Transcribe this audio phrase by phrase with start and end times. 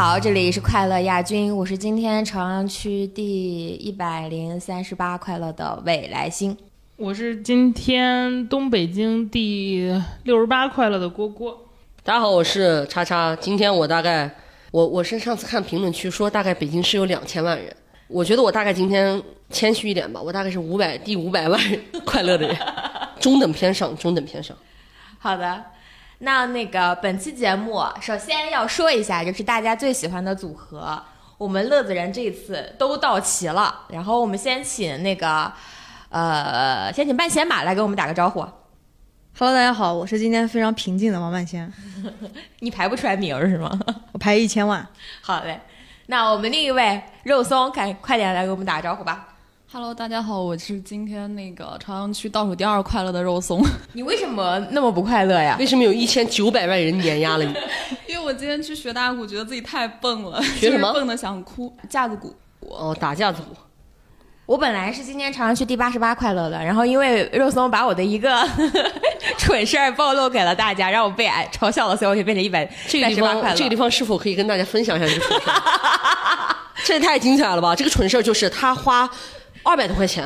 [0.00, 6.56] 好，这里是快乐亚军，我是今天朝阳区第一百零三十八快乐的未来星。
[6.94, 9.92] 我是今天东北京第
[10.22, 11.66] 六十八快乐的郭郭。
[12.04, 13.34] 大家好，我是叉叉。
[13.34, 14.32] 今天我大概，
[14.70, 17.74] 我我是上次看评论区说大概北京市有两千万人，
[18.06, 22.56] 我觉得我大概今天谦虚一点吧，我大概是五百第五百万人快乐的人，
[23.18, 24.56] 中等偏上，中等偏上。
[25.18, 25.64] 好的，
[26.20, 31.00] 那那个本期节目首先要说一下，就是大家最喜欢的组合，
[31.36, 33.82] 我们乐子人这一次都到齐了。
[33.88, 35.52] 然后我们先请那个，
[36.08, 38.44] 呃，先请半仙马来给我们打个招呼。
[39.38, 41.72] Hello，大家好，我是今天非常平静的王半仙，
[42.58, 43.78] 你排不出来名儿是吗？
[44.10, 44.84] 我排一千万。
[45.22, 45.60] 好嘞，
[46.06, 49.37] 那我们另一位肉松，赶快点来给我们打个招呼吧。
[49.70, 55.56] Hello，大家好，我是今天那个朝阳区倒数第二快乐的肉松， 你为什么那么不快乐呀？
[55.60, 57.54] 为什么有一千九百万人碾压了你？
[58.08, 61.70] 因为我今天去学打鼓，觉得自己太笨了，学什么笨的想哭。
[61.86, 63.54] 架子鼓，哦，打架子鼓。
[64.46, 68.42] 我本来是今天朝阳区第八十八快乐的，然后因为肉松把我的一个
[69.36, 73.48] 蠢事儿暴露给了大家，让我被挨嘲笑了，所以我就变成一百这个地三十八快乐。
[73.48, 76.56] 方，这个地方是否可以跟大家分享一下这个蠢事儿？
[76.84, 77.76] 这也太精彩了吧！
[77.76, 79.06] 这个蠢事儿就是他花
[79.68, 80.24] 二百多块钱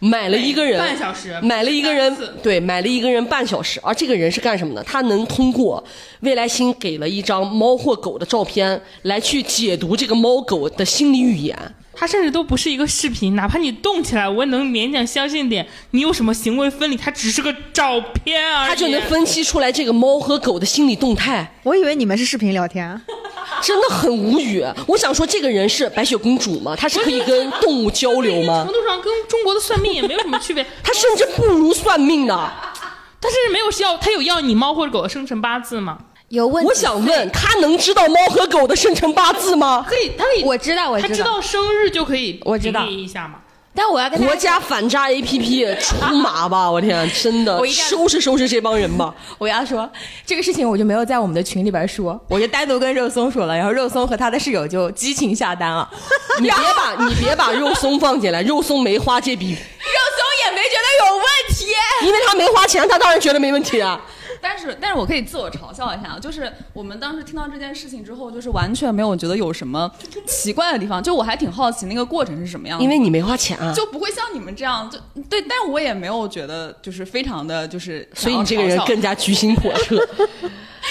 [0.00, 4.82] 买了一个人半小时，买了一个人，对，买了一个人半小时，而这个人是干什么的？
[4.82, 5.82] 他能通过
[6.20, 11.56] 未来星给了一张猫或狗的照片来去解读这个猫狗的心理语言。
[11.92, 18.68] 它甚至都不是一个视频，哪怕你动起来，我也能勉强相信点你有什么行为分离，它只是个照片而已。
[18.68, 23.00] 它就能分析出来这个猫和狗的心理动态，我以为你们是视频聊天，
[23.60, 24.64] 真的很无语。
[24.86, 26.74] 我想说，这个人是白雪公主吗？
[26.74, 28.72] 她是可以跟动物交流吗程？
[28.72, 32.50] 度上跟中国的算命也没有什么区别， 他甚至不如算命呢。
[33.22, 35.98] 但是没有要他有要你猫或者狗的生辰八字吗？
[36.30, 36.68] 有问题？
[36.68, 39.84] 我想问，他能知道猫和狗的生辰八字吗？
[39.88, 43.34] 可以，他可以，我知道，我知道他知道生日就可以，我知道一下嘛。
[43.72, 46.70] 但我要跟大国家反诈 APP 出马吧！
[46.70, 49.12] 我天，真的我一定要收拾收拾这帮人吧！
[49.38, 49.88] 我要说
[50.24, 55.88] 这个事情，我就没有在我们的群里边说，我就单独跟肉松说了，然后肉松和他的室友就激情下单了，
[56.40, 61.26] 你别把你别把肉松放进来，肉松没花这笔，肉松也没觉得有问
[61.56, 61.66] 题。
[62.06, 64.00] 因为他没花钱，他当然觉得没问题啊。
[64.42, 69.90] 但是但是我可以自我嘲笑一下，就是我们当时听到这件事情之后，就是完全没有觉得有什么
[70.26, 72.84] 奇怪的地方，就我还挺好奇那个过程是什么样的。
[72.84, 79.98] 因为你没花钱啊，就不会像你们这样，就对，但我也没有觉得就是非常的就是，所以你这个人更加居心叵测。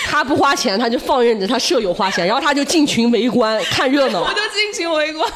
[0.06, 4.30] 他不花钱，他就放任着他舍友花钱，然后他就进群围观看热闹我。
[4.30, 5.30] 就进群围观，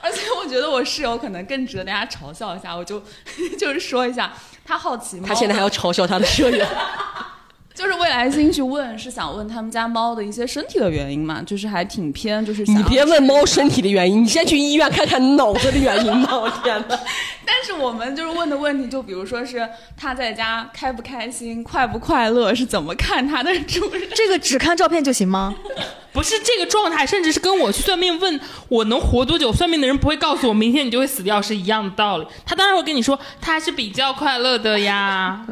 [0.00, 3.02] 而且我觉得我室友可能更值得大家嘲笑一下，我就
[3.58, 4.32] 就是说一下，
[4.64, 6.64] 他好奇吗，他现在还要嘲笑他的舍友。
[7.78, 16.36] 就是未来星去问，是想问他们家猫的一些身体的原因嘛，就是还挺偏，就是你别问猫身体的原因， 你先去医院看看脑子的原因吧！
[16.36, 16.98] 我天哪！
[17.46, 24.02] 但是我们就是问的问题，就比如说是他在家开不开心、快不快乐，是怎么看他的主人？
[24.12, 25.54] 这个只看照片就行吗？
[26.12, 32.26] 不是这个状态，甚至是跟我去算命问我能活多久，算命的人不会告诉我明天你就会死掉是一样的道理。
[32.44, 35.46] 他当然会跟你说他还是比较快乐的呀。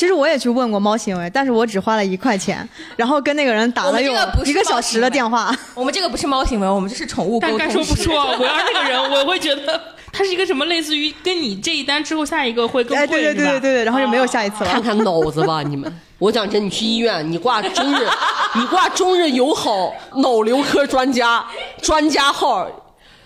[0.00, 2.66] 其实我也去问过猫行为，但是我只花了一块钱，
[2.96, 4.10] 然后跟那个人打了有
[4.46, 5.54] 一个小时的电话。
[5.74, 7.58] 我们这个不是猫行为，我们这是宠物沟通。
[7.58, 9.78] 但该说不说，我要是那个人，我会觉得
[10.10, 14.70] 他是一个什么类似于跟你这一单之后下一个会更哎，贵，对对对对对对，然后就没有下一次了。
[14.70, 16.00] 看看脑子吧，你们！
[16.18, 18.08] 我讲真，你去医院，你挂中日，
[18.54, 21.44] 你挂中日友好脑瘤科专家
[21.82, 22.66] 专家号，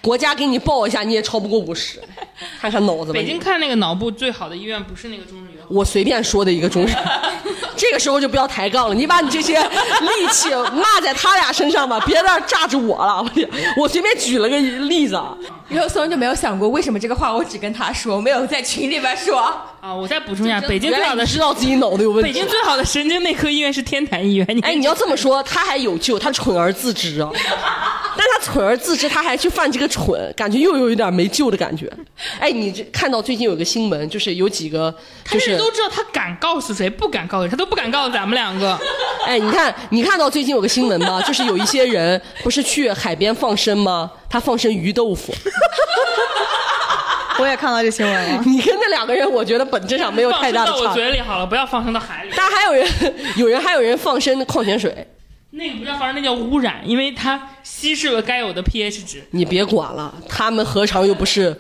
[0.05, 1.99] 国家给你报一下，你也超不过五十。
[2.61, 3.15] 看看脑子吧。
[3.15, 6.93] 北京看那个脑部最好的医院不是那个中日友好，我随便说的一个中日，
[7.77, 13.25] 这个时候就不要抬杠了，你把你这些力气骂在他俩身上吧，别在那儿炸着我了。
[13.77, 15.37] 我随便举了个例子啊。
[15.69, 19.41] 肉松就没有想过为什么这个话我只跟他说，没有在群里边说。
[19.81, 19.95] 啊！
[19.95, 22.31] 我再补充一下，北京最好的知道自己脑子有问题。
[22.31, 24.47] 北京最好的神经内科医院是天坛医院。
[24.49, 27.31] 你哎，你要这么说，他还有救，他蠢而自知啊。
[28.17, 31.91] 但他蠢而自知，他还去犯这个蠢，感觉又有一点没救的感觉。
[32.39, 34.95] 哎，你这看到最近有个新闻，就是有几个，
[35.25, 38.79] 他就是都知道他敢告诉谁，不敢告诉谁，他都不敢告诉咱们两个。
[39.27, 41.23] 哎，你看，你看到最近有个新闻吗？
[41.23, 44.11] 就是有一些人不是去海边放生吗？
[44.29, 45.35] 他放生鱼豆腐。
[47.39, 48.43] 我也看到这新闻了。
[48.47, 50.95] 你跟那两个人，我觉得本质上没有放生到我太大的差。
[50.95, 52.31] 嘴里好了，不要放生到海里。
[52.37, 52.87] 但还有人，
[53.37, 55.09] 有人还有人放生矿泉水，
[55.51, 59.27] 那个不叫放生，那叫污染，因为它稀释了该有的 pH 值。
[59.33, 61.59] 你别管了，他们何尝又不是？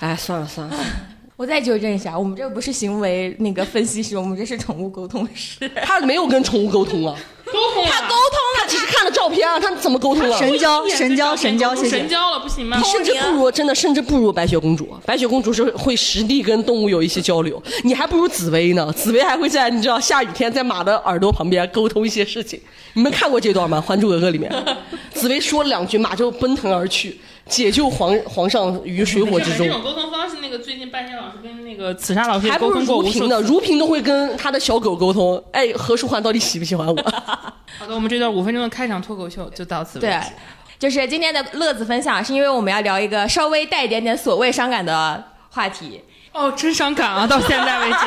[0.00, 0.94] 哎，算了算了，算了
[1.36, 5.68] 我再纠正一下，我们这不是行为那个分析师，我们这是宠物沟通师。
[5.82, 7.16] 他没有跟宠物沟通啊。
[7.46, 10.38] 沟通，他沟通了，他只是看了照片啊，他怎么沟通啊？
[10.38, 12.08] 神交神交神交，谢谢神。
[12.08, 12.84] 交了，不行吗你？
[12.84, 14.88] 甚至不如真的，甚至不如白雪公主。
[15.04, 18.90] 白雪公主是会实地跟动物有一些交流，你还不如紫薇呢。
[18.92, 22.58] 紫薇还会在你知道下雨天在马的耳朵旁边沟通一些事情。
[22.94, 23.78] 你们看过这段吗？
[23.80, 24.50] 《还珠格格》里面，
[25.12, 27.18] 紫薇说了两句，马就奔腾而去，
[27.48, 29.72] 解救皇皇上于水火之中这。
[29.72, 35.42] 种沟通方式，那个最近半仙老师跟那个紫砂老师也还不如沟通过无数如萍呢，如萍都会跟他的小狗沟通。
[35.52, 36.94] 哎，何书桓到底喜不喜欢我？
[37.78, 40.30] 好的，我们这段五分钟的开场脱口秀就到此为止对止。，
[40.78, 46.00] 就是今天的乐子分享，是因为我们要聊一个稍微带一点点所谓伤感的话题。
[46.32, 47.26] 哦，真伤感啊！
[47.26, 47.98] 到现在为止，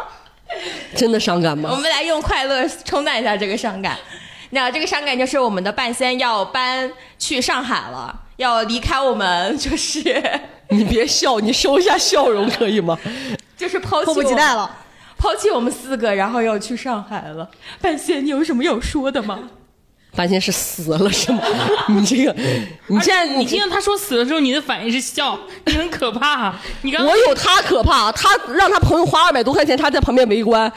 [0.96, 1.76] 真的伤感吗我？
[1.76, 3.98] 们来用快乐冲淡一下这个伤感。
[4.56, 10.00] 那这个伤感就是我们的半仙要搬去上海了，要离开我们，就是
[10.70, 12.98] 你别笑，你收一下笑容可以吗？
[13.54, 14.78] 就是抛弃迫不及待了。
[15.18, 17.46] 抛弃我们四个，然后要去上海了。
[17.82, 19.40] 半仙，你有什么要说的吗？
[20.16, 21.42] 半仙是死了是吗？
[21.88, 22.34] 你这个，
[22.86, 26.54] 你现在你听到他说死了之后，你的反应是笑，你很可怕。
[26.80, 30.72] 你刚我有他可怕，他让他朋友花二百多块钱，他在旁边围观。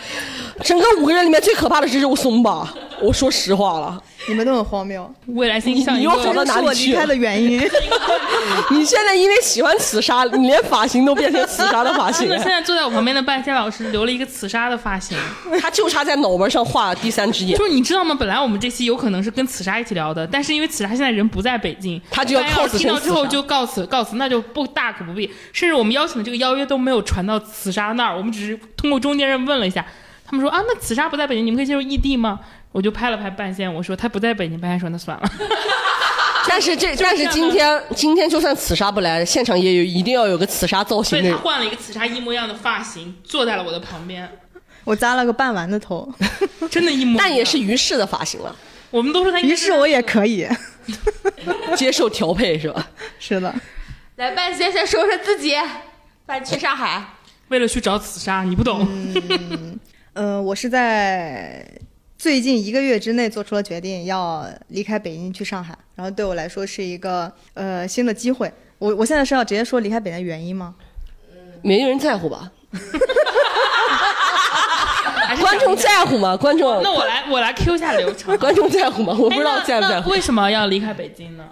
[0.65, 2.73] 整个五个人里面最可怕的是肉松吧？
[3.01, 7.59] 我说实话了，你们都很荒谬，未来星象你又跑到个哪里去我离开的原因。
[8.71, 12.47] 你现在因为喜欢紫砂，你连发型都变成紫砂的发型真现。
[12.47, 15.17] 在坐在我旁边的半仙老师留了一个紫砂的发型，
[15.61, 17.65] 他就差在脑门上画第三只眼就。
[17.65, 18.15] 是你知道吗？
[18.19, 25.29] 本来我们这期有可能是跟紫砂一起聊的，但是因为紫砂现在人不在北京，他就要半仙老 cos 听到之后就告辞告辞，那就不大可不必。
[25.53, 29.85] 甚至我们邀请的这个邀约都没有传到紫砂那儿，我们只是通过中间人问了一下，
[30.25, 32.39] 他们说啊，那紫砂不在北京，你们可以接受异地吗？
[32.71, 35.23] 我就拍了拍半仙，我说他不在北京，半仙说那算了。
[36.47, 41.37] 但是这，但是今天今天就算紫砂不来，现场也有一定要有个紫砂造型所以他型的人。
[41.39, 44.29] 换了一个紫砂一模一样的发型，坐在了我的旁边，
[44.83, 46.11] 我扎了个半丸的头，
[46.71, 47.17] 真的，一模一样。
[47.17, 48.55] 但也是于适的发型了，
[48.89, 50.47] 我们都说他于适我也可以。
[51.75, 52.87] 接受调配是吧？
[53.19, 53.53] 是的，
[54.15, 55.55] 来，半仙先说说自己，
[56.25, 57.03] 搬去上海。
[57.49, 58.87] 为了去找紫砂，你不懂。
[60.13, 61.63] 呃，我是在
[62.19, 68.51] 最近一个月之内做出了决定，要离开北京去上海，然后对我来说是一个呃新的机会。
[68.77, 70.75] 我我现在是要直接说离开北京的原因吗？
[71.61, 72.51] 没人在乎吧？
[75.39, 76.35] 观众在乎吗？
[76.35, 78.37] 观众那我来，我来 Q 一下流程。
[78.37, 79.15] 观众在乎吗？
[79.17, 80.09] 我不知道在不在乎。
[80.09, 81.45] 为什么要离开北京呢？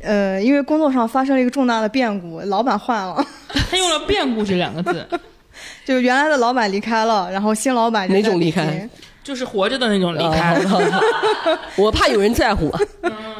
[0.00, 5.04] 呃，因为工作上发生了一个重大的变故，老板换了，他用了“变故”这两个字，
[5.84, 8.90] 就原来的老板离开了，然后新老板哪种离开京？
[9.26, 10.54] 就是活着的那种离开。
[10.54, 11.00] 啊
[11.76, 12.72] 我怕有人在乎，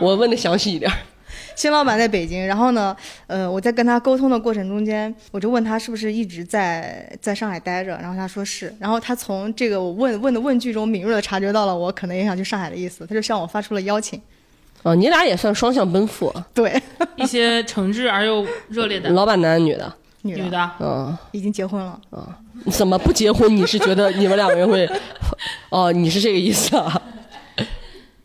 [0.01, 0.91] 我问的详细一点。
[1.55, 2.95] 新老板在北京，然后呢，
[3.29, 14.21] 呃，我在跟他沟通的过程中间，我就问他是不是一直在在上海待着，然后他说是，然后他从这个我问问的问句中敏锐的察觉到了我可能也想去上海的意思，他就向我发出了邀请。
[14.83, 16.81] 哦，你俩也算双向奔赴，对，
[17.17, 19.91] 一些诚挚而又热烈的老板男的女的，
[20.27, 22.27] 女的女的，嗯，已经结婚了，嗯
[22.71, 23.55] 怎么不结婚？
[23.55, 24.89] 你是觉得 你们两个人会？
[25.69, 27.01] 哦，你是这个意思啊？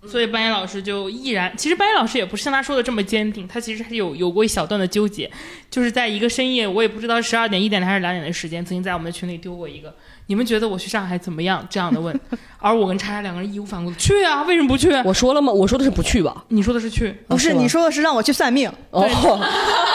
[0.08, 5.30] 所以班岩老师就毅然，其实班岩老师也不是像他说的这么坚定，他其实有有过一小段的纠结，
[5.70, 9.94] 就是在一个深夜，我也不知道十二点、一点还是两点的时间，曾经在我们的群里丢过一个
[10.28, 12.18] “你们觉得我去上海怎么样”这样的问，
[12.60, 14.92] 而我跟叉叉两个人义无反顾的去啊，为什么不去？
[15.04, 15.52] 我说了吗？
[15.52, 16.44] 我说的是不去吧？
[16.50, 19.02] 你说的是去，不是是你说的是让我去算命，哦，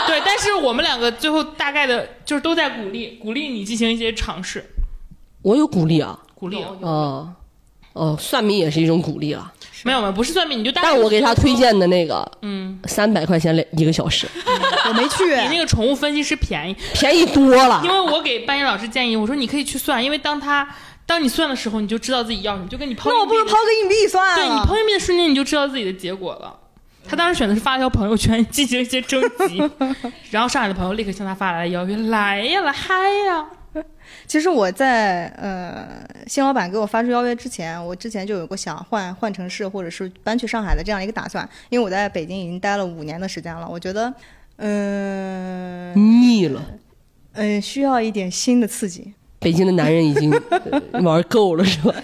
[0.06, 4.64] 对，但是我们两个最后大概的就是都在鼓励鼓励你进行一些尝试，
[5.42, 6.18] 我有鼓励啊。
[6.34, 6.62] 鼓励。
[6.82, 7.32] 哦，
[7.96, 9.52] 哦，算命也是一种鼓励了。
[9.82, 10.72] 没有没有，不是算命，你就。
[10.72, 14.26] 但我给他推，荐的那个嗯，三百块钱两一个小时，
[14.88, 15.24] 我没去。
[15.36, 17.90] 比那个宠物分析师便宜，便宜多了因。
[17.90, 20.66] 为我给班岩老师建议，我说你可以去算，因为当他
[21.06, 24.34] 当你算的时候，你就知道自己要什么，就跟你抛那我不如抛个硬币算了。
[24.36, 26.52] 对你抛硬币的瞬间，你就知道自己的结果了。
[27.08, 29.62] 他当时选的是发条朋友圈进行一些征集，
[30.32, 33.46] 然后上海的朋友立刻向他发来了邀约，来呀，来嗨呀！
[34.26, 44.12] 其实我在呃新老板给我发出邀约之前，我之前就有过想换换城市或者是搬去上海的这样一个打算，因为我在北京已经待了五年的时间了，我觉得，
[44.56, 46.62] 嗯、腻了，
[47.32, 49.12] 嗯、需要一点新的刺激。
[49.38, 50.32] 北京的男人已经
[50.62, 51.94] 呃玩够了是吧？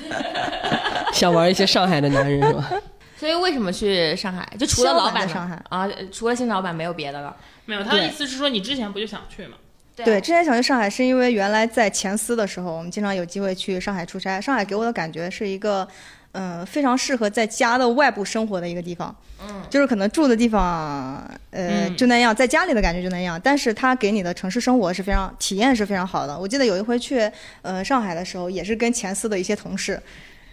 [1.12, 2.70] 想玩一些上海的男人是吧？
[3.18, 4.46] 所以为什么去上海？
[4.58, 7.34] 就除了老老板上海啊，呃除了新老板没有别的了。
[7.64, 9.56] 没有，他的意思是说你之前不就想去吗？
[9.96, 14.40] 对，之前想去上海是因为原来在前司的时候，我们经常有机会去上海出差。
[14.40, 15.86] 上海给我的感觉是一个，
[16.32, 19.14] 嗯、非常适合在家的外部生活的一个地方。
[19.46, 26.38] 嗯，就是可能住的地方，呃，嗯就那样，在家里的感觉就那样，但是它给你的城市生活是非常体验是非常好的。
[26.38, 27.30] 我记得有一回去，
[27.60, 30.00] 呃，上海的时候，也是跟前司的一些同事。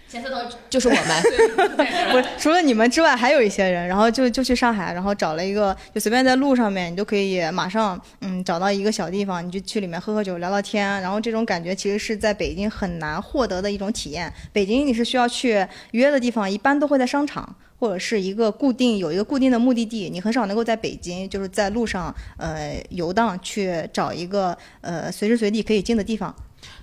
[0.10, 0.38] 咸色头
[0.70, 1.04] 就是我们。
[2.12, 14.34] 不是，除了你们之外，还有一些人，然后就就去上海，然后找了一个，就随便在路上面，你就可以马上嗯找到一个小地方，你就去里面喝喝酒、聊聊天，然后这种感觉其实是在北京很难获得的一种体验。
[14.52, 26.36] 北京你是需要去约的地方，一般都会在商场或者是一个固定有一个固定的目的地，你很少能够在北京就是在路上呃游荡去找一个呃随时随地可以进的地方。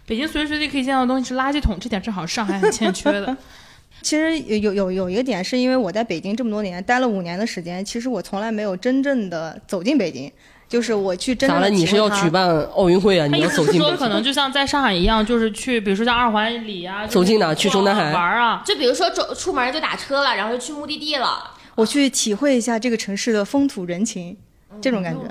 [0.06, 3.36] 北京随时随地可以见到的东西是垃圾桶，这点正好上海很欠缺的。
[4.02, 10.30] 其实有有有有一个点，是因为我在北京这么多年待了五年的时间，其实我从来没有真正的走进北京，
[10.68, 11.74] 就是我去真正的咋了？
[11.74, 13.26] 你是要举办奥运会啊？
[13.26, 13.96] 你要他意思是说，走进北京？
[13.96, 18.62] 可能就像在上海一样，就是去，比如说像二环里啊，走进哪去中南海玩啊。
[18.64, 21.42] 就比如说走出门就打车了，然后就去目的地了，
[21.74, 24.36] 我去体会一下这个城市的风土人情，
[24.80, 25.22] 这种感觉。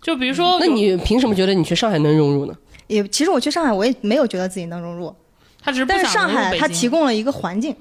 [0.00, 2.54] 就比如说，那你凭什么觉得你去上海能融入呢？
[2.88, 5.14] 也其实我去上海，我也没有觉得自己能融入，
[5.62, 7.76] 他只是不但是上想融入北京海它提供了一个环境，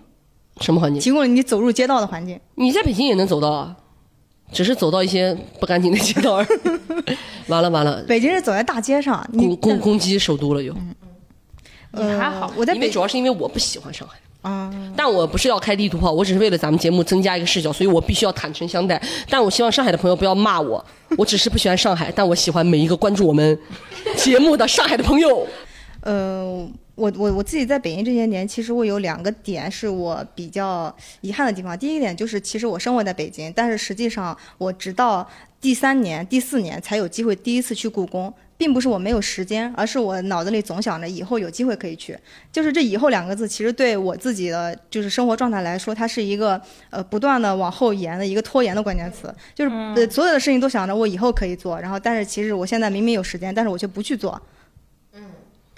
[0.62, 1.02] 什么环境？
[1.02, 2.40] 提供了你走入街道的环境。
[2.56, 3.76] 你在北京也能走到啊，
[4.52, 6.48] 只是走到一些不干净的街道而已。
[7.48, 10.76] 完 了完了，北京是走在大街上，你攻攻攻击首都了又。
[11.98, 14.18] 也还好呃我在北因为主要是因为我不喜欢上海。
[14.44, 19.02] 嗯，但我不是要开地图炮，我只是为了咱们节目增加一个视角，所以我必须要坦诚相待。
[19.30, 20.84] 但我希望上海的朋友不要骂我，
[21.18, 23.60] 我只是不喜欢上海，但我喜欢每一个关注我们
[24.16, 25.46] 节目的上海的朋友。
[26.02, 26.66] 呃，
[26.96, 31.78] 我我我自己在北京这些年，其实我有两个点是我比较遗憾的地方。
[31.78, 35.28] 第一个点就是，其实我生活在北京，但是实际上我直到
[35.60, 38.34] 第三年、第四年才有机会第一次去故宫。
[38.58, 42.18] 并不是我没有时间，而是我脑子里总想着以后有机会可以去。
[42.52, 46.60] 就是这“以后”两个字，其实对我自己的就是生活状态来说，它是一个
[46.90, 49.34] 呃不断的往后延的一个拖延的关键词。
[49.54, 54.42] 就是、呃、所有的事情都想着我以后可以做，然后但是其实我现在明明有时间，但是我却不去做。
[55.14, 55.24] 嗯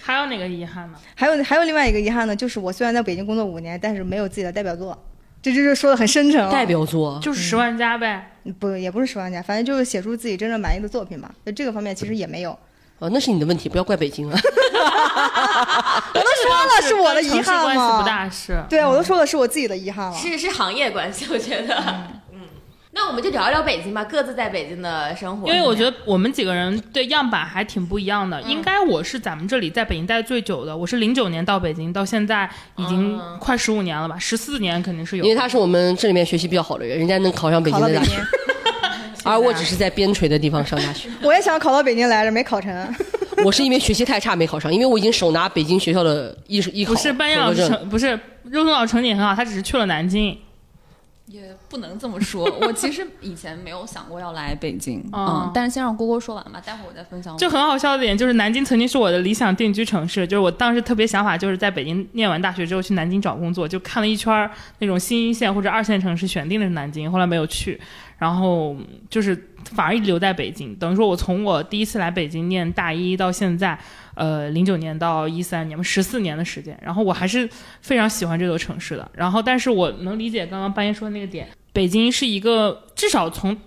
[0.02, 0.98] 还有哪个遗憾呢？
[1.14, 4.98] 还有还有另外一个遗憾呢，就是我虽然在北京工作五年，但是没有自己的代表作，
[5.42, 6.50] 这就是说的很深沉了。
[6.50, 8.32] 代表作就是十万加呗。
[8.58, 11.36] 不也不是十万加，反正就是写出自己真正满意的作品吧。
[11.46, 12.58] 就这个方面其实也没有。
[13.00, 14.40] 哦，那是你的问题，不要怪北京啊。
[16.14, 18.08] 我都说了是我的遗憾关系不。
[18.08, 18.64] 大是。
[18.70, 20.18] 对啊，我都说了是我自己的遗憾了。
[20.18, 21.76] 是是行业关系，我觉得。
[22.32, 22.42] 嗯，
[22.92, 25.48] 那我们就聊一聊北京吧，各自在北京的生活。
[25.48, 28.42] 因为我觉得我们几个人对样板还挺不一样的。
[28.44, 35.30] 应该我是咱们这里在北京待最久的，我是零九年到北京，到现在已经快十五年了吧，十四年肯定是有因。
[35.30, 38.18] 为他是我们这里面学习比较好的人，人家能考上北京的大学，，
[39.30, 41.10] 而我只是在边陲的地方上大学。
[41.24, 42.96] 我也想考到北京来着，没考成。
[43.46, 47.56] 我是因为学习太差没考上，因为我已经手拿北京学校的艺术艺考不是班长。
[47.56, 50.38] 成，不是肉松老师成绩很好，他只是去了南京。
[51.28, 52.44] 也不能这么说。
[52.62, 57.38] 我其实以前没有想过要来北京，哦嗯，但是先让蝈蝈说完吧，待会儿我再分享。
[57.38, 67.80] 就很好笑的点就是，南京曾经是我的理想定居城市，就是我当时特别想法就是在北京念完大学之后去南京找工作，就看了一圈那种新一线或者二线城市，选定的是南京，后来没有去，
[68.20, 68.76] 然后
[69.10, 69.36] 就是
[69.72, 70.76] 反而一直留在北京。
[70.76, 73.80] 等于说我从我第一次来北京念大一到现在，
[74.14, 77.50] 呃，零九年到一三年，十四年的时间，然后我还是
[77.82, 79.10] 非常喜欢这座城市的。
[79.14, 83.58] 然后，但是我能理解刚刚半夜说的那个点，北京是一个至少从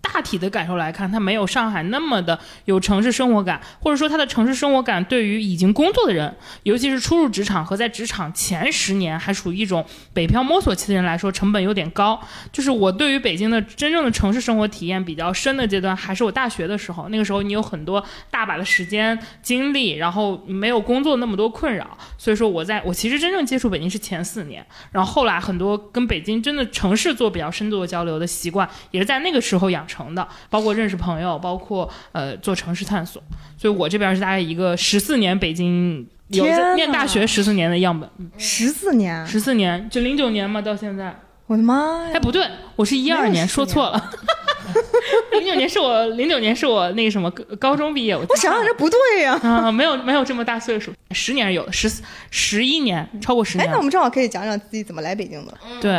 [0.00, 12.18] 大体的感受来看，它没有上海那么的有城市生活感，或者说它的城市生活感对于已经工作的人，尤其是初入职场和在职场前十年还属于一种北漂摸索期的人来说，成本有点高。
[12.50, 17.08] 就是我对于北京的真正的城市生活体验比较深的阶段，还是我大学的时候。
[17.10, 33.20] 那个时候你有很多大把的时间精力，然后没有工作那么多困扰，所以说我在我其实真正接触北京是前四年，然后后来很多跟北京真的城市做比较深度的交流的习惯，也是在那个时候养成的，包括认识朋友，包括呃做城市探索。
[33.56, 41.18] 所以我这边是大概一个十四年北京有天念大学十四年的样本，十四年，十四年就零九年嘛到现在。
[41.46, 42.10] 我的妈呀！
[42.12, 44.10] 哎，不对，我是一二年，说错了。
[45.32, 51.90] 零九年是我零九年是我那个什么高高中毕业，我我想想这不对呀、啊， 没有没有这么大岁数，十年是有的，十
[52.30, 53.82] 十一年，超过十年哎，年那我。
[53.82, 55.54] 们正好可以讲讲自己怎么来北京的。
[55.80, 55.90] 对，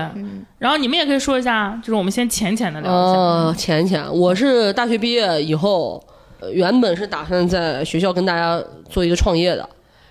[0.59, 3.19] 然后你们也可以说一下，就是我们先浅浅的聊一下。
[3.19, 6.03] 呃，浅浅，我是大学毕业以后，
[6.39, 9.67] 呃原本是打算在学校跟大家做一个创业的，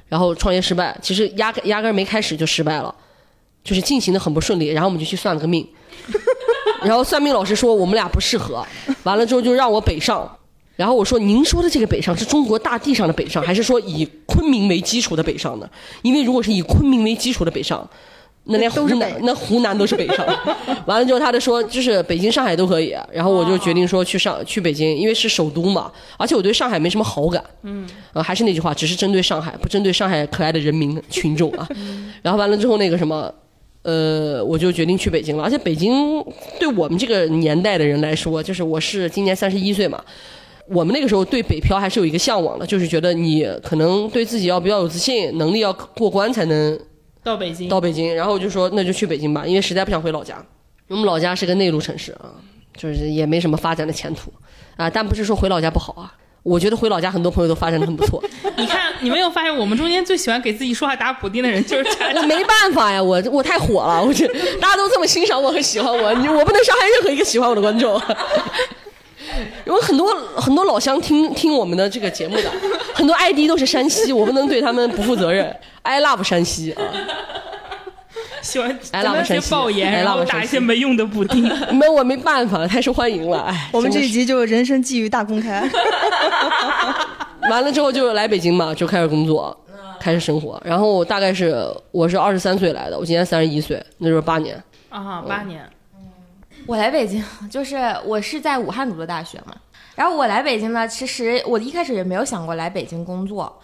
[0.08, 2.92] 然后创业失败，其实压根压根儿没开始就失败了，
[3.62, 5.66] 就是进行的很不顺利，然后我们就去算了个命，
[6.82, 8.66] 然后算命老师说我们俩不适合，
[9.04, 10.30] 完了之后就让我北上。
[10.76, 15.68] 然后我说：“您说的这个北上是中国大地上的北上，还是说以昆明为基础的北上呢？
[16.02, 17.84] 因为如果是以昆明为基础的北上，
[18.44, 20.24] 那连湖南那湖南都是北上。
[20.86, 22.96] 完了之后，他就说，就是北京、上海都可以。
[23.12, 27.42] 然后我就决定说去上去北京，因为是首都嘛，而且我对上海没什么好感。
[27.62, 31.66] 嗯，呃，还是那句话，只是针对上海，不针对上海可爱的人民群众啊。
[32.22, 33.34] 然后完了之后，那个什么。
[33.82, 36.22] 呃，我就决定去北京了，而且北京
[36.58, 40.02] 对我们这个年代的人来说，就是我是今年三十一岁嘛，
[40.66, 46.78] 我们那个时候对北漂还是有一个向往的，就是觉得你可能对自己要比较有自信，能力要过关才能
[47.22, 48.14] 到北京，到北京。
[48.14, 50.44] 然后我就说那就去北京吧，因为实在不想回老家。
[50.88, 52.34] 我们老家是个内陆城市啊，
[52.76, 54.32] 就是也没什么发展的前途
[54.76, 56.12] 啊，但不是说回老家不好啊。
[56.42, 58.22] 我觉得回老家很多朋友都发展的很不错。
[58.56, 64.26] 你看，你没有发现我们中间最喜欢给自己说话打补丁的人就是佳佳我没办法呀，我我太火了，我这
[64.58, 68.00] 大家都这么欣赏我和喜欢我，你我不能伤害任何一个喜欢我的观众。
[69.66, 72.50] 有很多很多老乡听听我们的这个节目的，
[72.94, 75.54] 很多 ID 都是山西，我不能对他们不负责任。
[75.82, 76.82] I love 山西啊，
[78.42, 81.42] 喜欢哎咱们些拉我山西爆言，哎然后打一些没用的补丁。
[81.74, 85.68] 没我没办法了，太受欢迎了，哎， 我们这一集就人生际遇大公开。
[87.50, 89.56] 完了之后就来北京嘛，就开始工作，
[90.00, 90.60] 开始生活。
[90.64, 94.62] 然后大概是我是二十三岁来的，我今年三十一岁，那就是八年。
[94.90, 95.68] 啊，八年，
[96.66, 99.54] 我来北京，就是我是在武汉读的大学嘛。
[99.94, 103.60] 然后我来北京呢，其实我一开始也没有想过来北京工作，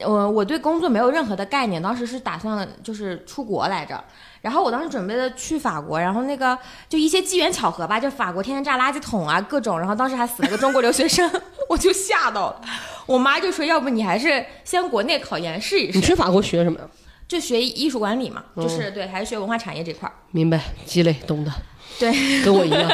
[0.00, 4.02] 我我对工作没有任何的概念，当时是打算就是出国来着。
[4.40, 6.58] 然后我当时准备的去法国，然后那个
[6.88, 9.78] 就一些机缘巧合吧，就法国天天炸垃圾桶啊，各种。
[9.78, 11.30] 然后当时还死了个中国留学生，
[11.68, 12.60] 我就吓到了。
[13.06, 16.86] 我妈就说：“要不你还是先国内考研试一试，你去法国学什么呀？
[17.28, 21.52] 就学艺术管理嘛，就是对，还是学文化产业这块儿。”明白，积累，懂的，
[22.00, 22.90] 对，跟我一样。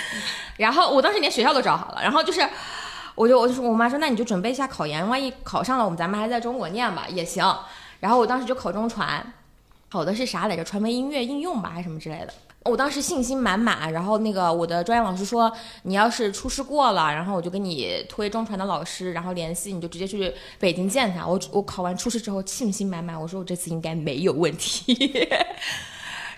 [0.56, 2.40] 然后我当时连学校都找好了，然后就是，
[3.16, 7.44] 我就我就说我妈说，那你就准备一下考研，万一考上了，我们咱们还在中国念吧也行。
[7.98, 9.32] 然后我当时就考中传，
[9.90, 10.62] 考的是啥来着？
[10.62, 12.28] 传媒音乐应用吧，还是什么之类的。
[12.64, 15.50] 我当时信心满满，然后那个我的专业老师说，
[15.84, 21.24] 你要是初试过了，然后我就给你推中传的老师，然后联系，你就直接去北京见他。
[21.24, 25.26] 我我考完初试之后信心满满，我说我这次应该没有问题。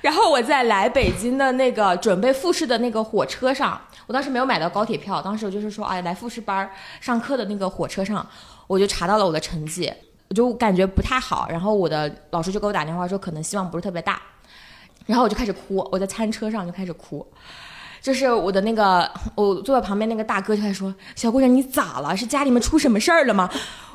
[0.01, 8.25] 然后我在来北京的那个准备复试的那个火车上，我当时没有买到高铁票，当时我就是说，哎，来复试班上课的那个火车上，
[8.67, 9.93] 我就查到了我的成绩，
[10.29, 14.23] 我就感觉不太好，然后我的老师就给我打电话说，可能希望不是特别大，
[15.07, 17.27] 然后我就开始哭，我在餐车上就开始哭。
[18.09, 22.17] 就是我的那个，我坐在旁边那个大哥就开始说：“小姑娘，你咋了？
[22.17, 23.51] 是家里面出什么事儿了吗？”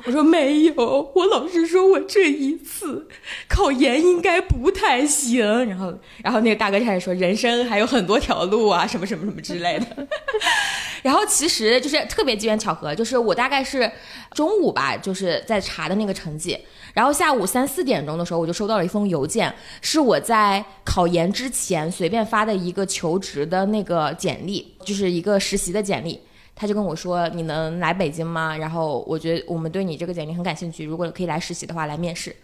[0.06, 3.08] 我说：“没有，我老师说我这一次
[3.48, 10.06] 考研应该不太行。”然后，然后那个大哥开始说：“人生还有很多条路啊，什么什么什么之类的。
[11.02, 13.90] ”然后其实就是特别机缘巧合，就是我大概是
[14.30, 16.56] 中午吧，就是在查的那个成绩，
[16.94, 26.18] 然后下午三四点钟的时候，我就收到了一封邮件，是我在考研之前随便发的一个求职的那个简历，就是一个实习的简历。
[26.56, 32.34] 他就跟我说：“你能来北京吗？”然后我觉得我们对你这个简历很感兴趣，如果可以来实习的话，来面试。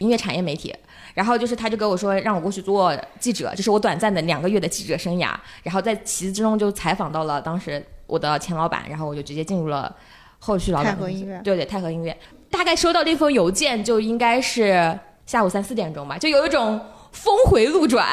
[0.00, 0.74] 音乐产业媒体，
[1.14, 5.32] 然后就是他就跟我说让我过去做记者，这是我短暂的两个月的记者生涯。
[5.62, 9.94] 然后在其之中就采访到了当时我的前老板，然后我就直接进入了
[10.40, 12.14] 后续老板泰和音乐对对，太和音乐。
[12.50, 16.80] 大概收到那封邮件就应该是下午三四点钟吧，就有一种
[17.12, 18.06] 峰回路转，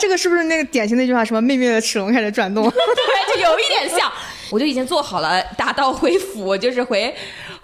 [0.00, 1.24] 这个是不是那个典型的一句话？
[1.24, 4.10] 什么“命运的齿轮开始转动 对，就有一点像。
[4.50, 7.14] 我就已经做好了打道回府，就是回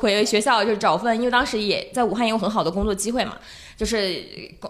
[0.05, 3.37] 回学校，就是找份，因为当时也在武汉有很好的工作机会嘛，
[3.77, 4.23] 就是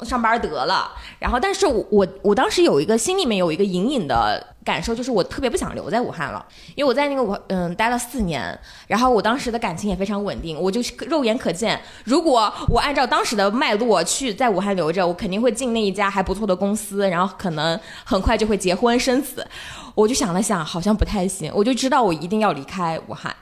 [0.02, 0.92] 上班得了。
[1.18, 19.44] 然后，但是我我我当时有一个心里面有一个隐隐的感受，就是我特别不想留在武汉了，因为我在那个武嗯待了四年，然后我当时的感情也非常稳定，我就肉眼可见，如果我按照当时的脉络去在武汉留着，我肯定会进那一家还不错的公司，然后可能很快就会结婚生子。
[19.96, 23.34] 我就想了想，好像不太行，我就知道我一定要离开武汉。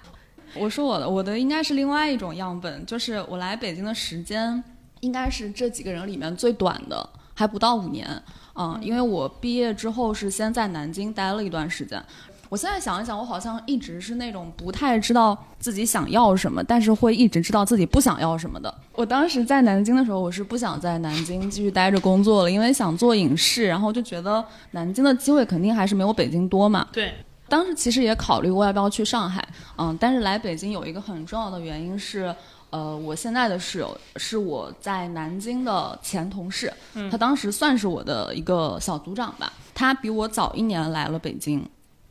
[0.54, 4.62] 我说我的，我的应该是另外一种样本，就是我来北京的时间
[5.00, 8.08] 应该是这几个人里面最短的，还不到五年。
[8.54, 12.02] 嗯，因为我毕业之后是先在南京待了一段时间。
[12.50, 18.74] 我现在想一想，我好像一直是那种不太知道自己想要什么，但是会一直知道自己不想要什么的。
[18.92, 26.86] 我当时在南京的时候，我是不想在南京继续待着工作了，因为想做影视，然后就觉得南京的机会肯定还是没有北京多嘛。
[26.92, 27.14] 对，
[27.52, 32.34] 当时其实也考虑过要不要去上海，嗯，但是来北京有一个很重要的原因是，
[32.70, 36.72] 呃，我现在的室友是我在南京的前同事，
[37.10, 41.62] 他当时算是我的一个小组长吧，他比我早一年来了北京，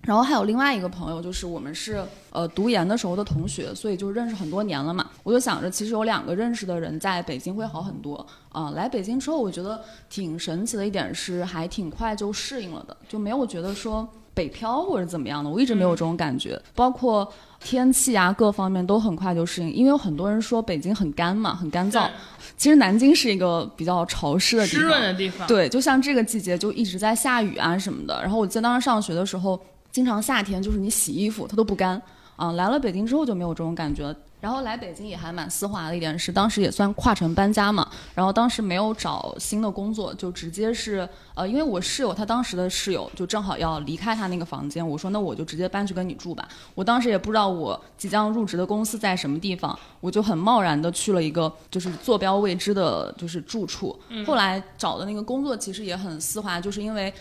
[0.03, 5.09] 然后还有另外一个朋友，就是我们是呃读研的时候的同学，所以就认识很多年了嘛。
[5.23, 14.07] 我就想着，其实有两个认识的人在北京会好很多啊、来北京之后，我觉得挺神奇的一点是，还挺快就适应了的，就没有觉得说
[14.41, 16.59] 北漂或者怎么样的，我一直没有这种感觉。
[16.73, 22.09] 包括天气啊各方面都很快就适应，因为有很多人说北京很干嘛，很干燥。
[22.57, 25.47] 其实南京是一个比较潮湿的地方湿，润的地方。
[25.47, 28.19] 对，就像这个季节就一直在下雨啊什么的。
[28.21, 29.59] 然后我记得当时上学的时候，
[29.91, 32.01] 经常夏天就是你洗衣服它都不干
[32.41, 32.51] 啊。
[32.53, 34.15] 来了北京之后就没有这种感觉了。
[34.41, 37.87] 然后来北京也还蛮丝滑的一点是，当时也算跨城搬家嘛。
[38.15, 46.49] 然后当时没有找新的工作，就直接是呃，因为我室友他当时的室友就正好要离开他那个房间，我说那我就直接搬去跟你住吧。
[46.73, 53.95] 我当时也不知道我即将入职的公司在什么地方，我就很贸然的去了一个就是坐标未知的，就是住处。
[54.25, 57.13] 后来找的那个工作其实也很丝滑，就是因为。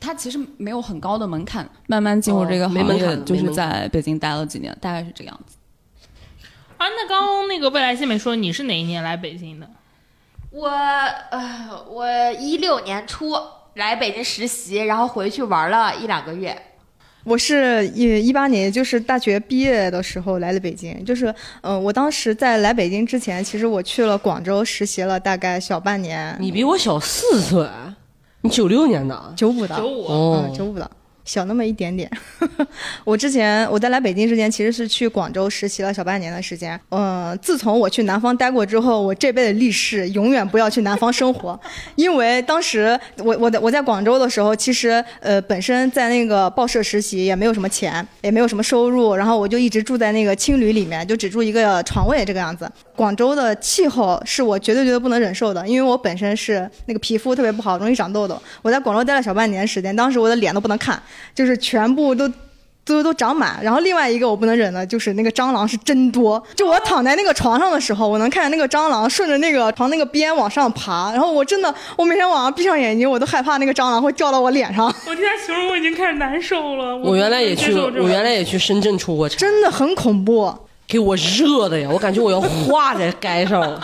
[0.00, 5.56] 它其实没有很高的门槛，慢慢进入这个行业，就是在北京待了几年，大概是这个样子。
[6.76, 9.68] 啊，那刚刚那个未来新美说你是哪一年来北京的？
[10.50, 13.34] 我呃，我一六年初
[13.74, 16.56] 来北京实习，然后回去玩了一两个月。
[17.24, 21.04] 我是一一八年，就是大学毕业的时候来的北京。
[21.04, 21.26] 就是，
[21.60, 27.68] 嗯、呃，我当时在来北京之前，其实我去了广州实习了大概小半年，你比我小四岁，
[28.42, 30.06] 你九六年的，九五的，九五。
[30.06, 30.44] 哦。
[30.46, 30.90] 嗯，九五的，
[31.28, 32.10] 小那么一点点。
[33.04, 36.80] 我之前我在来北京之前，其实是去广州实习了小半年的时间。
[36.88, 41.60] 嗯、自从我去南方待过之后，我这辈子立誓永远不要去南方生活，
[41.96, 52.66] 因为当时我我在我在广州的时候，其实呃本身在那个报社实习也没有什么钱，也没有什么收入，然后我就一直住在那个青旅里面，就只住一个床位这个样子。
[52.96, 58.40] 广州的气候是我绝对绝对不能忍受的，因为我本身是那个皮肤特别不好，容易长痘痘。
[58.62, 61.00] 我在广州待了小半年时间，当时我的脸都不能看，
[61.34, 62.30] 就是全部都。
[62.88, 66.42] 都都长满，然后另外一个我不能忍的就是那个蟑螂是真多。
[66.56, 76.96] 就我躺在那个床上的时候，我能看见那个蟑螂顺着那个床那个边往上爬，然后我真的，我每天晚上闭上眼睛，我都害怕那个蟑螂会掉到我脸上， 我听他形容我已经开始难受了。
[76.96, 80.50] 我原来也去，我原来也去深圳出过差， 真的很恐怖。
[80.86, 83.78] 给我热的呀，我感觉我要化在街上了。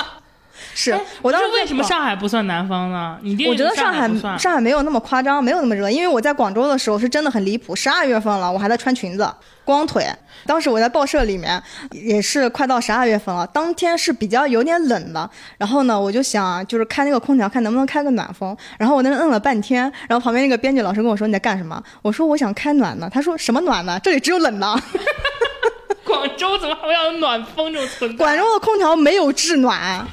[0.74, 3.18] 是我当时为什么上海不算南方呢？
[3.48, 4.04] 我觉得上海。
[4.38, 9.28] 上海没有那么夸张，没有那么热，因为我在广州的时候是真的很离谱，十二月份了，我还在穿裙子，
[9.64, 10.06] 光腿。
[10.46, 15.28] 当时我在报社里面，也是快到十二月份了，当天是比较有点冷的。
[15.56, 18.56] 然后呢，我就想就是开那个空调，看能不能开个暖风。
[18.78, 21.82] 然后我在那摁了半天，然后旁边那个编剧老师跟我说你在干什么？
[22.02, 23.08] 我说我想开暖呢。
[23.12, 23.98] 他说什么暖呢？
[24.02, 24.66] 这里只有冷的。
[26.04, 28.16] 广州怎么还会有暖风这种存在？
[28.16, 30.06] 广州的空调没有制暖。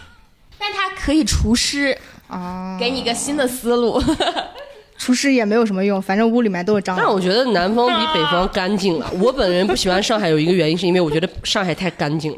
[0.61, 1.97] 但它可以除湿，
[2.27, 4.01] 啊，给你一个新的思路。
[4.97, 6.97] 除湿也没有什么用，反正屋里面都是蟑螂。
[6.99, 9.11] 但我觉得南方比北方干净了。
[9.19, 12.31] 我本人不喜欢上海，有一个原因是因为我觉得上海太干净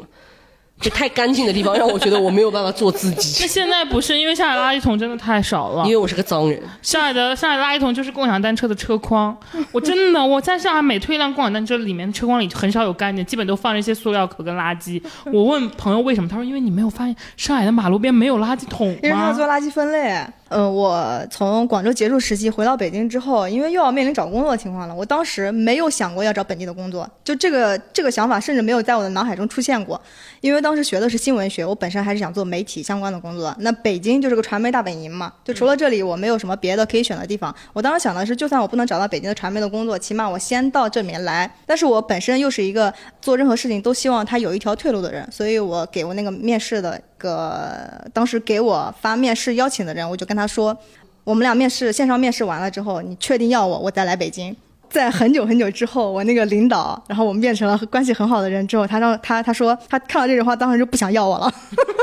[0.80, 6.60] 就太干净的地方让我觉得我没有办法做自己那，现在不是因为上海垃圾桶真的太少了因，为我是个脏人。
[6.82, 9.34] 上海的上海垃圾桶就是共享单车的车筐。
[9.72, 15.00] 我真的我在上海每推一辆共享单车，里面车筐里很少有干净，基本都放着一些塑料壳跟垃圾。
[15.32, 19.46] 我问朋友为什么，他说因为你没有发现上海的马路边没有垃圾桶因为他要做？
[19.46, 20.26] 垃圾分类。
[20.54, 30.00] 呃，我从广州结束实习回到北京之后，因为又要面临找工作的情况了，我当时没有想过要找本地的工作，就这个这个想法甚至没有在我的脑海中出现过。
[30.40, 33.52] 因为当时学的是新闻学，我本身还是想做媒体相关的工作。
[33.58, 37.52] 那北京就是个传媒大本营嘛，就除了这里，我没有什么别的可以选的地方。
[37.72, 41.52] 我当时想的是，就算我不能找到北京的传媒的工作，起码我先到这面来。
[41.66, 50.76] 但是我本身又是一个做任何事情都希望他有一条退路的人，所以我给我那个面试的个当时给我发面试邀请的人，我就跟他说，
[51.24, 54.54] 我们俩面试线上面试完了之后，你确定要我，我再来北京。
[54.90, 61.52] 在很久很久之后，我那个领导，然后我们变成了关系很好的人之后，他让他他说他看到这句话，当时就不想要我了。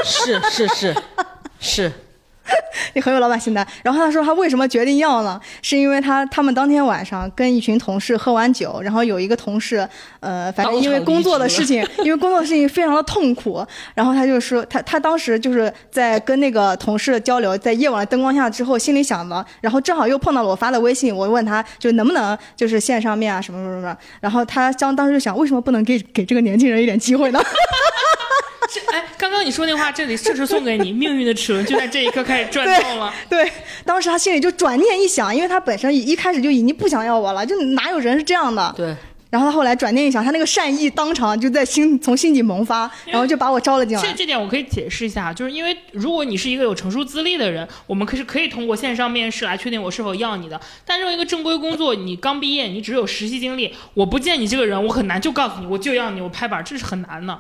[0.04, 0.96] 是是是
[1.60, 1.92] 是，
[2.94, 3.66] 你很有老板心态。
[3.84, 5.40] 然后他说他为什么决定要呢？
[5.62, 9.88] 是因为他他们当天晚上跟一群同事喝完酒，然后有一个同事，
[10.20, 27.40] 呃，反正因为工作的事情， 因为工作的事情非常的痛苦，然后他就说他他当时就是在跟那个同事交流，在夜晚的灯光下之后，心里想的，然后正好又碰到了我发的微信，我问他就能不能就是线上面啊什么什么什么，然后他当当时就想为什么不能给给这个年轻人一点机会呢？
[28.70, 33.14] 是 哎，刚刚你说那话，这里这是送给你，命运的齿轮就在这一刻开始转动了。
[33.30, 33.52] 对，
[33.86, 38.74] 当时他心里就转念一想，因为他本身一开始就已经不想要我了，就哪有人是这样的？
[38.78, 38.96] 对，
[39.30, 44.04] 然后他后来转念一想，他那个善意当场就在心从心底萌发，然后就把我招了进来。
[44.04, 50.60] 这这点我可以解释一下，就是因为如果你是一个有成熟资历的人，我们可是可以通过线上面试来确定我是否要你的。
[50.86, 57.40] 但作为一个正规工作，你刚毕业，你只有实习经历，我不见你这个人，我很难就告诉你我就要你，我拍板，这是很难的。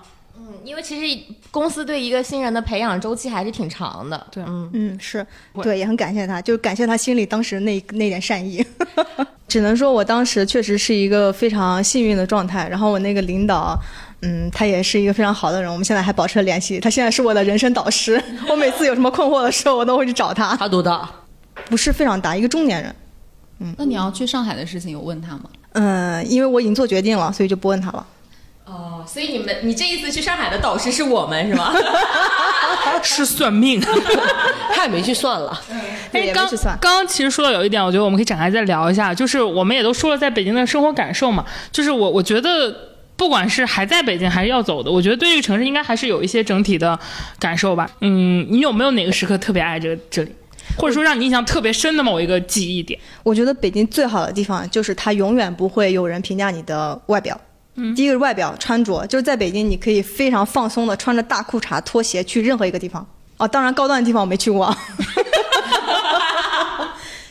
[0.52, 4.28] 嗯，因为其实公司对一个新人的培养周期还是挺长的。
[4.32, 5.26] 对嗯，嗯，是
[5.62, 8.66] 对，也很感谢他，就感谢他心里当时那那点善意。
[9.48, 13.80] 只能说我当时确实是一个非常幸运的状态，然后我那个领导。
[14.24, 16.80] 嗯，他也是一个非常好的人，我们现在还保持了联系。
[16.80, 20.56] 他现在是我的人生导师， 我每次有什么困惑的时候，我都会去找他。
[20.58, 21.10] 他多大？
[21.66, 22.96] 不是非常大，一个中年人。
[23.62, 25.46] 嗯那你要去上海的事情有问他吗？
[25.72, 28.06] 嗯，因为我已经做决定了，所以就不问他了。
[28.66, 31.74] 哦，所以你们你这一次去上海的导师是我们是吗？
[33.04, 33.82] 是算命。
[34.74, 35.62] 他也没去算了。
[36.12, 36.78] 对，也没刚去算。
[36.80, 42.74] 刚刚其实说到有一点，我觉得我们可以展开再聊一下，就是我们也都说了在北京的生活感受嘛，就是我我觉得
[43.18, 46.98] 不管是还在北京还是要走的，我觉得对这个城市应该还是有一些整体的
[47.40, 47.90] 感受吧。
[48.00, 50.32] 嗯，你有没有哪个时刻特别爱这个这里，
[50.78, 52.98] 或者说让你印象特别深的某一个记忆点？
[53.24, 57.40] 我觉得北京最好的地方就是它永远不会有人评价你的外表。
[57.96, 63.06] 第一个是外表穿着，就是在北京你可以非常放松的穿着大裤衩、拖鞋去任何一个地方。
[63.38, 64.76] 哦，当然高端的地方我没去过。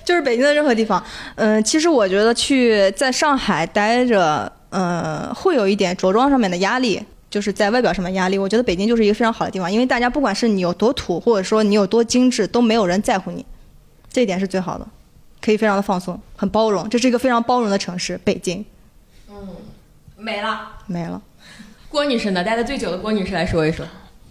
[0.03, 1.00] 就是北京的任何地方，
[1.37, 7.00] 嗯、其实我觉得去在上海待着，嗯、会有一点着装上面的压力，
[7.31, 8.37] 就是在外表上面压力。
[8.37, 13.46] 我觉得北京就是一个非常好的地方，因为大家不管是你有多土，或者说你有多精致，都没有人在乎你，
[14.12, 14.87] 这一点是最好的，
[15.40, 16.88] 可以非常的放松，很包容。
[16.88, 18.64] 这是一个非常包容的城市，北京
[20.20, 20.72] 没了。
[20.87, 21.20] 没了。
[21.88, 22.44] 郭女士呢？
[22.44, 23.85] 待的最久的郭女士来说一说。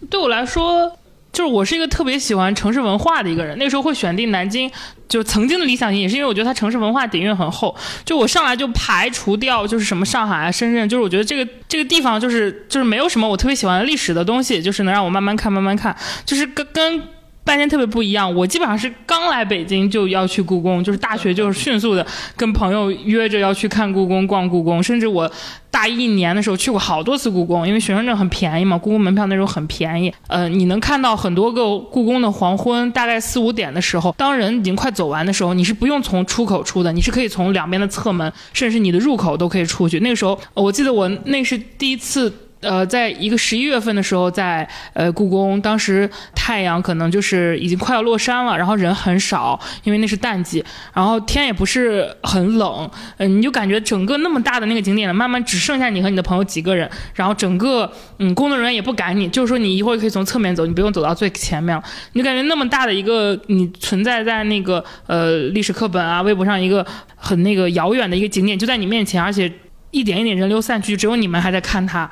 [0.08, 0.90] 对我来说，
[1.32, 3.58] 就是我是一个特别喜欢城市文化的一个人。
[3.58, 4.70] 那时候会选定南京，
[5.08, 7.76] 就曾经的理想型也是因为我觉得它城市文化底蕴很厚。
[8.04, 17.02] 就我上来就排除掉就是什么上海啊、深圳，就是我觉得这个这个地方就是就是没有什么我特别喜欢的历史的东西，就是能让我慢慢看慢慢看，就是跟跟。
[17.50, 25.28] 半天特别不一样，我基本上是刚来北京就要去故宫，就是大学就是迅速的跟朋友约着要去看故宫、逛故宫，甚至我
[25.68, 30.14] 大一年的时候去过好多次故宫，因为学生证很便宜嘛，故宫门票那时候很便宜。
[30.28, 39.98] 呃，你能看到很多个故宫的黄昏，大概四五点的时候，当人已经快走完的时候，你是不用从出口出的，你是可以从两边的侧门，甚至你的入口都可以出去。
[39.98, 42.32] 那个时候，我记得我那是第一次。
[42.60, 69.50] 呃，在一个十一月份的时候，在呃故宫，当时太阳可能就是已经快要落山了，然后人很少，因为那是淡季，然后天也不是很冷，嗯、你就感觉整个那么大的那个景点，慢慢只剩下你和你的朋友几个人，然后整个嗯工作人员也不赶你，就是说你一会儿可以从侧面走，你不用走到最前面了，你就感觉那么大的一个你存在在那个呃历史课本啊、微博上一个很那个遥远的一个景点就在你面前，而且
[69.92, 72.08] 一点一点人流散去，只有你们还在看它。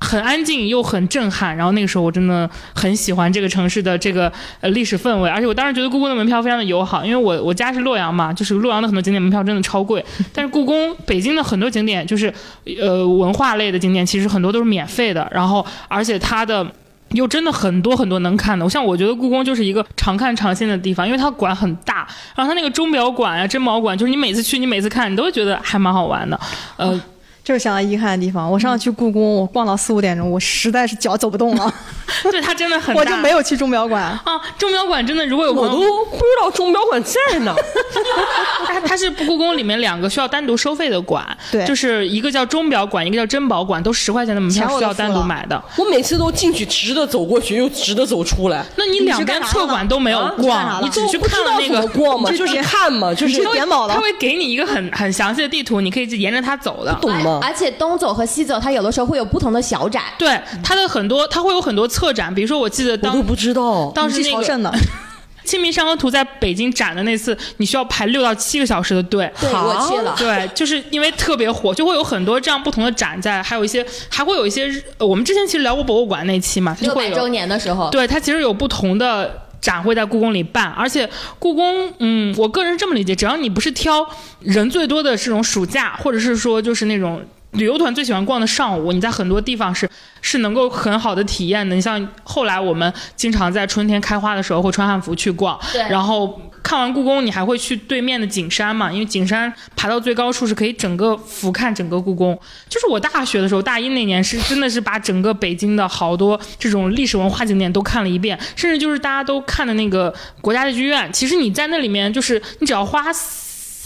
[0.00, 12.32] 很安静又很震撼，然后那个时候我真的很喜欢这个城市的这个呃历史氛围，而且我当时觉得故宫的门票非常的友好，因为我我家是洛阳嘛，就是洛阳的很多景点门票真的超贵，但是故宫北京的很多景点就是
[12.80, 16.66] 呃文化类的景点，其实很多都是免费的，然后而且它的。
[17.12, 22.06] 又真的很多很多能看的，我像我觉得故宫就是一个常看常新的地方，因为它馆很大，
[22.36, 26.38] 然后它那个钟表馆啊、珍宝馆，就是你每次去，你每次看，你都会觉得还蛮好玩的。
[26.76, 27.00] 呃，
[27.48, 28.52] 这是相当遗憾的地方。
[28.52, 31.74] 我上次去故宫，我逛到四五点钟，我实在是脚走不动了，
[32.30, 33.00] 对，它真的很大。
[33.00, 34.02] 我就没有去钟表馆。
[34.02, 37.56] 啊，钟表馆真的，如果有我都不知道钟表馆在哪。
[38.68, 45.58] 它它是故宫里面两个需要单独收费的馆，对就是一个叫钟表馆，一个叫珍宝馆，都十块钱的门票需要单独买的。
[45.78, 48.62] 我每次都进去直的走过去，又直的走出来。
[48.76, 51.88] 那你两边侧馆都没有逛，了你只去不知道怎么看了那个。
[51.98, 56.92] 逛嘛，就是看嘛，就是点宝了他会给你一个很很详细的地图，你可以沿着它走的。
[57.00, 57.37] 懂吗？
[57.40, 60.02] 而且东走和西走，它有的时候会有不同的小展。
[60.18, 63.90] 对，它的很多，它会有很多策展，比如说我记得当我都不知道。
[63.94, 64.70] 当时那个你去朝圣的，
[65.50, 69.32] 《清明上河图》在北京展的那次，你需要排六到七个小时的队。
[69.40, 70.14] 对，好我去了。
[70.18, 84.08] 对，就是因为特别火，就会有很多这样不同的展在，还有一些还会有一些，呃我们之前其实聊过博物馆那期嘛，它就会有六百周年的时候，对，它其实有不同的展会在故宫里办，而且故宫，嗯，我个人这么理解，只要你不是挑
[84.40, 87.22] 人最多的这种暑假，或者是说就是那种。
[87.52, 89.88] 旅游团最喜欢逛的上午，你在很多地方是
[90.20, 91.74] 是能够很好的体验的。
[91.74, 98.92] 你像后来我们经常在春天开花的时候会穿汉服去逛，对然后看完故宫，你还会去对面的景山嘛？
[98.92, 102.38] 因为景山爬到最高处是可以整个俯瞰整个故宫。
[102.68, 111.10] 就是我大学的时候，大一那年是真的是把整个北京的好多这种历史文化景点都看了一遍，甚至就是大家都看的那个国家的剧院。
[111.10, 113.02] 其实你在那里面，就是你只要花。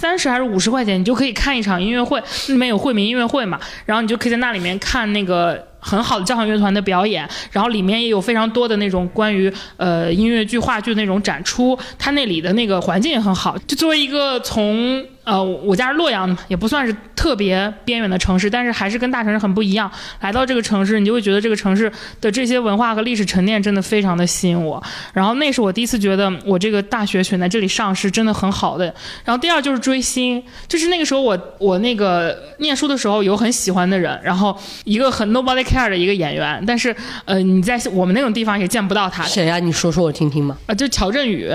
[0.03, 13.57] 三十还是五十块钱，你就可以看一场音乐会，那里面有惠民音乐会嘛，然后你就可以在那里面看那个很好的交响乐团的表演，然后里面也有非常多的那种关于呃音乐剧、话剧那种展出，它那里的那个环境也很好。
[13.59, 19.90] 就作为一个从呃我家是洛阳的嘛，也不算是特别边远的城市，但是还是跟大城市很不一样。
[20.20, 24.82] 来到这个城市，你就会觉得这个城市的这些文化和历史沉淀真的非常的吸引我。
[25.12, 28.85] 然后那是我第一次觉得我这个大学选在这里上是真的很好的。
[29.24, 40.56] 然后第二就是追星，就是那个时候我我那个念书的时候有很喜欢的人，然后一个很 nobody care 的一个演员，但是呃你在我们那种地方也见不到他，谁呀、你说说我听听嘛。
[40.66, 41.48] 呃就乔振宇，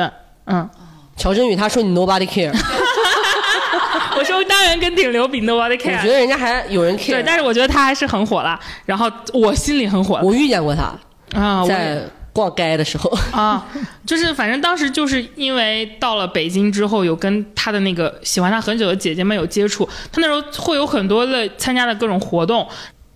[0.45, 0.69] 嗯，
[1.17, 2.53] 乔振宇他说你 nobody care，
[4.17, 5.97] 我说当然跟顶流比 nobody care。
[5.97, 7.11] 我觉得人家还有人 care。
[7.11, 10.93] 对，但是我觉得他还是很火了，然后我心里很火我遇见过他，
[11.39, 12.01] 啊，在
[12.33, 13.65] 逛街的时候，啊，
[14.05, 22.67] 就是反正当时就是因为到了北京之后，有跟他的那个喜欢他很久的姐姐们有接触，他那时候会有很多的参加的各种活动。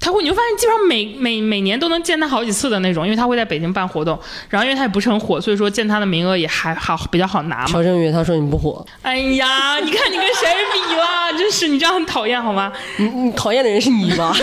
[0.01, 7.65] 他会，你会发现基本上每每每年都能见他好几次的那种，因为他会在北京办活动，然后因为他也不是很火，所以说见他的名额也还好比较好拿嘛。
[7.67, 11.31] 乔振宇他说你不火，哎呀， 你看你跟谁比啦？
[11.37, 12.73] 真是你这样很讨厌好吗？
[12.97, 14.35] 你你讨厌的人是你吧？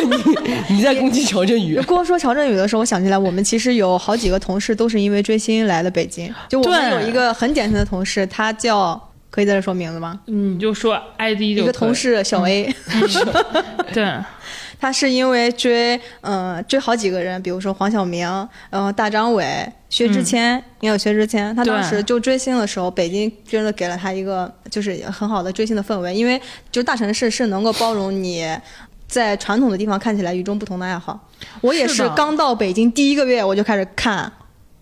[0.69, 1.81] 你你在攻击乔振宇。
[1.83, 6.33] 光说乔振宇的时候，我想起来，我们其实有好几个同事都是因为追星来的北京。
[6.49, 8.99] 就我们有一个很典型的同事，他叫
[9.31, 10.21] 可以在这说名字吗？
[10.27, 12.73] 你就说 ID 就一个同事小 A，、
[13.93, 14.05] 对，
[14.81, 18.27] 他是因为追，嗯、追好几个人，比如说黄晓明，
[18.71, 21.55] 然后大张伟、薛之谦，也有薛之谦。
[21.57, 28.47] 他当时就追星的时候，北京真的给了他一个就是很好的追星的氛围，因为就大城市是能够包容你。
[29.09, 31.19] 在传统的地方看起来与众不同的爱好，
[31.63, 34.31] 我也是刚到北京第一个月我就开始看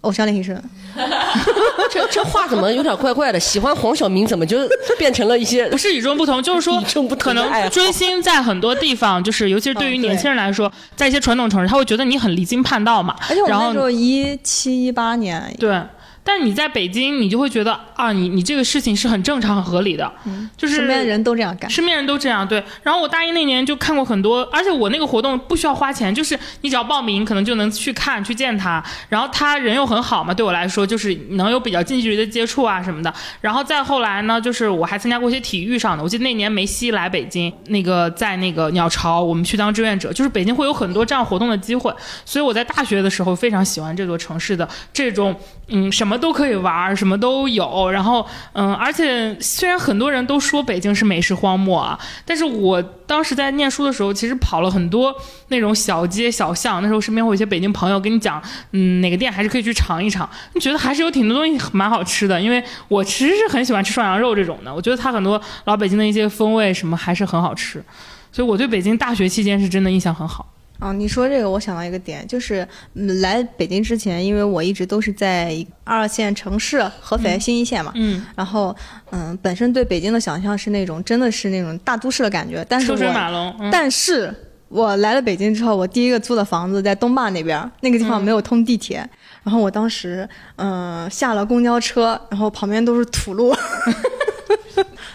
[0.07, 0.57] 偶像练习生，
[1.91, 3.41] 这这话怎么有点怪怪的？
[3.41, 4.59] 喜欢黄晓明怎么就
[4.97, 6.81] 变成了一些不是与众不同，就是说
[7.19, 13.17] 可能追星在很多地方，就是尤其是对于年轻人来说，在一些传统城市，他会觉得你很离经叛道嘛。
[13.29, 15.83] 而且我然后那时候一七一八年，对，
[16.29, 20.13] 但你在北京，你就会觉得啊，你你这个事情是很正常、很合理的，
[20.57, 21.71] 就是身边的人都这样干。
[21.71, 22.61] 身边人都这样，对。
[22.83, 28.83] 然后我大一那年就看过很多，而且我那个活动不需要花钱，就是你只要报名，可能就能去看、去见他。
[29.09, 33.15] 然后他人又很好嘛，对我来说就是能有比较近距离的接触啊什么的。
[33.41, 41.95] 然后再后来呢，就是我还参加过一些体育上的，我记得那年梅西来北京，那个在那个鸟巢，我们去当志愿者，就是北京会有很多这样活动的机会。
[42.25, 45.35] 所以我在大学的时候非常喜欢这座城市的这种，
[45.69, 47.91] 嗯，什么都可以玩，什么都有。
[47.91, 55.15] 然后，嗯，而且虽然很多人都说北京是美食荒漠啊，但是我当时在念书的时候，其实跑了很多
[55.49, 56.83] 那种小街小巷。
[56.83, 60.29] 那时候身边会有一些北京朋友跟你讲，嗯，哪个店还是可以去尝一尝。
[60.55, 64.75] 你觉得还是有挺多东西蛮好吃的，因为我其实是很喜欢吃涮羊肉这种的。
[64.75, 67.85] 我觉得它很多老北京的一些风味什么还是很好吃，
[68.33, 70.47] 所以我对北京大学期间是真的印象很好。
[70.79, 78.75] 啊，你说这个，我想到一个点，就是嗯来北京之前，因为我一直都是在一二线城市合肥新一线嘛，嗯，然后
[79.11, 84.35] 嗯，本身对北京的想象是那种真的是那种大都市的感觉，但是车水我马龙，嗯、但是
[84.69, 89.09] 我来了北京之后，我第一个租的房子在东坝那边，那个地方没有通地铁，
[89.43, 93.55] 然后我当时嗯下了公交车，然后旁边都是土路。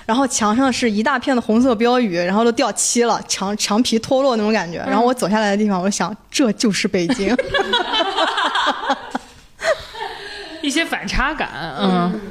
[0.05, 4.79] 然后墙上是一大片的红色标语，然后都掉漆了，墙墙皮脱落那种感觉。
[4.87, 7.35] 然后我走下来的地方，我想这就是北京。
[10.61, 12.21] 一些反差感，嗯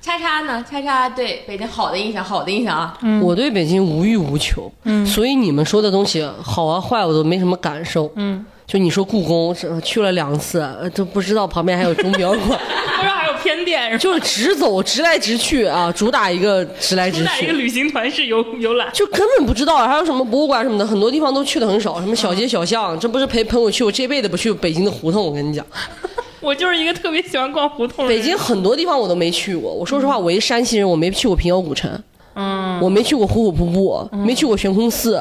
[0.00, 0.64] 叉叉呢？
[0.70, 2.96] 叉叉对北京好的印象，好的印象啊。
[3.20, 17.58] 我对北京无欲无求，嗯，所以你们说的东西好啊坏我都没什么感受，嗯，就你说故宫是去了两次，呃都不知道旁边还有钟表馆， 不知道还有偏店，就是直走直来直去啊， 主打一个直来直主打一个去。
[17.58, 18.88] 旅行团式游游览。
[18.92, 25.24] 就根本不知道还有什么博物馆什么的，很多地方都去的很少，什么小街小巷，这不是陪朋友去，我这辈子不去北京的胡同。
[25.24, 25.64] 我跟你讲，
[26.40, 28.06] 我就是一个特别喜欢逛胡同。
[28.08, 29.72] 北京很多地方我都没去过。
[29.72, 31.90] 我说实话，我一山西人，我没去过平遥古城，
[32.34, 35.20] 嗯，我没去过虎口瀑布，没去过悬空寺，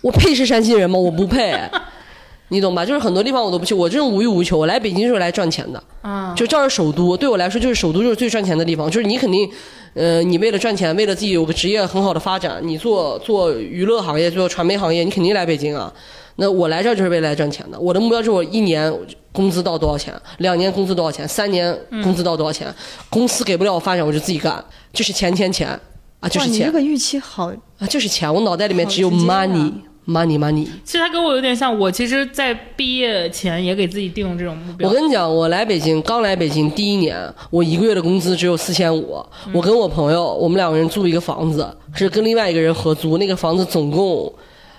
[0.00, 0.98] 我配是山西人吗？
[0.98, 1.54] 我不配，
[2.48, 2.84] 你懂吧？
[2.84, 9.50] 就是很多地方我都不去，我这种无欲无求，我来北京就是来赚钱的，啊，就这儿是首都，对我来说就是首都就是最赚钱的地方，就是你肯定，
[9.94, 15.92] 呃，你为了赚钱，为了自己有个职业很好的发展，你做做娱乐行业，做传媒行业，你肯定来北京啊。
[16.36, 18.92] 那我来这儿就是为了来赚钱的，我的目标就是我一年
[19.32, 22.72] 工资到多少钱，两年工资多少钱，三年工资到多少钱，
[23.08, 25.68] 公司给不了我发展，我就自己干，就是钱钱钱。
[26.20, 26.54] 啊，就，是钱。
[26.54, 29.70] 你这个预期好，啊，就是钱，我脑袋里面只有 money
[30.06, 30.66] money money。
[30.84, 34.88] 其实他跟我有点像，我其实，在毕业前也给自己定了这种目标。
[34.88, 37.16] 我跟你讲，我来北京刚来北京第一年，
[37.50, 39.24] 我一个月的工资只有四千五。
[39.52, 44.32] 我跟我朋友，我们两个人租一个房子，是跟另外一个人合租，那个房子总共。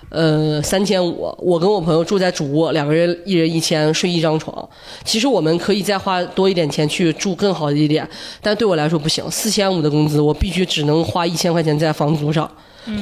[0.08, 4.66] 呃，三千五，我跟我朋友住在主卧，两个人一人一千，睡一张床。
[5.02, 8.08] 其实我们可以再花多一点钱去住更好的一点，
[8.40, 9.28] 但对我来说不行。
[9.32, 12.48] 四千五的工资，我必须只能花一千块钱在房租上，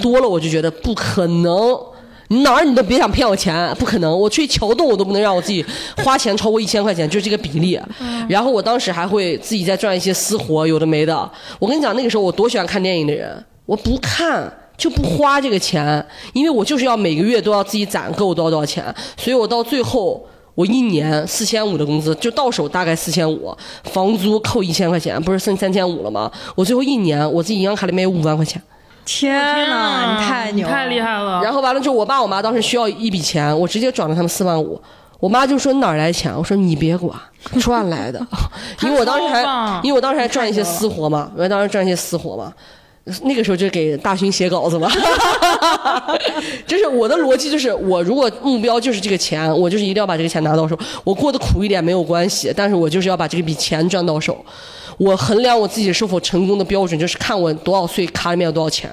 [0.00, 1.78] 多了我就觉得不可能。
[2.28, 4.18] 你哪儿你都别想骗我钱，不可能。
[4.18, 5.64] 我去桥洞我都不能让我自己
[5.98, 7.78] 花钱超过一千块钱，就是这个比例。
[8.28, 11.30] 然后我当时还会自己再赚一些私活，有的没的。
[11.58, 14.52] 我跟你讲，那个时候我多喜欢看电影的人，我不看。
[14.76, 18.84] 就不花这个钱，因为我就是要每个月都要自己攒够多少多少钱，
[19.16, 20.20] 所以我到最后
[20.56, 26.28] 我一年四千五的工资就到手大概四千五，房租扣一千块钱，不是剩三千五了吗？
[26.56, 28.60] 我最后一年我自己银行卡里面有五万块钱。
[29.05, 31.42] 天呐，你太牛，太厉害了！
[31.42, 34.80] 然后完了之后，我爸我妈当时需要一笔钱，我直接转了他们四万五。
[35.20, 36.34] 我妈就说你哪儿来钱？
[36.36, 37.18] 我说你别管，
[37.61, 38.20] 赚来的。
[38.82, 39.42] 因为我当时还
[39.82, 42.52] 因为我当时还赚一些私活嘛，我当时赚一些私活嘛。
[43.22, 44.90] 那个时候就给大勋写稿子嘛，
[46.66, 50.78] 就是我的逻辑就是，我如果目标就是这个钱，我就是一定要把这个钱拿到手。
[51.05, 54.42] 我过得苦一点没有关系，但是我就是要把这笔钱赚到手。
[54.96, 58.90] 我衡量我自己是否成功的标准，就是看我多少岁卡里面有多少钱。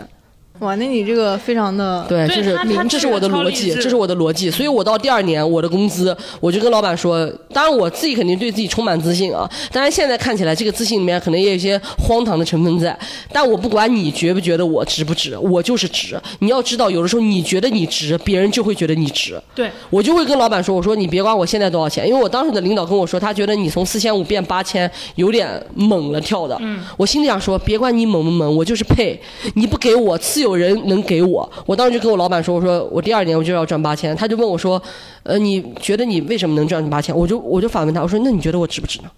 [0.62, 2.55] 哇，那你这个非常的对，就是
[2.88, 4.49] 这是我的逻辑，这是我的逻辑。
[4.51, 9.49] 所以我到第二年，我的工资，我就跟老板说，当然我自己肯定对自己充满自信啊。
[9.72, 12.95] 当然现在看起来，这个自信里面可能也有一些荒唐的成分在。
[13.32, 16.16] 但我不管你觉不觉得我值不值，我就是值。
[16.39, 19.41] 你要知道，有的时候你觉得你值，别人就会觉得你值。
[19.55, 26.55] 对，我就会跟老板说，我说你别管我现在多少钱，因为我当时的领导跟我说，他觉得你从四千五变八千有点猛了跳的。
[26.62, 29.20] 嗯，我心里想说，别管你猛不猛，我就是配。
[29.55, 31.49] 你不给我，自有人能给我。
[31.66, 34.82] 我当时就跟我老板说，我说我第二年我就要赚八千，他就问我说，
[35.24, 37.16] 呃，你觉得你为什么能赚八千？
[37.16, 39.10] 我就我就反问他，我说那你觉得我值不值呢？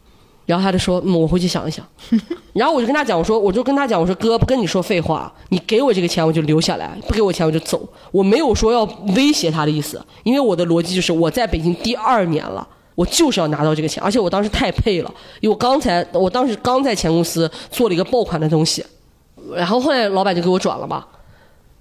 [0.46, 1.86] 然后他就说，嗯，我回去想一想。
[2.52, 7.82] 然后我就跟他讲，我说我就跟他讲，我说哥不跟你说废话，你给我这个钱我就留下来，不给我钱我就走，
[8.12, 8.84] 我没有说要
[9.16, 15.10] 威胁他的意思，因为我的逻辑就是我在北京第二年了，我就是要拿到这个钱，而且我当时太配了，
[15.40, 18.86] 因为我刚才我当时刚在前公司做了一个爆款的东西，
[19.56, 21.08] 然后后来老板就给我转了吧。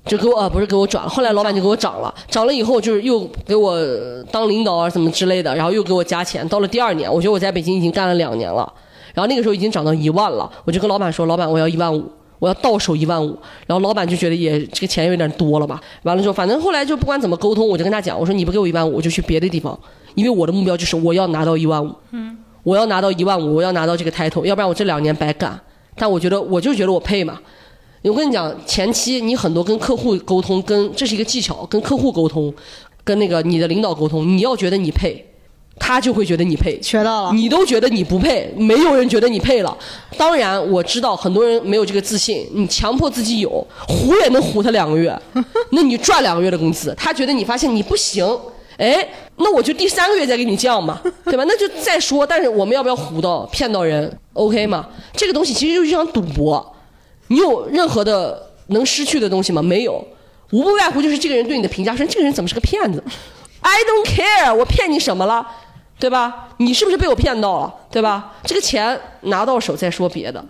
[0.05, 3.79] 就给我啊不是给我转了，后来老板就给我涨了，涨了以后就是又给我
[4.33, 6.47] 当领导啊什么之类的，然后又给我加钱。
[6.49, 8.71] 到了第二年，我觉得我在北京已经干了两年了，
[9.15, 13.39] 然后那个时候已经涨到一万了，我就跟老板说，老板我要一万五，我要到手一万五。
[13.67, 19.79] 然后老板就觉得也这个钱有点多了吧，完了之后反正后来就不管怎么沟通，我就跟他讲，我说你不给我一万五，我就去别的地方，
[20.17, 25.59] 因为我的目标就是我要拿到一万五，嗯，我要拿到一万五，我要拿到这个 title，要不然我这两年白干。
[25.95, 27.39] 但我觉得我就觉得我配嘛。
[28.11, 32.53] 我跟你讲，前期你很多跟客户沟通，跟这是一个技巧，跟客户沟通，
[33.05, 35.25] 跟那个你的领导沟通，你要觉得你配，
[35.79, 36.81] 他就会觉得你配。
[36.83, 37.33] 学到了。
[37.33, 39.77] 你都觉得你不配，没有人觉得你配了。
[40.17, 45.17] 当然，我知道很多人没有这个自信，你强迫自己有，唬也能唬他两个月，
[45.71, 48.27] 那你赚两个月的工资，他觉得你发现你不行，
[48.79, 51.45] 哎，那我就第三个月再给你降嘛， 对吧？
[51.47, 52.27] 那就再说。
[52.27, 54.89] 但是我们要不要唬到骗到人？OK 吗？
[55.15, 56.72] 这个东西其实就是一场赌博。
[57.33, 59.63] 你有任何的能失去的东西吗？
[59.63, 60.07] 没有，
[60.51, 63.03] 无不外乎就是这个人对你的评价，说这个人怎么是个骗子
[63.63, 65.47] ？I don't care，我骗你什么了，
[65.99, 66.51] 对吧？
[66.59, 68.35] 你是不是被我骗到了，对吧？
[68.45, 70.45] 这个钱拿到手再说别的，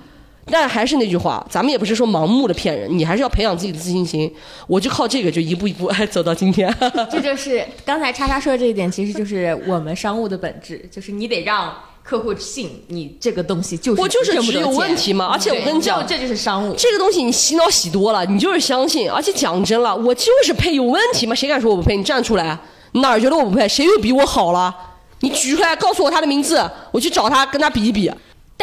[0.46, 4.34] 但还是那句话，咱们也不是说盲目的骗人，你还是要培养自己的自信心。
[4.66, 6.74] 我就靠这个，就一步一步哎走到今天。
[7.08, 11.72] 这就是 刚才叉叉说的这一点，其实就是我们商务的本质，就是你得让。
[12.02, 16.74] 客户信你这个东西就是我就是只有问题嘛，而且我跟你讲，这就是商务。
[16.76, 19.08] 这个东西你洗脑洗多了，你就是相信。
[19.10, 21.34] 而且讲真了，我就是配有问题吗？
[21.34, 21.96] 谁敢说我不配？
[21.96, 22.58] 你站出来，
[22.92, 23.68] 哪儿觉得我不配？
[23.68, 24.74] 谁又比我好了？
[25.20, 28.10] 你举出来告诉我他的名字，我去找他跟他比一比。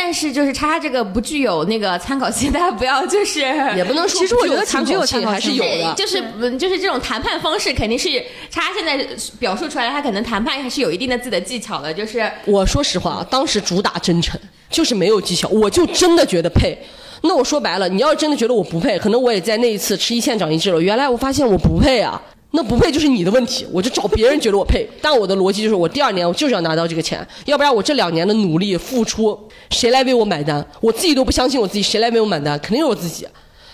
[0.01, 3.41] 但是就是叉叉这个不具有那个参考性，大家不要就是
[3.75, 6.23] 也不能说，其实我觉得参考性还是有的，就是
[6.57, 8.07] 就是这种谈判方式肯定是
[8.49, 9.05] 叉现在
[9.37, 11.93] 表述出来，他可能谈判还是有一定的自己的技巧的。
[11.93, 14.39] 就是我说实话啊，当时主打真诚，
[14.69, 16.77] 就是没有技巧，我就真的觉得配。
[17.21, 20.81] 那我说白了，你要是真的觉得我不配，可能我也在那一次吃一堑长一智了。
[20.81, 22.21] 原来我发现我不配啊。
[22.51, 24.89] 那不配就是你的问题，我就找别人觉得我配。
[25.01, 30.65] 但我的逻辑就是，我第二年我就是要拿到这个钱，要不然我这两年的努力付出，谁来为我买单？
[30.81, 32.57] 我自己都不相信我自己，谁来为我买单？
[32.59, 33.27] 肯定是我自己。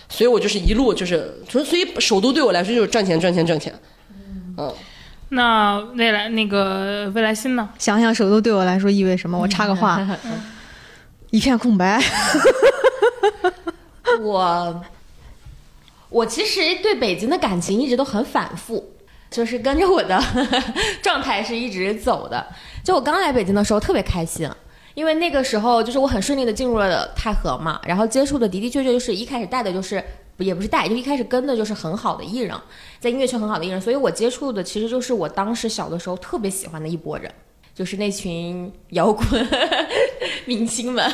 [0.09, 3.73] 所以我就是一路就是，所以首都对我来说就是赚钱赚钱赚钱。
[4.57, 4.71] 嗯。
[5.29, 7.67] 那未来那个未来新呢？
[7.79, 9.37] 想想首都对我来说意味什么？
[9.39, 10.05] 我插个话，
[11.31, 11.99] 一片空白。
[14.21, 14.81] 我。
[16.15, 18.93] 我其实对北京的感情一直都很反复，
[19.29, 20.17] 就是跟着我的
[21.03, 22.47] 状态是一直走的。
[22.85, 24.49] 就我刚来北京的时候特别开心，
[24.93, 30.01] 因为那个时候就是我很顺利的进入了太和嘛，然后接触的的的确确就是一开始带的就是
[30.37, 32.55] 也不是带，就一开始跟的就是很好的艺人，
[33.01, 37.29] 在音乐圈很好的艺人，所以我接触的其实就是我当时小的时候特别喜欢的一拨人，
[37.73, 39.25] 就是那群摇滚
[40.47, 41.11] 明星们，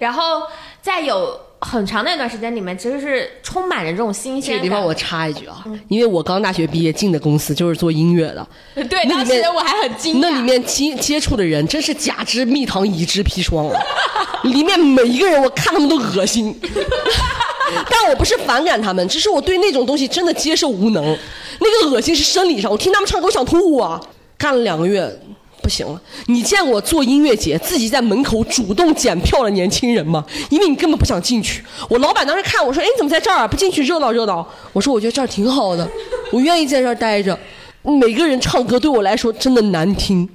[0.00, 0.42] 然后
[0.86, 4.62] 在有很长的一段时间里面，其实是充满着这种新鲜感。
[4.62, 8.46] 这个地方我插一句啊，因为我刚大学毕业进的公司就是做音乐的，
[8.88, 13.80] 对，那里面我还很惊讶，那里面接接触的人真是甲之蜜糖，乙之砒霜啊！
[14.44, 16.56] 里面每一个人我看他们都恶心，
[17.90, 21.04] 但我不是反感他们，只是我对那种东西真的接受无能。
[21.58, 24.00] 那个恶心是生理上，我听他们唱歌我想吐啊！
[24.38, 25.20] 干了两个月。
[25.66, 30.24] 不行了，你见过做音乐节自己在门口主动检票的年轻人吗？
[30.48, 31.60] 因为你根本不想进去。
[31.88, 33.48] 我老板当时看我说：“哎，你怎么在这儿啊？
[33.48, 35.90] 不进去热闹热闹？”我说：“我觉得这儿挺好的，
[36.30, 37.36] 我愿意在这儿待着。”
[37.82, 40.28] 每个人唱歌对我来说真的难听。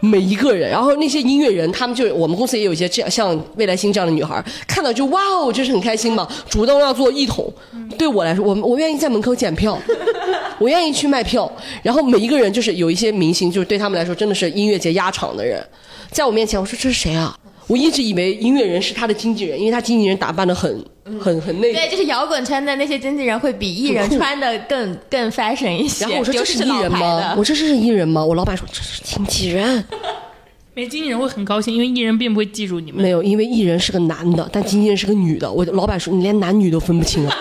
[0.00, 7.52] 每一个人，然后那些音乐人，他们就我们公司也有一些这样像未来星这样的女孩，看到就哇哦，就是很开心嘛，主动要做一桶。
[7.96, 9.78] 对我来说，我我愿意在门口检票，
[10.58, 11.50] 我愿意去卖票。
[11.82, 15.64] 然后每一个人就是有一些明星，就是对他们来说真的是音乐节压场的人，
[16.10, 17.36] 在我面前，我说这是谁啊？
[17.68, 20.84] 我一直以为音乐人是他的经纪人，因为他经纪人打扮的很
[21.20, 21.74] 很很那个。
[21.74, 26.06] 对，就是摇滚圈的那些经纪人会比艺人穿的更更 fashion 一些。
[26.06, 27.34] 然后我说这是艺人吗？
[27.36, 28.24] 我说这是艺人吗？
[28.24, 29.84] 我老板说这是经纪人。
[30.74, 33.02] 没经纪人会很高兴，因为艺人并不会记住你们。
[33.02, 35.50] 没有，因为艺人是个男的，但经纪人是个女的。
[35.50, 37.36] 我老板说你连男女都分不清啊。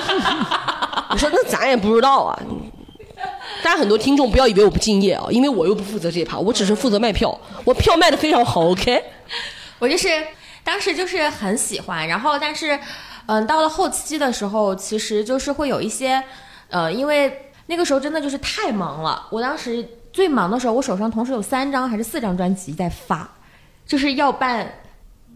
[1.11, 2.37] 我说那咱也不知道啊。
[3.63, 8.69] 大家很多听众不要以为我不敬业啊，因为我又不负责这一趴，我只是负责卖票，我票卖的非常好。
[8.69, 9.01] OK。
[9.79, 10.07] 我就是
[10.63, 12.79] 当时就是很喜欢，然后但是，
[13.27, 16.23] 嗯，到了后期的时候，其实就是会有一些，
[16.69, 19.27] 呃，因为那个时候真的就是太忙了。
[19.29, 23.29] 我当时最忙的时候，我手上同时有三张还是四张专辑在发，
[23.85, 24.67] 就是要办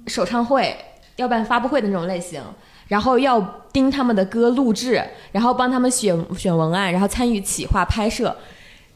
[0.08, 0.76] 首唱会、
[1.18, 2.42] 要办发布会的那种类型，
[2.88, 3.40] 然后要
[3.72, 8.36] 盯他们的歌录制，然后帮他们选选文案，然后参与企划拍摄。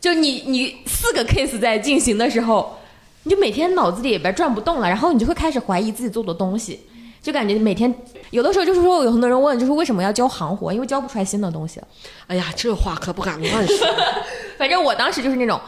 [0.01, 2.79] 就你你四个 case 在进行的时候。
[3.25, 6.79] 你就每天脑子里边转不动了，然后你就会开始怀疑自己做的东西，
[7.21, 7.93] 就感觉每天
[8.29, 10.71] 有的时候就是说，有很多人问，就是为什么要教行活？
[10.71, 11.87] 因为教不出来新的东西了。
[12.27, 13.87] 哎呀，这话可不敢乱说。
[14.59, 15.59] 反正我当时就是那种，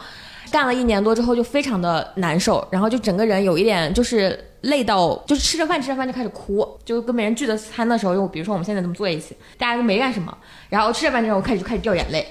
[0.52, 10.32] 干了一年多之后就非常的难受，然后就整个人有一点就是累到，就是吃着饭吃着饭就开始哭，就跟别人聚的餐的时候，就比如说我们现在这么坐一起，大家都没干什么，
[10.68, 12.24] 然后吃着饭之后开始就开始掉眼泪。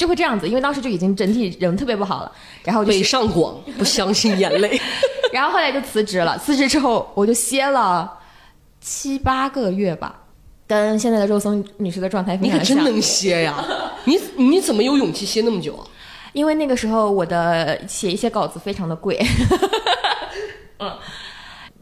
[0.00, 2.32] 就会这样子，因为当时就已经整体人特别不好了，
[2.64, 4.80] 然后北上广不相信眼泪，
[5.30, 6.38] 然后后来就辞职了。
[6.38, 8.10] 辞职之后，我就歇了
[8.80, 10.22] 七八个月吧，
[10.66, 12.76] 跟现在的肉松女士的状态非常像。
[12.76, 13.62] 你可真能歇呀！
[14.06, 15.84] 你你怎么有勇气歇那么久啊？
[16.32, 19.22] 因为那个时候我的写一些稿子非常的贵，
[20.80, 20.90] 嗯，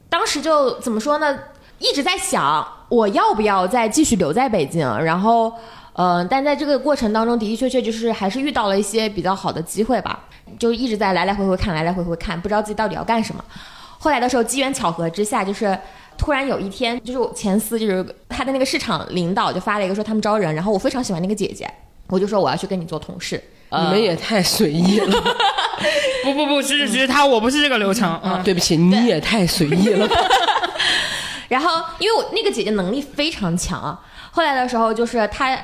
[0.09, 1.39] 当时就怎么说呢？
[1.79, 5.53] 一直在想我要不要再继续留在北京，然后。
[6.01, 10.17] 嗯，但在这个过程当中的的确确就是还是遇到了一些比较好的机会吧，
[10.57, 13.45] 就一直在来来回回看，来来回回看，不知道自己到底要干什么。
[13.99, 15.77] 后来的时候，机缘巧合之下，就是
[16.17, 21.69] 突然有一天，就是我前司就是他的那个市场领导就发了一个说他们招人，然后我非常喜欢那个姐姐，
[22.07, 23.43] 我就说我要去跟你做同事。
[23.73, 25.21] 你们也太随意了。
[26.23, 28.41] 不不不，是是他，我不是这个流程啊。
[28.45, 30.09] 对不起，你也太随意了。
[31.49, 33.99] 然后因为我那个姐姐能力非常强，
[34.31, 35.59] 后来的时候就是她。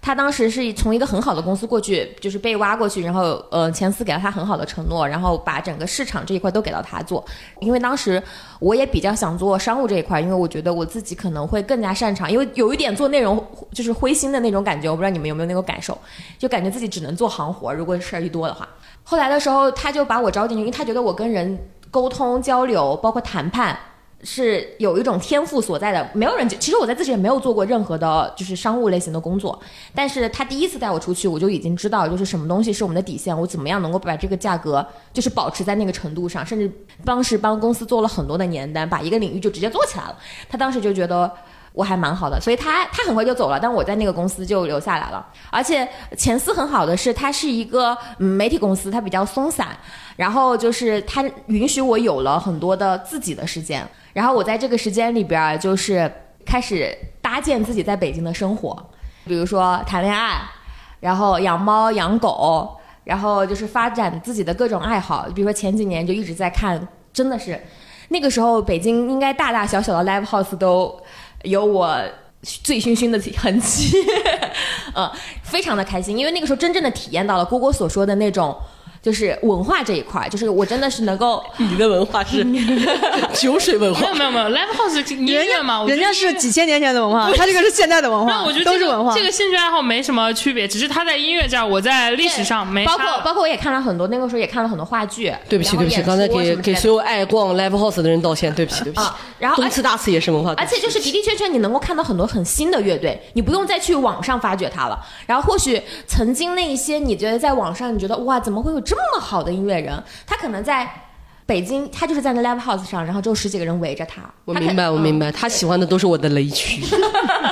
[0.00, 7.22] 他当时是从一个很好的公司过去，就是被挖过去，然后呃，前司给了他很好的承诺，然后把整个市场这一块都给到他做。
[7.60, 8.22] 因为当时
[8.60, 15.98] 我也比较想做商务这一块，因为我觉得我自己可能会更加擅长，因为有一点做内容就是灰心的那种感觉，我不知道你们有没有那种感受，
[16.38, 18.66] 就感觉自己只能做行活，如果事儿一多的话。
[19.02, 21.58] 后来的时候，他就把我招进去，因为他觉得我跟人
[21.90, 23.78] 沟通交流，包括谈判。
[24.24, 26.48] 是有一种天赋所在的，没有人。
[26.48, 29.58] 其实我在自己也没有做过任何的，就是商务类型的工作。
[29.94, 36.70] 但是他第一次带我出去，我就已经知道，就是什么东西是我们的底线，我怎么样能够把这个价格就是保持在那个程度上，甚至
[37.04, 40.16] 当时帮公司做了很多的年单，把一个领域就直接做起来了。
[40.48, 41.30] 他当时就觉得。
[41.74, 45.24] 我还蛮好的，所以他他很快就走了，但我在那个公司就留下来了。
[45.48, 49.68] 而且前司很好的是，它是一个媒体公司，它比较松散，
[50.18, 53.86] 然后就是它允许我有了很多的自己的时间。
[54.12, 56.12] 然后我在这个时间里边，就是
[56.44, 56.92] 开始
[57.22, 58.76] 搭建自己在北京的生活，
[59.24, 60.40] 比如说谈恋爱，
[60.98, 65.28] 然后养猫养狗，然后就是发展自己的各种爱好。
[65.32, 67.62] 比如说前几年就一直在看，真的是
[68.08, 71.00] 那个时候北京应该大大小小的 live house 都。
[71.44, 71.96] 有我
[72.42, 73.96] 醉醺醺的痕迹，
[74.92, 75.08] 呃，
[75.44, 78.56] 非常的开心，因为那个时候真正的体验到了郭郭所说的那种。
[79.02, 82.44] 就是文化这一块儿，就是我真的是能够，你的文化是
[83.34, 89.14] 酒水文化没有，没有没有，live house 音乐嘛，我觉人家是几千年前的文化，他这个是现代的文化，那我觉得这个都是文化。
[89.14, 95.32] 这个兴趣爱好没什么区别，只是他在音乐这儿，我在历史上没包括包括我也看了很多，那个时候也看了很多话剧。
[95.48, 99.06] 对不起，对不起，刚才给给所有爱逛 live house 的人道歉，对不起，对不起。
[99.06, 104.98] 啊，然后而东次大次也是文化，而且就是的的确确，你能够看到很多很新的乐队，你不用再去网上发掘它了。
[105.26, 110.02] 然后或许曾经那一些你觉得在网上你觉得哇，怎么会有这么好的音乐人？
[110.26, 110.90] 他可能在
[111.44, 114.22] 北京，他就是在那 live house 上，然后就十几个人围着他。
[114.44, 116.82] 我明白，我明白，他喜欢的都是我的雷区。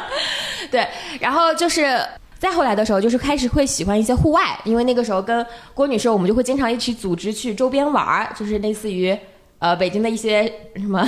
[0.71, 0.87] 对，
[1.21, 1.99] 然后就是
[2.39, 9.17] 再后来的时候，就是开始会喜欢一些户外，因为那个时候跟郭女士，我们就会经常一起组织去周边玩儿，就是类似于
[9.59, 11.03] 呃北京的一些什么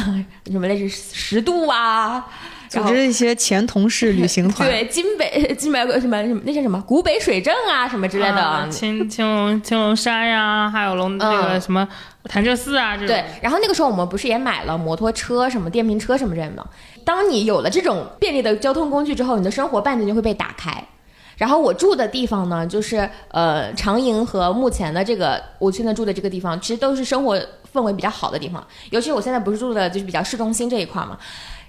[0.47, 2.26] 什么类似十渡啊，
[2.69, 8.37] 组织一些前同事旅行团，对金北金北什么什么那些什么古北水镇啊什么之类的。
[8.37, 11.87] 啊青青龙青龙山呀，还有龙那个什么
[12.25, 16.66] 潭柘寺啊，这种对，然后那个时候我们不是也买了摩托车、什么电瓶车什么之类的吗？
[17.05, 20.85] 当你有了这种便利的交通工具之后，你的生活半径就会被打开。
[21.39, 27.39] 然后我住的地方呢，就是呃长营和目前的这个我现在住的这个地方，其实都是生活
[27.73, 28.66] 氛围比较好的地方。
[28.91, 31.16] 尤其我现在不是住的就是比较市中心这一块嘛，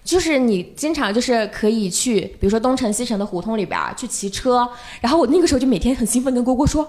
[0.09, 4.67] 就是你经常就是可以去，比如说东城西城的胡同里边去骑车。
[5.01, 6.81] 然后我那个时候就每天很兴奋跟蝈蝈说，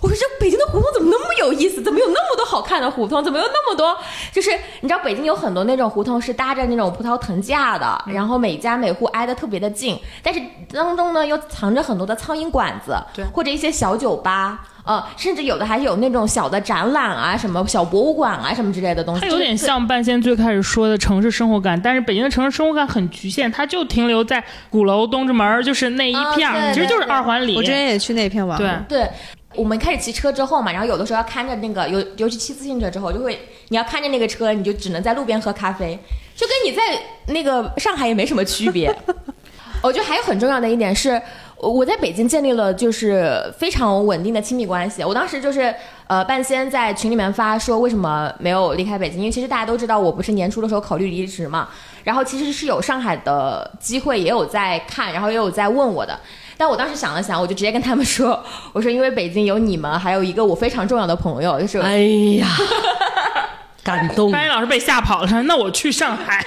[0.00, 1.82] 我说这北京的胡同怎么那么有意思？
[1.82, 3.24] 怎么有那么多好看的胡同？
[3.24, 3.96] 怎么有那么多？
[4.32, 4.52] 就是
[4.82, 10.40] 你知道北京有很多那种胡同是搭着那种葡萄藤架的，然后每家每户挨得特别的近，但是
[10.72, 14.64] 当中呢又藏着很多的苍蝇馆子，对或者一些小酒吧。
[14.84, 19.20] 呃，甚至有的还有那种小的展览啊，什么小博物馆啊，什么之类的东西。
[19.20, 27.56] 它有点像半仙最开始说的城市生活感，但是北京的城市生活感很局限，它就停留在鼓楼、东直门，就是那一片其实就是二环里。
[27.56, 28.66] 我之前也去那片玩过。
[28.66, 29.10] 对，对，
[29.54, 35.98] 我们开始骑车之后嘛，然后有的时候要看着那个，尤尤其骑自行车之后，就会你要看着那个车，你就只能在路边喝咖啡，
[36.34, 36.82] 就跟你在
[37.32, 38.94] 那个上海也没什么区别。
[39.82, 41.20] 我觉得还有很重要的一点是，
[41.62, 45.04] 我我在北京建立了就是非常稳定的亲密关系。
[45.04, 45.74] 我当时就是
[46.06, 51.68] 呃，半仙在群里面发说为什么没有离开北京，因为其实大家都知道我不是年初的时候考虑离职嘛，
[52.02, 56.18] 然后其实是有上海的机会，也有在看，然后也有在问我的。
[56.56, 58.42] 但我当时想了想，我就直接跟他们说
[58.72, 61.98] ：“我说因为北京有你们，还有一个我非常重要的朋友，就是哎
[62.38, 62.48] 呀，
[63.84, 64.32] 感动。
[64.32, 66.44] 班老师被吓跑了，说那我去上海。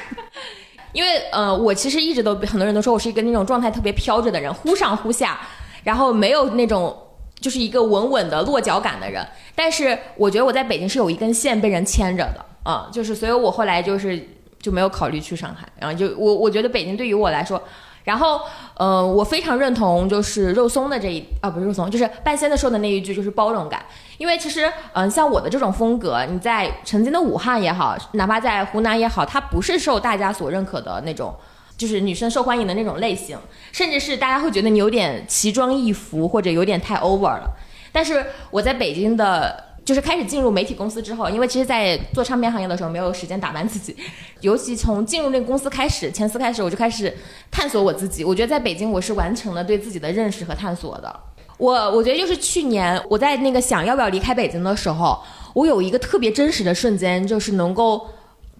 [0.93, 5.41] 因为呃，我其实一直都很多人都说我是一个那种状态特别飘着的人，忽上忽下，
[5.83, 6.97] 然后没有那种
[7.39, 9.21] 就是一个稳稳的落脚感的人。
[9.53, 14.25] 但是我觉得我在北京是有一根线被人牵着的，嗯、就是所以我后来就是
[14.59, 17.61] 就没有考虑去上海，然后就我我觉得北京对于我来说。
[18.03, 18.41] 然后，
[18.77, 23.85] 呃，我非常认同就是肉松的这一啊，不是肉松，就是半仙的说的那一句，就是包容感。
[24.17, 31.33] 因为其实，嗯、像我的这种风格，你在曾经的武汉也好，哪怕在湖南也好，它不是受大家所认可的那种，
[31.77, 33.37] 就是女生受欢迎的那种类型，
[33.71, 37.49] 甚至是大家会觉得你有点奇装异服，或者有点太 over 了。
[37.91, 43.95] 但是我在北京的，就是开始进入媒体公司之后，因为其实，在做唱片行业的时候没有时间打扮自己，
[44.39, 47.13] 尤其从进入那个公司开始，前四开始，我就开始
[47.51, 48.23] 探索我自己。
[48.23, 51.19] 我觉得在北京，我是完成了对自己的认识和探索的。
[51.57, 55.21] 我我觉得就是去年我在那个想要不要离开北京的时候，
[55.53, 58.07] 我有一个特别真实的瞬间，就是能够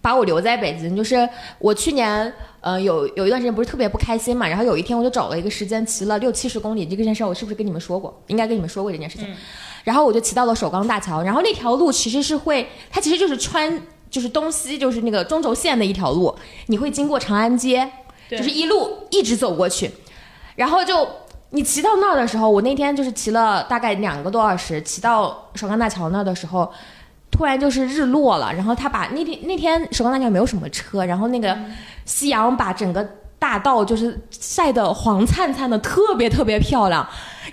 [0.02, 0.94] 把我留在北京。
[0.94, 8.22] 就是我去年呃有有一段时间不是特别不开心嘛，然后有一天我就找了一个时间骑了六七十公里，这件事儿我是不是跟你们说过？
[8.26, 9.26] 应该跟你们说过这件事情。
[9.84, 13.80] 然后我就骑到了首钢大桥，然后那条路其实是会，它其实就是穿
[14.10, 16.34] 就是东西就是那个中轴线的一条路，
[16.66, 17.88] 你会经过长安街，
[18.28, 19.90] 就是一路一直走过去，
[20.56, 21.08] 然后就
[21.50, 26.72] 你骑到那儿的时候，我那天就是骑了大概两个多小时，骑到首钢大桥那儿的时候。
[27.36, 31.58] 突然就是日落了，然后他把那天那天首钢大桥没有什么车，然后那个
[32.04, 33.04] 夕阳把整个
[33.40, 37.04] 大道就是晒得黄灿灿的，特别特别漂亮。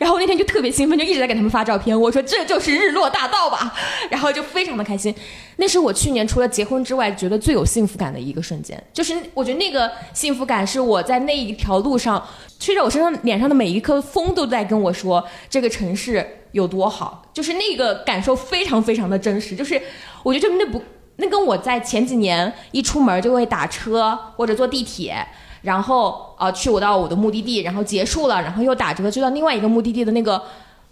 [0.01, 2.01] 然后那天就特别兴奋，就一直在给他们发照片。
[2.01, 3.71] 我说这就是日落大道吧，
[4.09, 5.13] 然后就非常的开心。
[5.57, 8.83] 那是我去年除了结婚之外，觉得最有幸福感的一个瞬间。
[8.91, 12.27] 就是我觉得那个幸福感是我在那一条路上
[12.59, 19.55] 吹着我身上脸上的每一颗风都在跟我说这个城市有多好，就是那个感受非常非常的真实。
[19.55, 19.79] 就是
[20.23, 20.81] 我觉得就那不
[21.17, 25.15] 那跟我在前几年一出门就会打车或者坐地铁。
[25.61, 30.41] 然后呃去我到我的目的地，然后结束了，然后又打折去到另外一个目的地的那个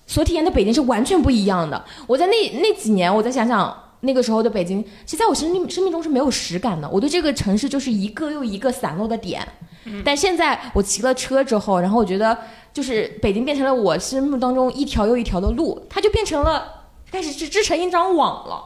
[0.05, 1.84] 所体验的北京是完全不一样的。
[2.07, 6.88] 我在那那几年，我再想想那个时候的北京，其实在我生命生命中是没有实感的。
[6.89, 9.45] 我对这个城市就是一个又一个散落的点，
[10.05, 12.38] 但现在我骑了车之后，然后我觉得
[12.72, 18.63] 就是北京变成了我心目当中一条又一条的路，它就变成了开始是织成一张网了。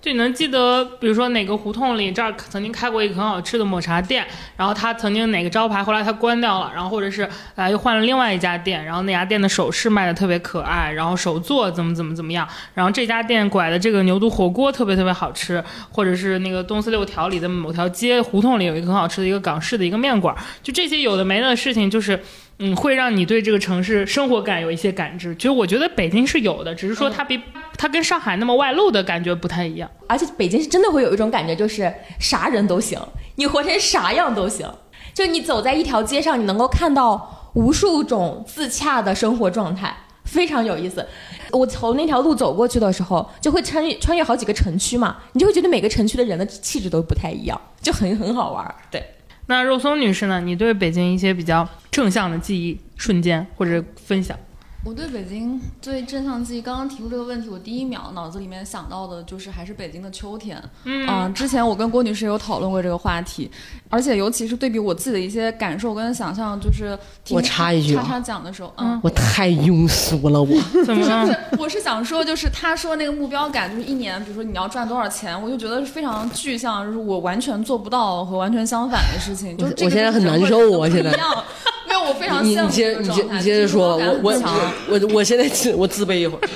[0.00, 22.20] 就你能记得，比如说哪个胡同里这儿曾经开过一个很好吃的抹茶店，然后它曾经哪个招牌后来它关掉了，然后或者是呃又换了另外一家店，然后那家店的首饰卖的特别可爱，然后手作怎么怎么怎么样，然后这家店拐的这个牛肚火锅特别特别好吃，或者是那个东四六条里的某条街胡同里有一个很好吃的一个港式的一个面馆，就这些有的没的事情，就是。
[22.58, 25.34] 嗯，会让你对这个城市生活感有一些感知。
[25.36, 27.40] 其实我觉得北京是有的，只是说它比、
[27.76, 29.88] 它跟上海那么外露的感觉不太一样。
[30.08, 33.00] 而且北京是真的会有一种感觉，就是啥人都行，
[33.36, 34.68] 你活成啥样都行。
[35.14, 41.06] 就你走在一条街上，你能够看到无数种自洽的生活状态，非常有意思。
[41.50, 48.74] 我从那条路走过去的时候，就会穿越穿越好几个城区嘛，你就会觉得每个城区的人的气质都不太一样，就很很好玩儿。
[48.90, 49.02] 对，
[49.50, 50.40] 那肉松女士呢？
[50.42, 54.38] 你对北京一些比较正向的记忆瞬间或者分享？
[54.84, 60.62] 我对北京最正向记忆，刚刚提出这个问题，我第一秒脑子里面想到的就是还是北京的秋天。
[60.84, 63.50] 嗯、之前我跟郭女士有讨论过这个话题，
[63.90, 68.98] 而且尤其是对比我自己的一些感受跟想象，就是听我插一句啊叉叉讲的时候，嗯。
[69.02, 70.56] 我太庸俗了，我
[70.86, 71.36] 怎么了？
[71.58, 79.56] 我是想说，就是他说那个目标感，就是一年，比如说你要赚多少钱，我就觉得是非常具象，就是我完全做不到和完全相反的事情。
[79.56, 81.44] 就是我现在很难受我现在不一样
[81.88, 86.48] 没有，我非常你羡慕你接你接你接着说，就是我我目标感很强我我现在我自卑一会儿。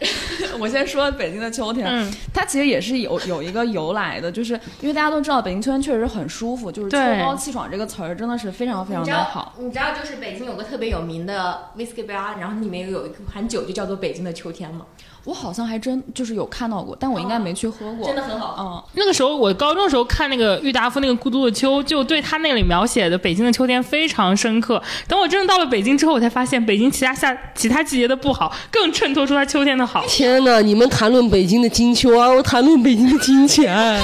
[0.58, 14.86] 我先说北京的秋天，嗯它其实也是有有一个由来的，就是因为大家都知道北京秋天确实很舒服，就是秋高气爽这个词儿真的是非常非常的好。，你知道就是北京有个特别有名的 whisky bar，然后里面有一款酒就叫做北京的秋天嘛，
[15.24, 18.06] 我好像还真就是有看到过，但我应该没去喝过。
[18.06, 18.56] 真的很好。
[18.58, 24.82] 嗯，那个时候我高中的时候看那个郁达夫那个《孤独的秋》，就对他那里描写的北京的秋天非常深刻。
[25.06, 30.04] 等我真的到了北京之后，我才发现北京其他夏其他季节的不好，更衬托出它秋天的好。
[30.06, 30.60] 天哪！
[30.60, 34.00] 你们谈论北京的金秋，啊我谈论北京的金钱，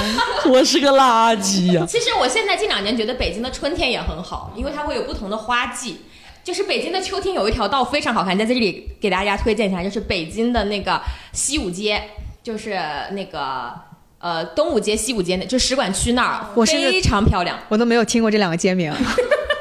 [0.49, 5.97] 我是个垃圾呀、 其实我现在近两年觉得北京的春天也很好，因为它会有不同的花季。
[6.43, 11.01] 就是北京的秋天有一条道非常好看，在这里给大家推荐一下，就是北京的那个
[11.33, 12.01] 西五街，
[12.41, 12.79] 就是
[13.11, 13.73] 那个
[14.19, 17.59] 呃东五街、西五街那，就使馆区那儿，我非常漂亮。
[17.67, 18.93] 我都没有听过这两个街名。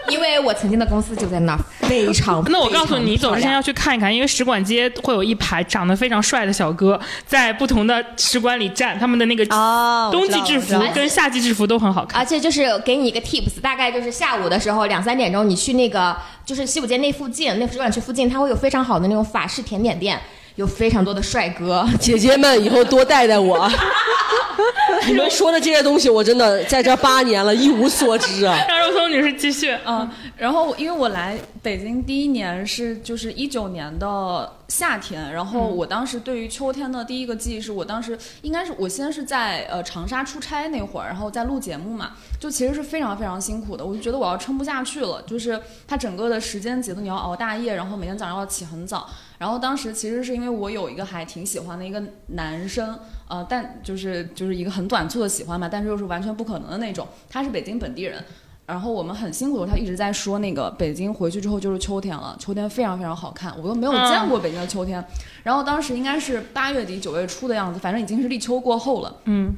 [0.08, 2.44] 因为我曾经的公司就在那儿，非常。
[2.50, 12.20] 那我告诉你，你走之前要要去看一看，因为使馆街会有一排长得非常帅的小哥在不同的使馆里站，他们的那个哦冬季制服跟夏季制服都很好看。
[12.20, 20.20] 而且就是给你一个 tips，大概就是下午的时候两三点钟，你去那个就是西五街那附近，那使馆区附近，它会有非常好的那种法式甜点店，
[20.56, 21.86] 有非常多的帅哥。
[22.00, 23.70] 姐姐们，以后多带带我。
[25.06, 28.58] 你们说的这些东西，我真的在这八年了，一无所知啊。
[28.66, 29.76] 让肉松女士继续。
[29.84, 49.08] 嗯，然后因为我来北京第一年是就是一九年的夏天，然后我当时对于秋天的第一个记忆是我当时应该是我先是在呃长沙出差那会儿，然后在录节目嘛，就其实是非常非常辛苦的，我就觉得我要撑不下去了，就是它整个的时间节奏你要熬大夜，然后每天早上要起很早，
[49.38, 58.22] 然后当时其实是因为我有一个还挺喜欢的一个男生，呃，但就是就是一个很短促的喜欢嘛，但是又是完全不可能的那种，他是北京本地人。
[58.66, 65.04] 然后我们很辛苦，他一直在说那个北京回去之后就是秋天了，秋天非常非常好看，我都没有见过北京的秋天。
[65.44, 69.16] 然后当时应该是八月底九月初的样子，反正已经是立秋过后了。
[69.26, 69.54] 嗯，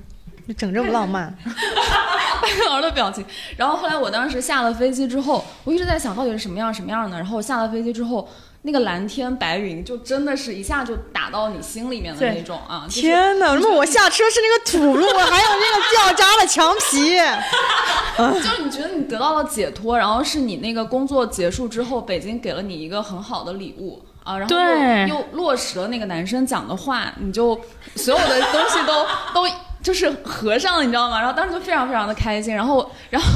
[0.58, 1.34] 整这么浪漫，
[2.66, 3.24] 半儿的表情。
[3.56, 7.16] 然后后来我当时下了飞机之后，我一直在想到底是什么样什么样的。
[7.16, 8.28] 然后我下了飞机之后，
[8.62, 12.84] 那个蓝天白云就真的是一下就打到你心里面的那种啊！
[12.86, 13.52] 就是天哪！
[13.54, 17.16] 什么我下车是那个土路，还有那个掉渣的墙皮，
[18.42, 24.56] 就是你觉得你得到了解脱，然后是你那个工作结束之后，北京给了你一个很好的礼物啊，然后
[25.08, 27.58] 又落实了那个男生讲的话，你就
[27.94, 31.20] 所有的东西都都就是合上了，你知道吗？
[31.20, 33.28] 然后当时就非常非常的开心，然后然后。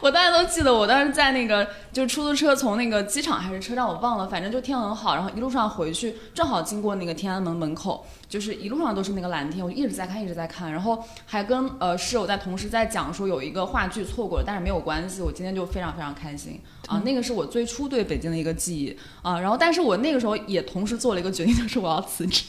[0.00, 22.44] 我大家都记得，我当时在那个就是出租车从那个机场还是车站，我忘了，反正就天很好，然后一路上回去正好经过那个天安门门口，就是一路上都是那个蓝天，我就一直在看，一直在看，然后还跟呃室友在同时在讲说有一个话剧错过了，但是没有关系，我今天就非常非常开心啊，那个是我最初对北京的一个记忆啊，然后但是我那个时候也同时做了一个决定，就是我要辞职。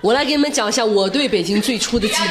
[0.00, 2.28] 我来给你们讲一下我对北京最初的记忆。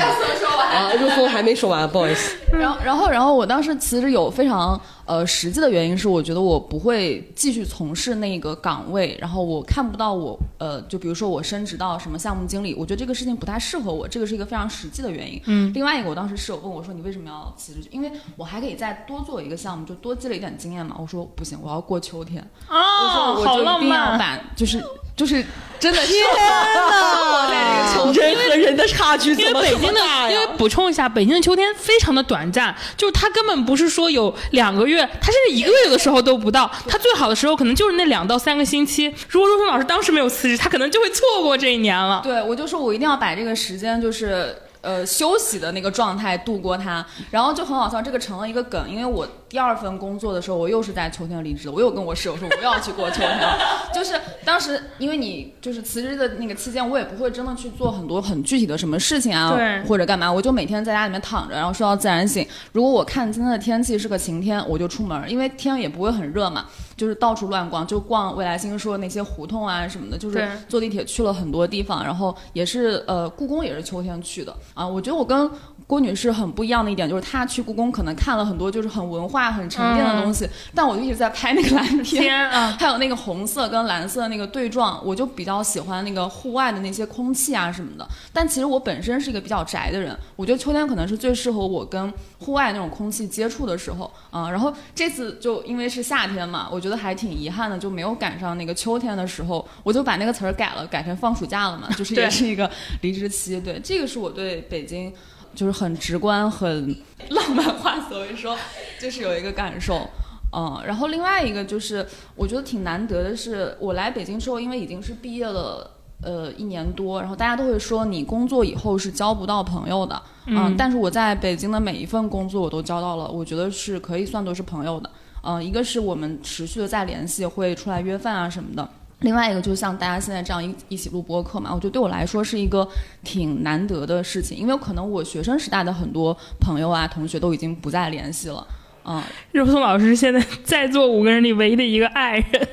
[0.75, 2.35] 啊，肉松还没说完，不好意思。
[2.51, 15.41] 然后，然后，然后我当时其实有非常呃实际的原因是，我觉得我不会继续从事那个岗位，然后我看不到我呃，就比如说我升职到什么项目经理，我觉得这个事情不太适合我，这个是一个非常实际的原因。
[15.45, 20.95] 嗯，另外一个，我当时室友问我说：“你为什么要辞职？”因为我还可以再多做一个项目，就多积累一点经验嘛。
[20.99, 22.45] 我说不行，我要过秋天。
[22.67, 24.17] 我哦，说好我就一定要浪漫。
[24.17, 24.83] 把，就是
[25.15, 25.43] 就是
[25.79, 36.69] 真的是我在这个秋人和人的差距因怎么为北京的这么因为补充一下，北京的秋天非常的短暂，就是它根本不是说有两个月，他甚至一个月的时候都不到。
[36.87, 39.13] 他最好的时候可能就是那两到三个星期。
[39.29, 42.21] 如果若风老师当时没有辞职，他可能就会错过这一年了。
[42.23, 44.55] 对，我就说我一定要把这个时间就是。
[44.85, 53.57] 呃，休息的那个状态度过它，然后就很好笑，这个成了一个梗，因为我第二份工作的时候，我又是在秋天离职的，我又跟我室友说我要去过秋天了，
[53.95, 62.45] 就是当时因为你就是辞职的那个期间，我也不会真的去做很多很具体的什么事情啊，对或者干嘛，我就每天在家里面躺着，然后睡到自然醒。
[62.73, 66.65] 如果我看今天的天气是个晴天，我就出门，因为天也不会很热嘛，
[66.97, 74.85] 就是到处乱逛，就逛未来星说那些胡同啊什么的，就是坐地铁去了很多地方，然后也是呃故宫也是秋天去的啊。
[74.85, 75.49] 我觉得我跟
[75.87, 82.23] 郭女士很不一样的一点就是，她去故宫可能看了很多就是很文化、很沉淀的东西，但我就一直在拍那个蓝天。
[82.23, 82.75] 天啊！
[82.79, 88.07] 还有那个红色跟蓝色的那个对撞，我就比较喜欢那个户外的那些空气啊什么的。
[88.31, 102.69] 但其实我本身是一个比较宅的人，我觉得秋天可能是最适合我跟户外那种空气接触的时候啊、然后这次就因为是夏天嘛，我觉得还挺遗憾的，就没有赶上那个秋天的时候，我就把那个词儿改了，改成放暑假了嘛，就是也是一个
[103.01, 103.59] 离职期。
[103.59, 105.13] 对，这个是我对北京。
[105.55, 106.95] 就是很直观、很
[107.29, 108.55] 浪漫化，所以说
[108.99, 110.07] 就是有一个感受。
[110.51, 115.91] 嗯，然后另外一个就是，我觉得挺难得的是，我来北京之后，因为已经是毕业了。
[116.23, 125.09] 呃，一年多，然后大家都会说你工作以后是交不到朋友的，嗯，但是我在北京的每一份工作我都交到了，我觉得是可以算作是朋友的，
[125.43, 128.89] 嗯，一个是我们持续的在联系，会出来约饭啊什么的，
[129.21, 132.87] 另外一个就是像大家现在这样一一起录播客嘛，我觉得对我来说是一个
[133.23, 138.67] 挺难得的事情，因为可能我学生时代的很多朋友啊、同学都已经不再联系了，
[139.05, 142.67] 嗯，肉松老师是现在在座五个人里唯一的一个爱人。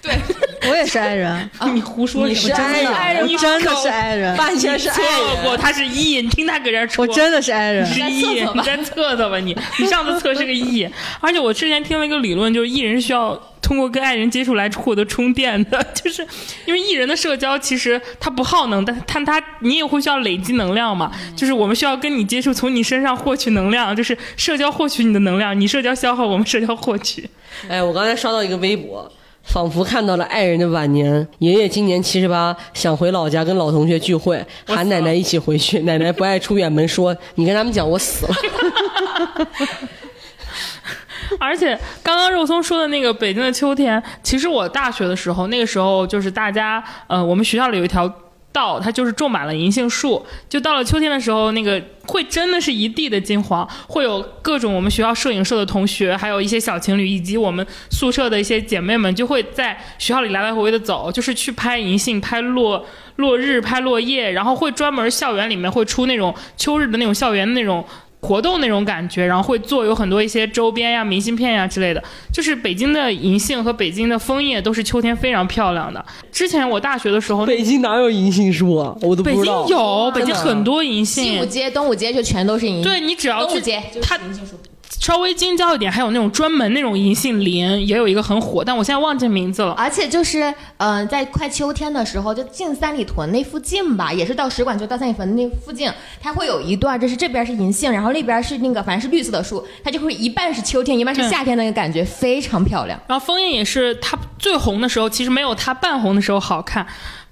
[0.00, 0.12] 对。
[0.68, 2.34] 我也是爱人，啊 你胡说你？
[2.34, 2.92] 是爱人。
[2.92, 7.06] 爱人，你真的是爱人，半天是错爱过，人，他是 E，你听他搁这儿说。
[7.06, 7.88] 我真的是爱人。
[7.88, 7.94] 你。
[7.94, 9.38] 是 E，你再测测吧。
[9.38, 9.86] 你，你。
[9.86, 16.24] 上次测是个 E，而且我之前听了一个理论，就是 E 人是需要通过跟爱人接触来获得充电的， 就是
[16.66, 27.28] 因为艺人的社交其实它不耗能，但但它你也会需要累积能量嘛，就是我们需要跟你接触，从你身上获取能量，就是社交获取你的能量，你社交消耗，我们社交获取。
[27.68, 29.10] 哎，我刚才刷到一个微博，
[29.42, 31.26] 仿佛看到了爱人的晚年。
[31.40, 35.80] 爷爷今年七十八，想回老家跟老同学聚会，喊奶奶一起回去。
[35.80, 38.34] 奶奶不爱出远门，说 你跟他们讲我死了。
[41.38, 48.10] 而且刚刚肉松说的那个北京的秋天，其实我大学的时候，那个时候就是大家，呃，我们学校里有一条
[48.52, 50.24] 道，它就是种满了银杏树。
[50.48, 67.84] 就到了秋天的时候，那个会真的是一地的金黄，会有各种我们学校摄影社的同学，还有一些小情侣，以及我们宿舍的一些姐妹们，就会在学校里来来回回的走，就是去拍银杏、拍落落日、拍落叶，然后会专门校园里面会出那种秋日的那种校园的那种。
[68.26, 72.02] 活动那种感觉，然后会做有很多一些周边呀、明信片呀之类的。
[72.32, 76.04] 就是北京的银杏和北京的枫叶都是秋天非常漂亮的。
[76.32, 78.92] 之前我大学的时候，北京哪有银杏树啊？
[79.00, 79.64] 我都不北京知道。
[79.68, 81.24] 有，北京很多银杏。
[81.24, 82.82] 西五街、东五街就全都是银。
[82.82, 84.56] 对你只要去东五街就是它银杏树。
[84.98, 89.72] 稍微近郊一点，还有那种专门那种银杏林，也有一个很火，但我现在忘记名字了。
[89.72, 95.88] 而且就是，呃，在快秋天的时候，就进三里屯那附近吧，也是到使馆就到三里屯那附近，
[96.20, 102.98] 它会有一段，就是这边是银杏，然后那边是那个反正是绿色的树，它就会一半是秋天，一半是夏天的那个感觉，非常漂亮。
[103.06, 106.84] 然后枫叶也是它最红的时候，其实没有它半红的时候好看。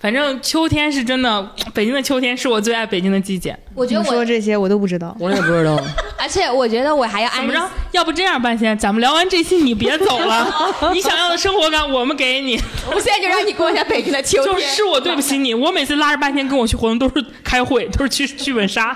[0.05, 3.59] 反正秋天是真的，北京的秋天是我最爱北京的季节。
[3.75, 5.17] 我觉得我，说这些我都不知道。
[5.19, 5.83] 我也不知道。
[6.21, 7.73] 而且我觉得我还要安利怎么着？
[7.93, 10.47] 要不这样半仙，咱们聊完这期你别走了，
[10.93, 12.61] 你想要的生活感我们给你。
[12.87, 14.55] 我现在就让你过一下北京的秋天。
[14.55, 18.95] 就是我对不起你，我每次拉着半天跟我去活动都是开会，都是去剧本杀。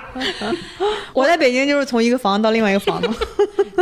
[1.13, 3.09] 我在北京就是从一个房到另外一个房子。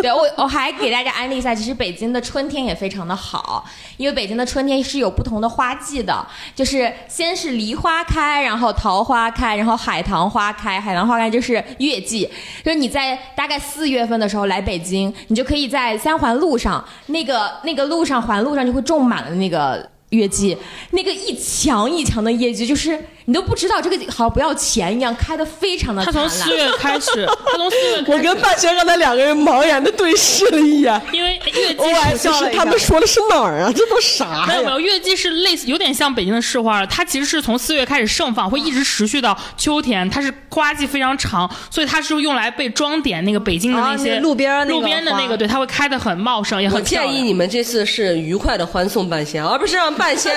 [0.02, 3.66] 对我，我还给大家安利一下，其实北京的春天也非常的好，
[3.98, 6.26] 因为北京的春天是有不同的花季的，
[6.56, 12.30] 就是先是梨花开，然后桃花开，然后海棠花开，海棠花开就是月季，
[12.64, 19.90] 就是你在大概四月份的时候来北京，你就可以在三环路上，那个那个路上环路上就会种满了那个。
[20.12, 20.58] 月季，
[20.92, 22.98] 那个一墙一墙的业绩，就是
[23.30, 26.30] 你都不知道这个好像不要钱一样，开的非常的他灿烂。
[26.30, 33.74] 从四月开始， 他从四月开始我，跟半仙刚才两个人茫然的对视了一眼，因为月季我还是就是他们说的是哪儿啊？
[33.76, 34.46] 这都啥呀？
[34.48, 47.14] 没有没有，月季是类似有点像北京的市花，它其实是从四月开始盛放，会一直持续到秋天，它是花季非常长，所以它是用来被装点那个北京的啊那些、那路边路边的那个，对，它会开的很茂盛，也很漂亮。
[47.14, 50.34] 建议你们这次是愉快的欢送半仙，而不是让半仙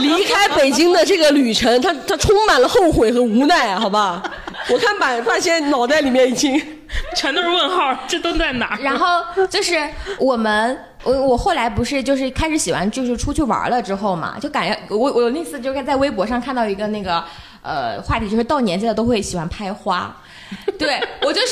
[0.00, 4.22] 离开北京的这个旅程，他他充满了后悔和无奈，好吧？
[4.70, 6.60] 我看把发现脑袋里面已经
[7.16, 8.78] 全都是问号，这都在哪儿？
[8.82, 9.88] 然后就是
[10.18, 17.22] 我们，我我后来不是就是开始喜欢就是出去玩了之后嘛，就感觉我我那次就是在微博上看到一个那个
[17.62, 20.14] 呃话题，就是到年纪了都会喜欢拍花，
[20.78, 21.48] 对我就是。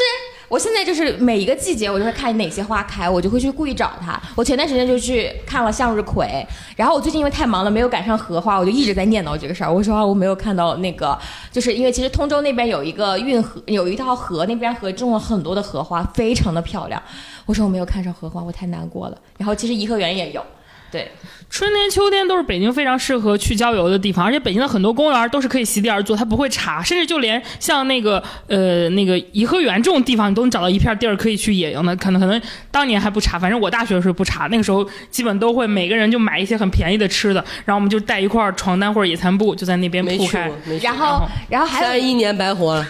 [0.48, 4.18] 我现在就是每一个季节，我就会看哪些花开，我就会去故意找它。
[4.34, 9.70] 我前段时间就去看了向日葵，然后我最近因为太忙了，没有赶上荷花，我就一直在念叨这个事儿。
[9.70, 11.18] 我说我没有看到那个，
[11.52, 17.02] 就是因为其实通州那边有一个运河，有一条河，那边河种了很多的荷花，非常的漂亮。
[17.44, 19.18] 我说我没有看上荷花，我太难过了。
[19.36, 20.42] 然后其实颐和园也有，
[20.90, 21.10] 对，
[21.50, 31.94] 春天、秋天都是北京非常适合去郊游的地方，而且北京的很多公园都是可以席地而坐，它不会查，甚至就连像那个呃那个颐和园这种地方，你都能找到一片地儿可以去野营的。
[31.96, 40.50] 可能可能当年还不查，反正我大学的时候不查，那个时候基本都会每个人就买一些很便宜的吃的，然后我们就带一块床单或者野餐布，就在那边铺开。
[40.82, 42.86] 然后然后还有一年白活了，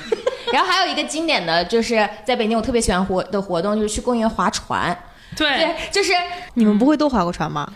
[0.53, 4.97] 然后还有一个经典的就是在北京我特别喜欢活的活动就是去公园划船，
[5.37, 6.13] 对，对，就是
[6.55, 7.69] 你们不会都划过船吗？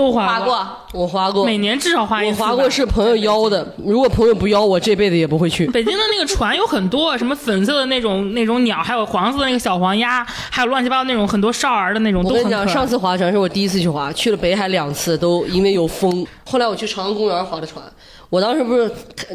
[0.00, 0.66] 都划划，过。
[0.92, 2.46] 我划过，每年至少划一我次我。
[2.46, 5.66] 划过是朋友邀的，如果朋友不邀，我这辈子也不会去。
[5.68, 16.26] 北京的那个船有很多，什么粉色的那种那种鸟，还有黄色的那个小黄鸭，还有乱七八糟那种很多少儿的那种，我跟你讲，上次划船是我第一次去划，去了北海两次，都因为有风。
[16.44, 17.84] 后来我去朝阳公园划的船，
[18.30, 18.88] 我当时不是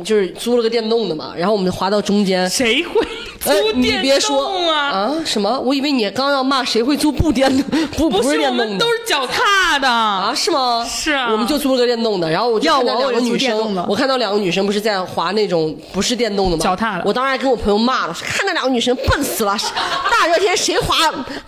[0.06, 2.50] 就是租了个电动的嘛，然后我们滑到中间。
[2.50, 3.02] 谁会
[3.42, 4.88] 租电别说动啊？
[4.90, 5.16] 啊！
[5.26, 5.60] 什么？
[5.60, 7.64] 我以为你刚要骂谁会租不电动，
[7.98, 9.88] 不不我是电动的们都是脚踏的。
[9.88, 10.34] 啊？
[10.34, 10.88] 是吗？
[10.90, 16.64] 是啊我们就租了个电动的，然后我看到两个女生我看到两个女生不是在滑那种不是电动的吗？
[16.64, 19.58] 脚踏的我当时还跟我朋友骂了，说看那两个女生笨死了，
[20.10, 20.96] 大热天谁滑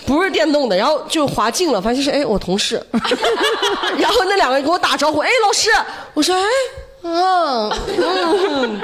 [0.05, 0.75] 不是电动的？
[0.75, 2.85] 然后就滑近了，发现是哎我同事，
[3.97, 5.69] 然后那两个人给我打招呼，哎老师，
[6.13, 6.43] 我说哎
[7.07, 8.79] 嗯。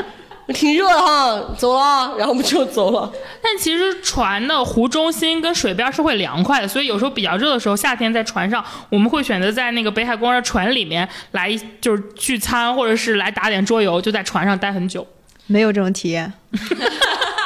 [0.47, 3.09] 挺热的哈，走了，然后我们就走了。
[3.41, 11.49] 但其实船的湖中心跟水边是会凉快的，所以有时候比较热的时候，夏天在船上，我们会选择在那个北海公园船里面来
[11.79, 15.07] 就是聚餐，或者是来打点桌游，就在船上待很久。
[15.47, 16.31] 没有这种体验。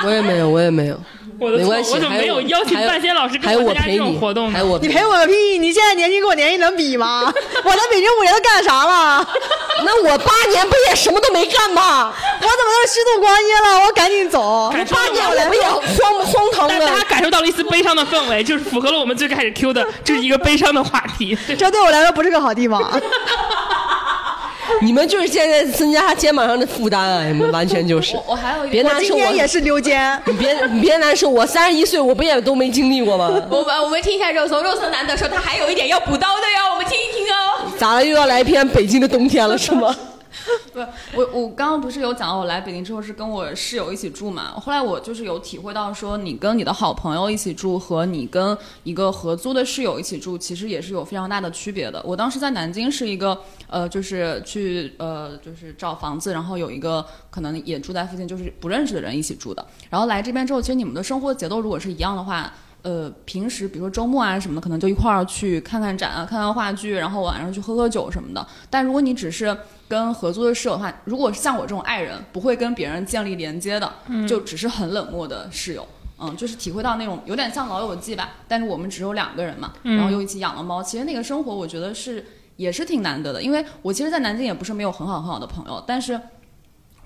[0.04, 1.00] 我也没有，我也没有，
[1.40, 1.94] 我的错，没关系。
[1.94, 4.54] 我怎么没有邀请还有半仙老师跟还有我参加这种我陪你活动呢？
[4.54, 5.58] 还有我你陪我个屁！
[5.60, 7.32] 你现在年纪跟我年纪能比吗？
[7.64, 9.28] 我在北京五年都干啥了？
[9.86, 12.12] 那我八年不也什么都没干吗？
[12.12, 13.86] 我怎么能虚度光阴了？
[13.86, 14.72] 我赶紧走。
[14.90, 17.04] 八年我不也荒荒唐但大家？
[17.04, 21.38] 感受到了一丝悲伤的氛围，就是符合了我们最开始 Q 的，就是一个悲伤的话题。
[21.58, 22.82] 这对我来说不是个好地方。
[24.82, 27.26] 你们就是现在增加他肩膀上的负担啊！
[27.26, 28.18] 你们完全就是。
[28.26, 30.22] 我还有一我别难受，我今天也是溜肩。
[30.26, 33.28] 你别你别难受，我三十一岁，我不也都没经历过吗？
[33.50, 37.72] 我们我们听一下肉松，肉松难得说他还有一点要补刀的哟，我们听一听哦。
[37.78, 38.06] 咋了？
[38.06, 39.96] 又要来一篇北京的冬天了是吗？
[40.72, 40.80] 不，
[41.18, 44.52] 我我刚刚不是有讲我来北京之后是跟我室友一起住嘛？
[44.54, 52.02] 后来我就是有体会到说，你跟你的好朋友一起住和你跟一个合租的室友一起住，其实也是有非常大的区别的。
[52.06, 59.66] 我当时在南京是一个呃，就是去呃，就是找房子，然后有一个可能也住在附近，就是不认识的人一起住的。
[59.90, 62.54] 然后来这边之后，其实你们的生活节奏如果是一样的话。
[62.84, 68.48] 呃，平时比如说周末啊什么的，可能就一块儿去看看展啊，看看话剧，然后晚上去喝喝酒什么的。
[68.70, 69.56] 但如果你只是
[69.88, 73.92] 跟合租的室友的话，如果像我这种爱人，不会跟别人建立连接的，
[74.28, 75.86] 就只是很冷漠的室友。
[76.20, 82.26] 嗯，就是体会到那种有点像老友记吧，但是我们只有两个人嘛，然后又一起养了猫，其实那个生活我觉得是
[82.56, 83.40] 也是挺难得的。
[83.44, 86.20] 因为我其实，在南京也不是没有很好很好的朋友，但是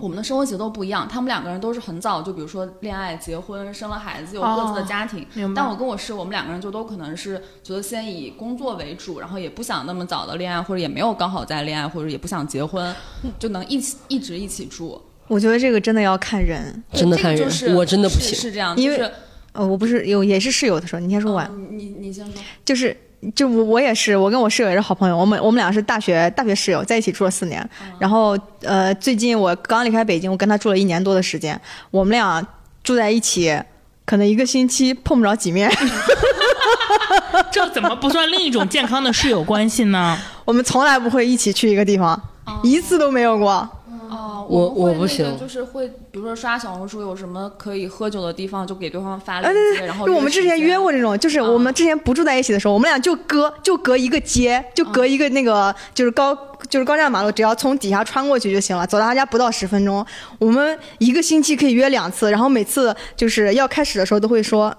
[0.02, 1.06] 我们的生活节奏不一样。
[1.06, 5.24] 他们两个人都是很早就比如说恋爱、结婚、生了孩子，有各自的家庭。
[5.32, 12.92] 明白但我跟我室友，我们两个人就都可能是觉得先以工作为主，然后也不想那么早的恋爱，或者也没有刚好在恋爱，或者也不想结婚，
[13.38, 15.00] 就能一起一直一起住。
[15.28, 16.82] 我觉得这个真的要看人。
[16.92, 19.12] 真的看人这个就是我真的不是行是这样，因为就是
[19.52, 21.48] 呃，我不是有也是室友的时候，你先说完。
[21.52, 22.34] 嗯你你先说。
[22.64, 22.96] 就是
[23.34, 27.68] 就我我也是，我跟我室友也是好朋友，我们我们俩是大学大学室友，在一起住了四年。
[27.98, 31.60] 然后呃，最近我刚离开北京，我跟他住了一年多的时间，
[31.90, 32.44] 我们俩
[32.82, 33.56] 住在一起，
[34.04, 35.70] 可能一个星期碰不着几面。
[37.50, 40.18] 这怎么不算另一种健康的室友关系呢？
[40.44, 42.20] 我们从来不会一起去一个地方，
[42.62, 43.68] 一次都没有过。
[44.12, 56.36] 哦，我我不行就是会，比如说刷小红书有什么可以喝酒的地方，就给对方发啊，链接，对对对，然后就我们之前约过这种，就是我们之前不住在一起的时候，我们俩就隔就隔一个街，就隔一个那个就是高
[56.68, 60.04] 就是高架马路，只要从底下穿过去就行了，走到他家不到十分钟。
[60.38, 64.74] 我们一个星期可以约两次，然后每次就是要开始的时候都会说。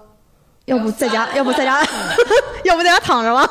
[0.66, 1.86] 要不在家，要不在家，
[2.64, 3.48] 要不在家躺着吧。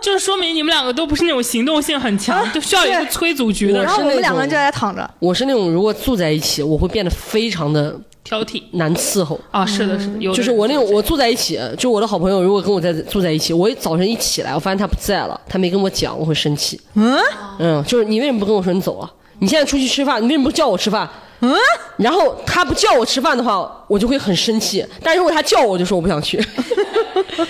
[0.00, 5.08] 就是说明你们两个都不是那种行动性很强，就需要一个催组局的然后我们两个人就在家躺着。
[5.20, 9.38] 我是那种如果住在一起，我会变得非常的挑剔难伺候。
[9.52, 16.80] 啊，是的，是的，有就是我那种我住在一起，就我的好朋友，如果跟我在住在一起，我早晨一起来，我发现他不在了，他没跟我讲，我会生气。
[16.94, 17.16] 嗯
[17.60, 19.10] 嗯，就是你为什么不跟我说你走了？
[19.38, 21.08] 你现在出去吃饭，你为什么不叫我吃饭？
[21.40, 21.54] 嗯，
[21.98, 24.84] 然后他不叫我吃饭的话，我就会很生气。
[25.02, 26.38] 但如果他叫我，我就说我不想去。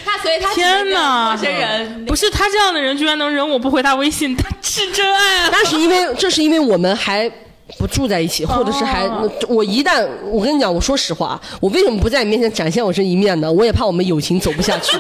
[0.05, 5.49] 他所以他天哪陌生人不是他这样的人，居然能忍我不回他微信，他是真爱啊！
[5.53, 7.31] 那是因为这是因为我们还
[7.79, 13.51] 不住在一起，或者是还、哦我一旦我跟你讲，我说实话，我为什么不在你面前展现我这一面呢？
[13.53, 14.97] 我也怕我们友情走不下去，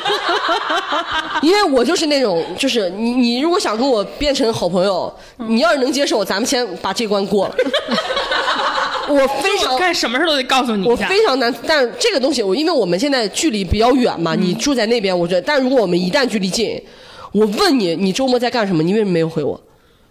[1.42, 7.54] 因为我就是那种，就是你你如果想跟我变成好朋友，你要是能接受，咱们先把这关过了。
[9.08, 10.96] 我非常干什么事都得告诉你我。
[10.96, 16.82] 非常难，但这个东西，我因为我们现在距离比较远嘛，你住在那边，我觉得，但如果我们一旦距离近，
[17.30, 18.82] 我问你，你周末在干什么？
[18.82, 19.60] 你为什么没有回我？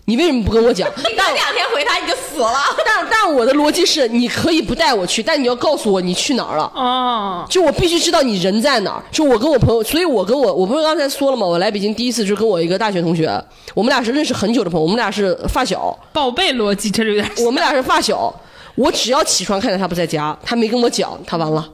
[0.07, 0.87] 你为什么不跟我讲？
[0.97, 2.53] 你等两天回他你就死了。
[2.85, 6.71] 但但我的逻辑是，你可以不带我去，但你要告诉我你去哪儿了。
[6.75, 9.03] 哦，就我必须知道你人在哪儿。
[9.11, 11.45] 就我跟我朋友，所以我跟我我不是刚才说了吗？
[11.45, 13.29] 我来北京第一次就跟我一个大学同学，
[13.73, 18.33] 我们俩是认识很久的朋友，我们俩是发小，宝贝逻辑，这就有点我们俩是发小。
[18.75, 21.67] 我只要起床看见他不在家，他没跟我讲，他完了。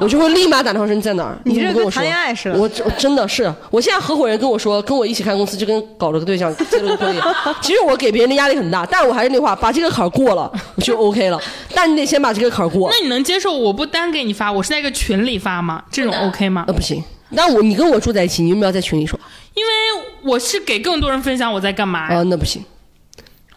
[0.00, 1.38] 我就会立马打电话说你在哪儿？
[1.44, 7.34] 你这跟我谈恋爱似的我我真的是，我现在合伙人跟我说，跟我一起开公司就跟搞了个对象 结了个婚一样。
[7.62, 11.40] 其实我给别人的压力很大，但是我还是那话，把这个坎儿过了，我就 OK 了。
[11.74, 12.90] 但你得先把这个坎儿过。
[12.90, 15.82] 那你能接受我不单给你发，我是在一个群里发吗？
[15.90, 16.72] 这种 OK 吗那？
[16.72, 17.02] 不行。
[17.30, 19.18] 那我你跟我住在一起，你有没有在群里说？
[19.54, 19.70] 因为
[20.22, 22.18] 我是给更多人分享我在干嘛呀。
[22.18, 22.62] 啊，那不行。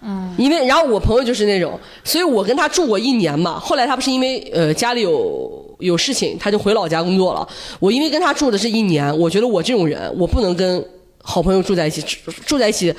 [0.01, 3.59] 嗯，因为然后我朋友就是那种，所以我跟他住过一年嘛。
[3.59, 7.47] 后来他不是因为呃家里有有事情，他就回老家工作了。
[7.79, 10.85] 我因为跟他住的是一年，我觉得我这种人，我不能跟
[11.23, 12.93] 好朋友住在一起，住住在一起。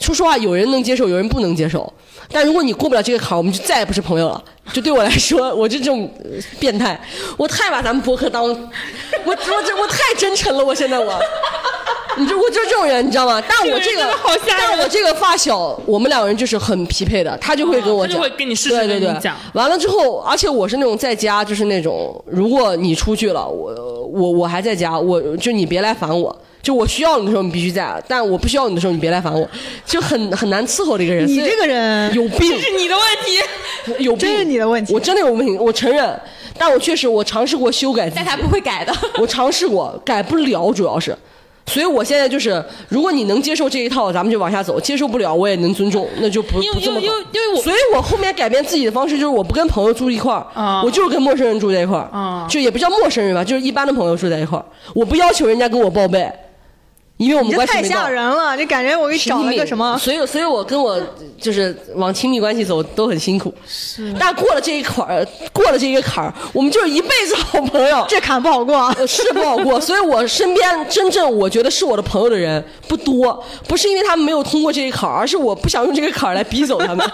[0.00, 1.90] 说实话，有人能接受，有人不能接受。
[2.28, 4.44] 但如果你过不了这个坎，我们就再也不是朋友了。
[4.72, 6.98] 就对我来说，我就这种呃变态，
[7.36, 8.56] 我太把咱们博客当，我
[9.26, 11.18] 我这我太真诚了，我现在我。
[12.16, 13.42] 你就我就是这种人，你知道吗？
[13.48, 14.08] 但我这个
[14.46, 23.74] 但我这个发小，我们两个人就是很匹配的，他就会跟我讲，哦他就会跟你适时地对对对完了之后，而且我是那种在家就是那种，如果你出去了，我
[24.12, 26.34] 我我还在家，我就你别来烦我。
[26.62, 29.46] 就我需要你的时候你必须在，但我不需要你的时候你别来烦我，
[29.84, 31.26] 就很很难伺候的一个人。
[31.26, 33.40] 你这个人有病这，是你的问题。
[33.98, 36.18] 有病，你的问题我真的有问题，我承认。
[36.56, 38.94] 但我确实我尝试过修改自己但，他不会改的。
[39.20, 41.16] 我尝试过，改不了，主要是。
[41.66, 54.64] 所以我现在就是，如果你能接受这一套，咱们就往下走；接受不了，我也能尊重，那就不因为不这么搞因为我所以我后面改变自己的方式就是，我不跟朋友住一块儿，啊我就是跟陌生人住在一块儿，啊就也不叫陌生人吧，就是一般的朋友住在一块儿。
[54.94, 56.30] 我不要求人家跟我报备，
[57.16, 58.08] 因为我们太关系没到吓。
[58.08, 59.96] 人了，就感觉我给你找了个什么？
[59.98, 61.00] 所以，所以我跟我
[61.40, 63.54] 就是往亲密关系走都很辛苦。
[63.66, 68.04] 是，但过了这一坎儿，过了这一个坎儿，我们就是一辈子好朋友。
[68.08, 68.92] 这坎不好过啊。
[68.98, 77.10] 呃，是不好过，所以我身边真正我觉得是我的朋友的人不多，不是因为他们没有通过这一坎儿，而是我不想用这个坎儿来逼走他们。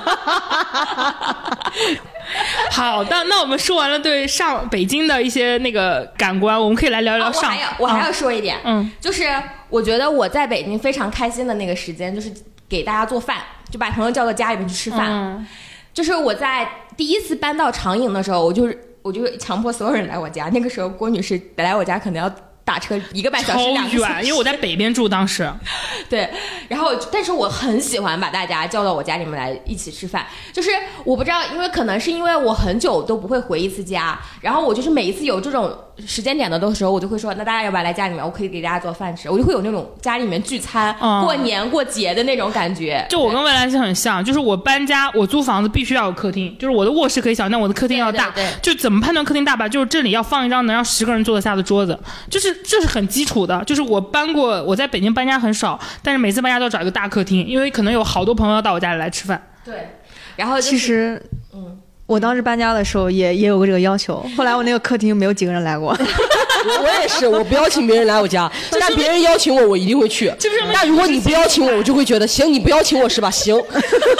[2.70, 7.42] 好的，那我们说完了对上北京的一些那个感官，我们可以来聊聊上。
[7.42, 9.24] 啊我还要我还啊要说一点，嗯，就是
[9.68, 12.32] 我觉得我在北京非常开心的那个时间，就是
[12.68, 13.38] 给大家做饭，
[13.70, 15.08] 就把朋友叫到家里面去吃饭。
[15.10, 15.46] 嗯
[15.92, 16.66] 就是我在
[16.96, 20.48] 第一次搬到长影的时候，我就是我就强迫所有人来我家。
[20.50, 22.32] 那个时候郭女士来我家可能要
[22.70, 25.52] 打车一个半小时、超两个远，因为我在北边住，当时。
[26.08, 26.30] 对，
[26.68, 30.70] 然后但是我很喜欢把大家叫到我家里面来一起吃饭，就是
[31.02, 35.76] 我不知道，因为可能是因为我很久都不会回一次家，然后我就是每一次有这种
[36.06, 38.24] 时间点的的时候，我就会说，那大家要不要来家里面？
[38.24, 43.04] 我可以给大家做饭吃，我就会有那种家里面聚餐、嗯过年过节的那种感觉。
[43.08, 48.30] 就我跟未来是很像，就是我搬家，我租房子必须要有客厅，就是我的卧室可以小，但我的客厅要大。
[48.30, 49.68] 对对对就怎么判断客厅大吧？
[49.68, 51.98] 就是这里要放一张能让十个人坐得下的桌子，
[52.30, 53.62] 就是这是很基础的。
[53.64, 59.42] 就是我搬过，我在北京搬家很少，但是每次搬家都要找一个大客厅，因为可能有好多朋友要到我家里来吃饭。
[59.64, 59.96] 对，
[60.36, 61.22] 然后、就是、其实，
[61.52, 61.78] 嗯，
[62.10, 65.90] 我当时搬家的时候也也有过这个要求， 后来我那个客厅没有几个人来过。
[65.90, 68.50] 我 我也是，我不邀请别人来我家，
[68.80, 70.30] 但别人邀请我，我一定会去。
[70.74, 73.30] 但如果你不邀请我，我就会觉得行，你不邀请我是吧？
[73.30, 73.56] 行。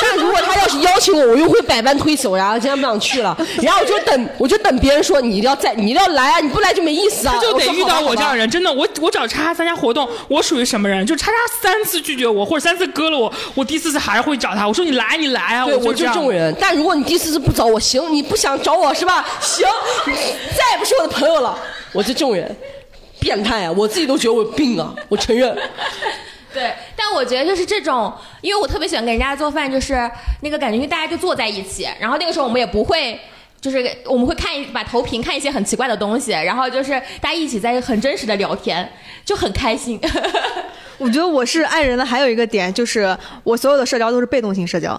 [0.00, 7.34] 但如果他要是邀请我，我又会百般推辞，然后今天不想去了，然后我就等，我就等别人说你一定要在，你一定要来啊，你不来就没意思啊。
[7.34, 8.48] 他就得遇到我这样的人。
[8.48, 11.04] 真的，我我找叉叉参加活动，我属于什么人？
[11.04, 15.66] 就叉叉三次拒绝我，或者三次割了我，我第四次还是会找他，我说你来，你来啊！
[15.66, 16.54] 对，我就就这种人。
[16.58, 19.26] 但如果你第四次不找我，行，你不想找我是吧？
[19.40, 19.66] 行，
[20.06, 21.58] 你再也不是我的朋友了。
[21.92, 22.54] 我就这种人，
[23.18, 23.72] 变态啊！
[23.76, 24.94] 我自己都觉得我有病啊！
[25.08, 25.56] 我承认。
[26.52, 28.12] 对，但我觉得就是这种，
[28.42, 30.10] 因为我特别喜欢给人家做饭，就是
[30.42, 33.18] 那个感觉，因为大家就坐在一起，然后那个时候我们也不会。
[33.60, 38.90] 就是我们会看一把投屏，看一些很奇怪的东西，然后就是大家一起在很真实的聊天，
[39.22, 40.00] 就很开心。
[40.96, 44.98] 我觉得我是爱人的还有一个点就是我所有的社交都是被动型社交。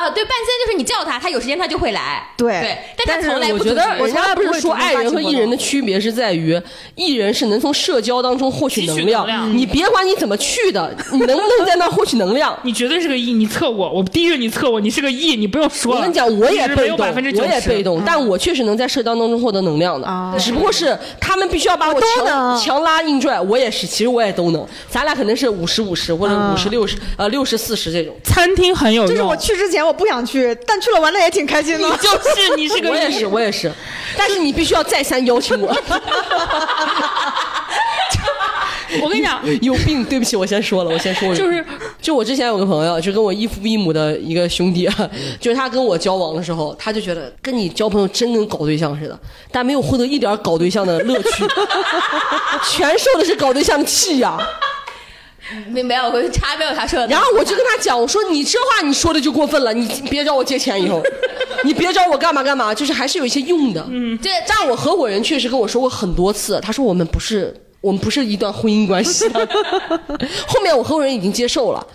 [0.00, 2.26] 啊，对，半仙就是你叫他，他有时间他就会来。
[2.36, 6.60] 对对，但但是他从来不我觉得主动人家不是说爱人和艺人的区别是在于，
[6.94, 12.56] 艺人是能从社交当中获取能量你别管你怎么去的，你能不能在那儿获取能量？
[12.62, 15.98] 你绝对是个 E，你测我，我第一个你测我，你是个 E，你不用说了。
[15.98, 17.80] 我跟你讲，我也被动，百分之九我也被。
[17.82, 28.14] 动，但我确实能在社交当中获得能量的啊，只不过是他们必须要把我强都能强拉硬拽，我也是，其实我也都能，咱俩可能是五十五十或者啊五十六十呃六十四十这种。
[28.22, 31.88] 餐厅很有用，就是我去之前我不想去，但去了玩的也挺开心的。
[31.88, 33.72] 你就是你是个我也 E 是，我也是，
[34.16, 35.74] 但是你必须要再三邀请我。
[39.02, 41.64] 我跟你讲， 有病，对不起，我先说了，我先说了，就是
[42.02, 45.10] 就我之前有个朋友，就跟我异父异母的一个兄弟，啊，
[45.40, 49.16] 就是他跟我交往的时候，他就觉得跟你交朋友真跟搞对象似的，
[49.52, 51.44] 但没有获得一点搞对象的乐趣，
[52.68, 54.36] 全受的是搞对象的气呀、
[55.68, 57.06] 没没有，我插没有他说的。
[57.08, 61.02] 然后我就跟他讲，我说你这话你说的就过分了，你别找我借钱以后，
[61.64, 63.84] 你别找我干嘛干嘛，就是还是有一些用的。
[63.90, 67.54] 嗯，这但我合伙人确实跟我说过很多次，他说我们不是。
[67.82, 69.26] 我们不是一段婚姻关系，
[70.46, 71.86] 后面我合伙人已经接受了，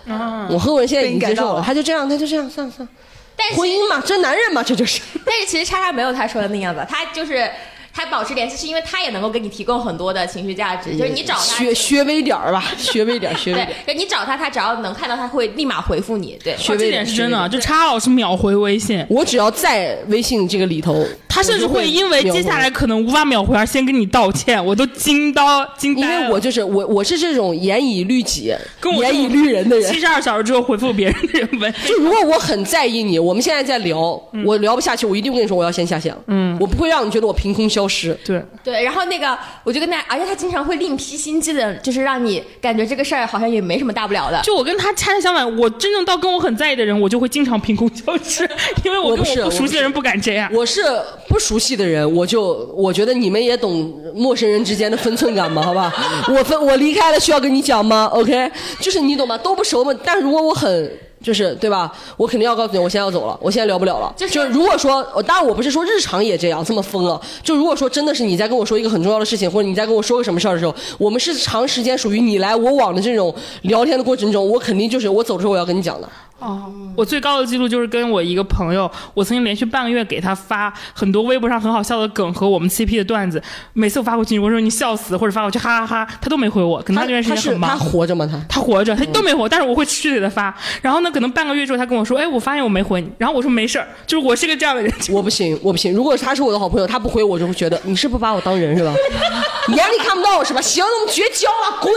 [0.50, 2.92] 我合伙人现在已经接受了他就这样，他就这样，算了算了，
[3.36, 5.00] 但是婚姻嘛，这男人嘛，这就是。
[5.24, 7.48] 但是其实叉叉没有他说的那样子，他就是
[7.96, 11.40] 他保持联系，是因为他也能够给你提供很多的情绪价值，就是你找他。
[11.40, 13.94] 学学微点儿吧， 学微点儿， 学微点儿。
[13.94, 16.38] 你找他，他只要能看到，他会立马回复你。
[16.44, 26.26] 对，哦这学微点点是真的，就叉老师秒回微信，我只要在微信这个里头，他甚至会因为接下来可能无法秒回而先跟你道歉，我都惊到惊因呆了。
[26.28, 29.98] 为我就是我，我是这种严以律己、跟我严以律人的人七。
[29.98, 36.20] 十二小时之后回复别人的人文，就如果我很在意你，我们现在在聊，嗯我聊不下去，我一定跟你说我要先下线了。
[36.26, 38.16] 嗯，我不会让你觉得我凭空消失。
[38.24, 44.40] 对，对，然后那个我就跟他，而且他经常会另辟新机的，就是让你感觉这个事儿好像也没什么大不了的。
[44.42, 48.48] 就我跟他恰恰相反，我真正到跟我很在意的人，我就会经常凭空消失，
[48.84, 50.50] 因为我跟不熟悉的人不敢这样。
[50.52, 50.82] 我是
[51.28, 55.92] 不熟悉的人，我就我觉得你们也懂陌生人之间的分寸感嘛，好吧？
[56.28, 58.50] 我分我离开了需要跟你讲吗？OK，
[58.80, 59.36] 就是你懂吗？
[59.38, 59.92] 都不熟嘛。
[60.04, 60.90] 但如果我很
[61.26, 61.92] 就是对吧？
[62.16, 64.14] 我肯定要告诉你，我现在要走了，我现在聊不了了。
[64.16, 67.20] 就是如果说，呃当然我不是说日常也这样这么疯了。
[67.42, 76.08] 就如果说真的是你在跟我说一个很重要的事情，或者你在跟我说个什么事儿的时候，我们是长时间属于你来我往的这种聊天的过程中，我肯定就是我走之后我要跟你讲的。
[76.38, 83.42] 哦，我最高的记录就是跟我一个朋友，我曾经连续半个月给他发很多微博上很好笑的梗和我们 CP 的段子，
[83.72, 87.78] 每次我发过去，我说你笑死，或者发过去哈哈哈，他都没回我，可能他这段时他是他间很忙。
[87.78, 88.28] 活着吗？
[88.30, 90.54] 他他活着，他都没回我，但是我会持续给他发。
[90.82, 94.92] 然后呢，可能半个月之后，他跟我说：“哎，我发现我没回你。”然后我说：“没事儿，就是我是个这样的人。
[95.10, 95.94] 我不行，我不行。
[95.94, 98.92] 如果他是我的好朋友，他不回我，就会觉得你是不把我当人是吧？
[99.74, 100.60] 眼里看不到我是吧？
[100.60, 101.92] 行，那我们绝交了，滚！”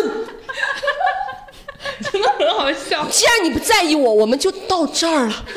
[2.12, 3.06] 真的很好笑。
[3.10, 5.46] 既然你不在意我，我们就到这儿了。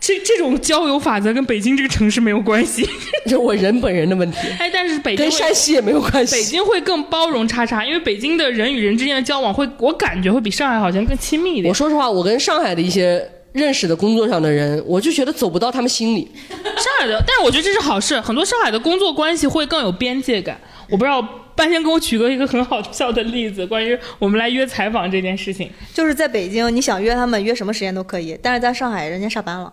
[0.00, 2.86] 这这种交友法则跟北京这个城市没有关系。
[3.24, 6.42] 这是我人本人的问题， 哎，但是北京跟山西也没有关系北。
[6.42, 11.70] 京会更包容叉叉，因为北京的人与人之间的交往会，我感觉会比上海好像更亲密一点。
[11.70, 16.30] 我说实话，我跟上海的一些认识的工作上的人，我就觉得走不到他们心里。
[16.50, 20.60] 上海的，但是我觉得这是好事，很多上海的工作关系会更有边界感。
[20.90, 29.72] 我不知道半仙给我举个一个很好笑的例子，关于我们来约采访这件事情，就是在北京，你想约他们约什么时间都可以，但是在上海人家下班了，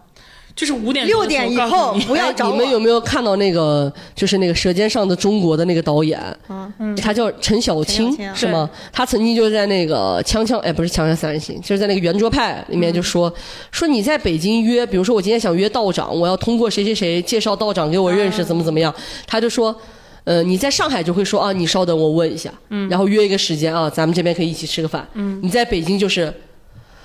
[0.55, 6.19] 就是五点六点以后不要找你们有没有看到那个，就是那个《舌尖上的中国》的那个导演？
[6.49, 8.69] 嗯他叫陈小青小青啊是吗？
[8.93, 13.33] 他曾经就是在那个《锵锵》哎，不是《锵锵三人行》，就是在那个圆桌派里面就说、
[13.71, 18.93] 说你在北京约，比如说我今天想约道长，我要通过谁谁谁介绍道长给我认识，怎么怎么样？
[19.25, 19.75] 他就说。
[20.23, 22.51] 呃，你在上海就会说啊，你稍等，我问一下，
[22.89, 25.07] 然后约一个时间啊，咱们这边可以一起吃个饭。
[25.41, 26.31] 你在北京就是，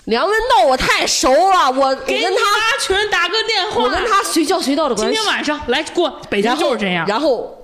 [0.05, 5.33] 梁文道我太熟了，我我给跟他阿群打个电话，我跟他随叫随到的关系今天。
[5.33, 7.07] 晚上来过，北京就是这样。
[7.07, 7.56] 然后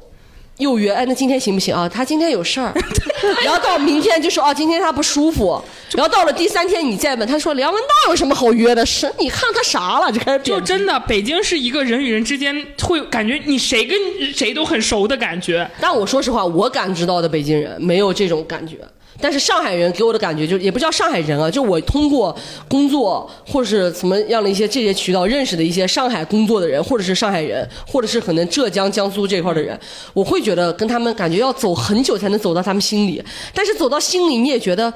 [0.62, 1.86] 又约，哎，那今天行不行啊？
[1.86, 2.72] 他今天有事儿，
[3.44, 5.62] 然后到明天就说哦，今天他不舒服，
[5.92, 8.86] 然后到了第三天你再问，他说梁文道有什么好约的？
[8.86, 10.10] 是你看他啥了？
[10.10, 13.98] 就开始就真的，北京是一个人与人之间会感觉你谁跟
[14.32, 15.68] 谁都很熟的感觉。
[15.80, 18.76] 但我说实话，我感知到的北京人没有这种感觉。
[19.22, 22.36] 但是上海人给我的感觉就也不叫上海人啊，就我通过
[22.68, 29.78] 工作或者是什么样的一些这些渠道认识的一些上海工作的人，或者是上海人，或者是可能浙江、江苏这块的人，
[30.12, 33.22] 我会觉得跟他们感觉要走很久才能走到他们心里。
[33.54, 34.92] 但是走到心里，你也觉得。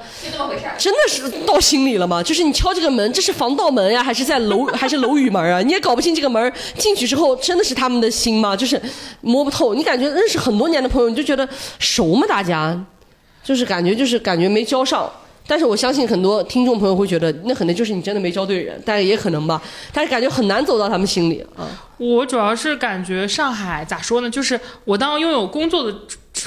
[0.77, 2.21] 真的是到心里了吗？
[2.21, 5.61] 就是你敲这个门，这是防盗门呀，还是在楼 还是楼宇门啊？
[5.61, 8.55] 你也搞不清这个门进去之后真的是他们的心吗？
[8.55, 8.81] 就是
[9.21, 9.73] 摸不透。
[9.73, 11.47] 你感觉认识很多年的朋友，你就觉得
[11.79, 12.25] 熟吗？
[12.27, 12.77] 大家
[13.47, 15.09] 就是感觉就是感觉没交上。
[15.49, 19.61] 但是我相信很多听众朋友会觉得，那可能就是你真的没交对人，但是也可能吧。
[19.93, 21.65] 但是感觉很难走到他们心里啊。
[21.97, 24.29] 我主要是感觉上海咋说呢？
[24.29, 25.97] 就是我当拥有工作的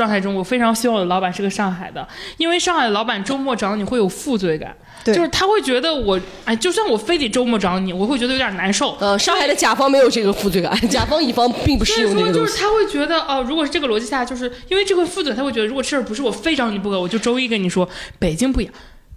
[0.01, 2.09] 状态中，我非常希望我的老板是个上海的，
[2.39, 4.75] 因为上海的老板周末找你会有负罪感，
[5.05, 8.97] 对就是他会觉得我，哎，就算我非得周末找你，我会觉得有点难受。
[8.99, 12.51] 呃，上海的甲方没有这个负罪感，甲方乙方并不适所以说，用这个东西。
[12.51, 17.87] 就是他会觉得，哦、如果是这个逻辑下，就是因为这个负罪，他会觉得，如果这事儿不是我非找你不可，我就周一跟你说。
[18.19, 18.73] 北京不一样，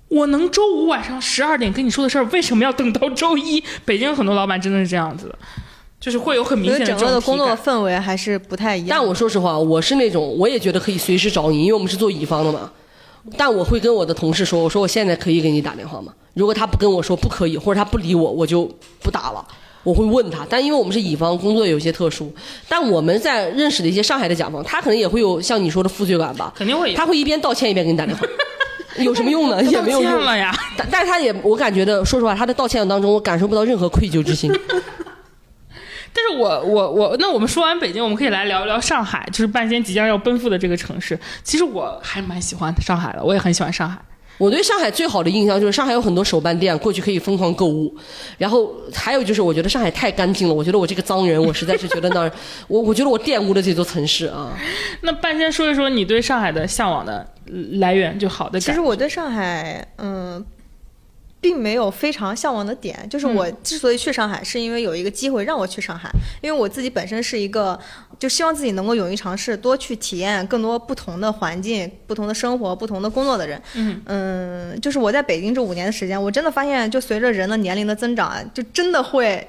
[0.09, 3.63] 我能周五晚上十二点跟你说的事儿，为什么要等到周一？
[3.85, 5.39] 北京很多老板真的是这样子的，
[6.03, 8.89] 就是会有很明显的整个的工作氛围还是不太一样。
[8.89, 12.69] 但我说实话，我是那种我也觉得可以随时找你，因为我们是做乙方的嘛。
[13.37, 16.13] 但我会跟我的同事说，我说我现在可以给你打电话吗？
[16.33, 18.69] 如果他不跟我说不可以，或者他不理我，我就
[19.01, 19.41] 不打了。
[19.83, 22.29] 我会问他，但因为我们是乙方，工作有些特殊。
[22.67, 26.51] 但我们在认识的一些上海的甲方，他可能也会有像你说的负罪感吧？
[26.53, 28.25] 肯定会有他会一边道歉一边给你打电话，
[29.01, 29.63] 有什么用呢？
[29.63, 30.53] 也没有道歉用了呀。
[30.77, 34.51] 但但是他也，我感觉的，说实话，他的道歉当中，我感受不到任何愧疚之心。
[36.13, 41.19] 但是我我我，那我们说完北京，我们可以来聊一聊上海，就是半仙即将要奔赴的这个城市。
[41.43, 43.97] 其实我还蛮喜欢上海的，我也很喜欢上海。
[44.39, 47.95] 我对上海最好的印象就是上海有很多手办店，过去可以疯狂购物。
[48.37, 50.53] 然后还有就是，我觉得上海太干净了。
[50.53, 52.31] 我觉得我这个脏人，我实在是觉得那儿，
[52.67, 54.51] 我我觉得我玷污了这座城市啊。
[55.01, 57.25] 那半仙说一说你对上海的向往的
[57.73, 60.43] 来源，就好的其实我对上海，嗯，
[61.43, 63.05] 并没有非常向往的点。
[63.09, 66.09] 就是我之所以去上海，是因为有一个机会让我去上海，
[66.41, 67.77] 因为我自己本身是一个，
[68.17, 73.61] 就希望自己能够勇于尝试，多去体验更多不同的环境、不同的生活、不同的工作的人。
[73.75, 79.45] 嗯就是我在北京这五年的时间，我真的发现，就随着人的年龄的增长啊，就真的会。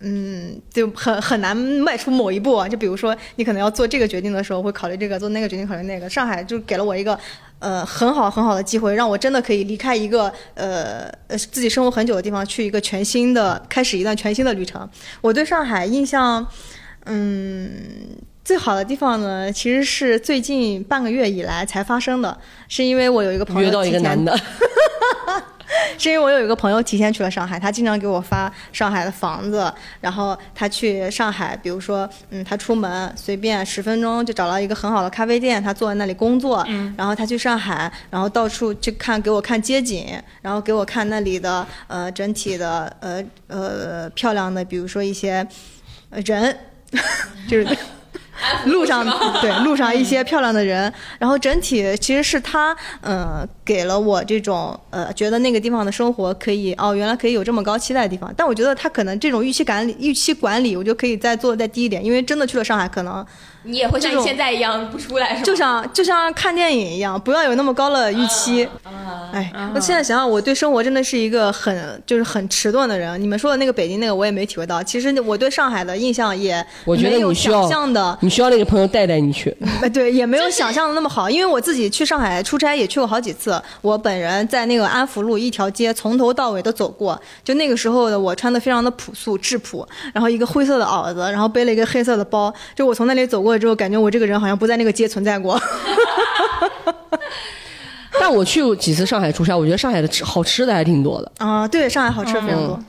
[0.00, 2.68] 嗯，就很很难迈出某一步啊。
[2.68, 6.06] 就比如说，你可能要做这个决定的时候，会考虑这个；做那个决定，考虑那个。
[6.06, 7.18] 上海就给了我一个，
[7.58, 14.88] 呃，很好很好的机会，让我真的可以离开一个呃呃自己生活很久的地方，去一个全新的，开始一段全新的旅程。
[15.22, 16.46] 我对上海印象，
[17.06, 17.70] 嗯，
[18.44, 22.36] 最好的地方呢，其实是最近半个月以来才发生的，
[22.68, 24.38] 是因为我有一个朋友约到一个男的，
[25.98, 40.06] 是因为我有一个朋友提前去了上海，他经常给我发上海的房子，然后他去上海，比如说，嗯，他出门随便十分钟就找到一个很好的咖啡店，他坐在那里工作，嗯然后他去上海，然后到处去看，给我看街景，
[40.40, 45.46] 然后给我看那里的呃整体的呃呃漂亮的，比如说一些
[46.10, 46.56] 呃人，
[47.48, 47.66] 就是。
[48.66, 49.04] 路上
[49.40, 63.24] 对路上一些漂亮的人，然后整体其实是他呃给了我这种呃觉得那个地方的生活可以哦原来可以有这么高期待的地方，但我觉得他可能这种预期感理预期管理我就可以再做的再低一点，因为真的去了上海可能
[63.66, 65.42] 你也会像你现在一样不出来，是吗？
[65.44, 68.66] 就像就像看电影一样，不要有那么高的预期。
[69.32, 73.20] 哎，我现在想想，我对生活真的是一个很就是很迟钝的人。
[73.20, 79.54] 你们说的那个北京那个我也没体会到，其实我对上海的印象也我觉得没有你需要想象的你需要那个朋友带带你去。
[79.82, 95.60] 呃，对，也没有想象的那么好，因为我自己去上海出差也去过好几次，我本人在那个安福路一条街从头到尾都走过，就那个时候的我穿的非常的朴素质朴，然后一个灰色的袄子，然后背了一个黑色的包，就我从那里走过之后，感觉我这个人好像不在那个街存在过。
[98.18, 101.30] 但我去过几次上海出差，我觉得上海的吃好吃的还挺多的。
[101.38, 102.82] 啊、对，上海好吃的非常多。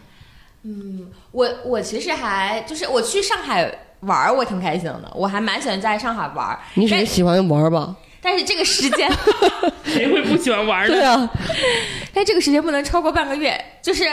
[0.63, 3.69] 嗯我我其实还就是我去上海
[4.01, 6.57] 玩儿，我挺开心的，我还蛮喜欢在上海玩儿。
[6.73, 7.95] 你只是喜欢玩吧？
[8.21, 9.09] 但是这个时间，
[9.85, 10.93] 谁会不喜欢玩呢？
[10.93, 11.29] 对啊，
[12.13, 13.53] 但这个时间不能超过半个月。
[13.81, 14.05] 就是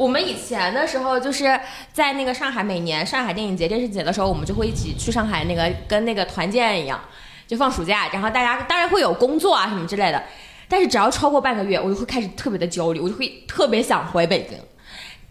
[0.00, 1.60] 我们以前的时候，就是
[1.92, 6.98] 在那个上海，每年上海电影节、电视节的时候，我们就会一起去上海，那个跟那个团建一样，
[7.46, 10.22] 就放暑假，然后大家当然会有工作啊什么之类的。
[10.66, 14.58] 但是只要超过半个月，我就会开始特别的焦虑，我就会特别想回北京。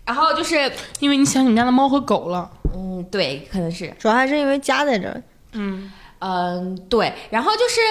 [0.06, 2.48] 然后就是，因为你想你们家的猫和狗了。
[2.76, 5.20] 嗯，对，可能是，主要还是因为家在这儿。
[5.54, 7.12] 嗯，嗯，对。
[7.32, 7.82] 然后就是，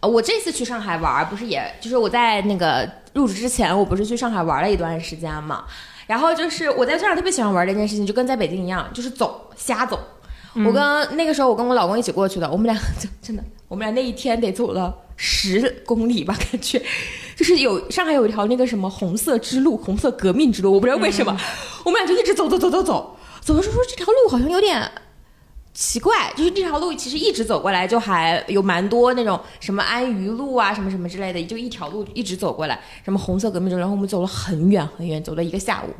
[0.00, 5.64] 呃我这次去上海玩，不是也就是我在那个入职之前，我不是去上海玩了一段时间嘛。
[6.06, 9.98] 然后就是我在这儿特别喜欢玩这件事情，就跟在北京一样，就是走瞎走。
[10.64, 16.82] 我跟那个时候我跟我老公一起过去的，我们俩就真的，我们俩那一天得走了十公里吧，感觉
[17.36, 21.36] 就是有上海有一条那个什么红色之路，红色革命之路，我不知道为什么，
[21.84, 24.90] 我们俩就一直走走走走走，走的时候说这条路好像有点
[25.76, 35.92] 奇怪，就是这条路其实一直走过来就还有蛮多那种什么安余路啊，什么什么之类的，就一条路一直走过来，什么红色革命之路，然后我们走了很远很远，走了一个下午。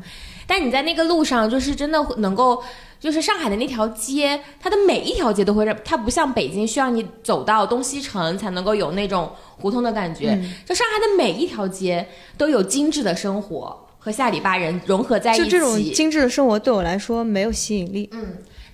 [0.47, 2.63] 但你在那个路上，就是真的能够，
[2.99, 12.03] 就是上海的那条街，它的每一条街都会让它不像北京需要你走到东西城才能够有那种胡同的感觉，就上海的每一条街
[12.35, 15.43] 都有精致的生活和下里巴人融合在一起。
[15.43, 18.09] 就这种精致的生活对我来说没有吸引力。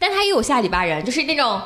[0.04, 1.62] 但他也有下里巴人，就是那种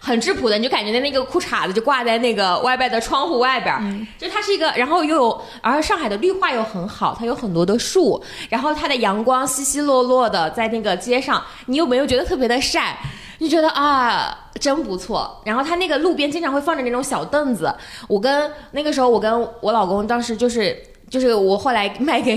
[0.00, 12.98] 很质朴的，你就感觉那个裤衩子就挂在那个外边的窗户外边，嗯就它是一个，然后又有，而上海的绿化又很好，它有很多的树，然后它的阳光稀稀落落的在那个街上，你有没有觉得特别的晒？
[13.38, 15.40] 你觉得啊，真不错。
[15.44, 17.72] 然后它那个路边经常会放着那种小凳子，
[18.08, 20.76] 我跟那个时候我跟我老公当时就是
[21.08, 22.36] 就是我后来卖给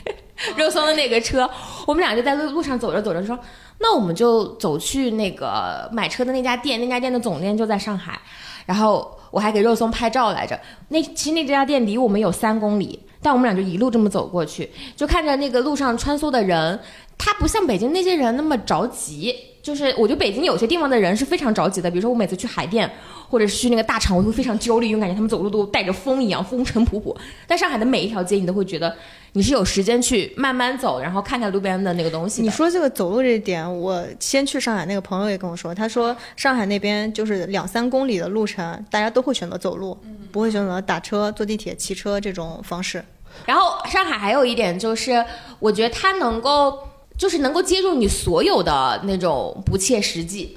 [0.56, 1.48] 肉松的那个车，
[1.86, 3.38] 我们俩就在路路上走着走着说，
[3.86, 8.18] 那我们就走去那个买车的那家店，那家店的总店就在上海。
[8.64, 10.58] 然后我还给肉松拍照来着。
[10.88, 16.80] 那其实那家店离我们有三公里，但我们俩就一路这么走过去，就看着那个路上穿梭的人，
[17.18, 19.36] 他不像北京那些人那么着急。
[19.64, 22.88] 就是我觉得北京有些地方的人是非常着急的，比如说我每次去海淀
[23.30, 27.16] 或者是去那个大厂，我会非常焦虑，因为感觉他们走路都带着风一样，风尘仆仆。
[27.46, 28.94] 但上海的每一条街，你都会觉得
[29.32, 32.42] 你是有时间去慢慢走，然后看看路边的那个东西。
[32.42, 39.96] 你说这个走路这一点，我先去上海那个朋友也跟我说，他说上海那边就是两三公里的路程，大家都会选择走路，
[40.30, 43.02] 不会选择打车、坐地铁、骑车这种方式。
[43.46, 45.24] 然后上海还有一点就是，
[45.58, 46.78] 我觉得它能够
[47.16, 50.56] 就是能够接住你所有的那种不切实际。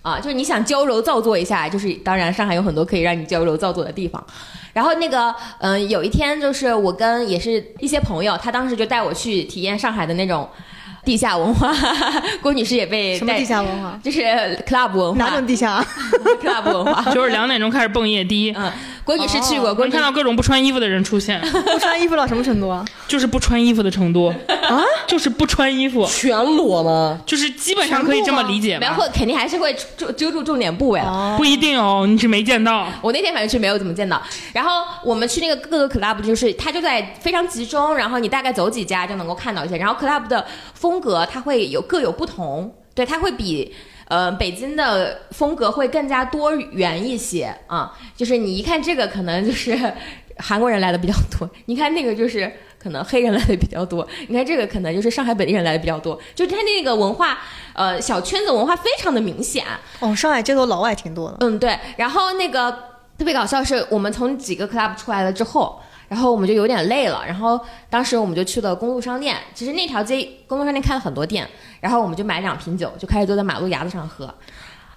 [0.00, 4.24] 啊，就是你想娇柔造作一下，就是当然上海有很多可以让你娇柔造作的地方。
[4.72, 10.48] 然后那个，嗯、有一天就是我跟也是一些朋友，他当时就带我去体验上海的那种
[11.04, 11.74] 地下文化。
[12.40, 13.98] 郭女士也被什么地下文化？
[14.02, 14.20] 就是
[14.66, 15.84] club 文化，哪种地下？
[16.40, 17.12] club 文化？
[17.12, 18.72] 就是两点钟开始蹦夜迪，嗯，
[19.08, 21.40] 郭女是去过，郭女士能看到各种不穿衣服的人出现，
[21.72, 22.84] 不穿衣服到什么程度啊？
[23.06, 24.26] 就是不穿衣服的程度
[24.68, 27.18] 啊，就是不穿衣服，全裸吗？
[27.24, 28.98] 就是基本上可以这么理解没有，吧？
[28.98, 31.36] 会肯定还是会遮遮住重点部位了。
[31.38, 32.86] 不一定哦，你是没见到。
[33.00, 34.20] 我那天反正是没有怎么见到。
[34.52, 39.78] 然后我们去那个各个 club，就是它就在非常集中，然后你大概走几家就能够看到一些。
[39.78, 40.44] 然后 club 的
[40.74, 43.74] 风格它会有各有不同，对，它会比。
[44.08, 49.78] 呃，北京的风格会更加多元一些啊，就是你一看这个，可能就是
[50.38, 56.18] 韩国人来的比较多；你看那个，就是可能黑人来的比较多； 你看这个，可能就是上海本地人来的比较多。
[56.34, 57.38] 就是它那个文化，
[57.74, 59.64] 呃，小圈子文化非常的明显。
[60.00, 61.36] 哦，上海街头老外挺多的。
[61.40, 61.78] 嗯，对。
[61.96, 62.70] 然后那个
[63.18, 67.60] 特别搞笑是，我们从几个 club 出来了之后，然后我们就有点累了，然后
[67.90, 69.36] 当时我们就去了公路商店。
[69.54, 71.48] 其实那条街公路商店开了很多店，
[71.80, 74.32] 然后我们就买两瓶酒，就开始坐在马路牙子上喝。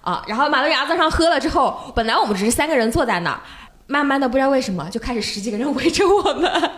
[0.02, 3.42] 啊，然后马路牙子上喝了之后，本来我们只是三个人坐在那儿，
[3.86, 6.72] 慢慢的不知道为什么就开始十几个人围着我们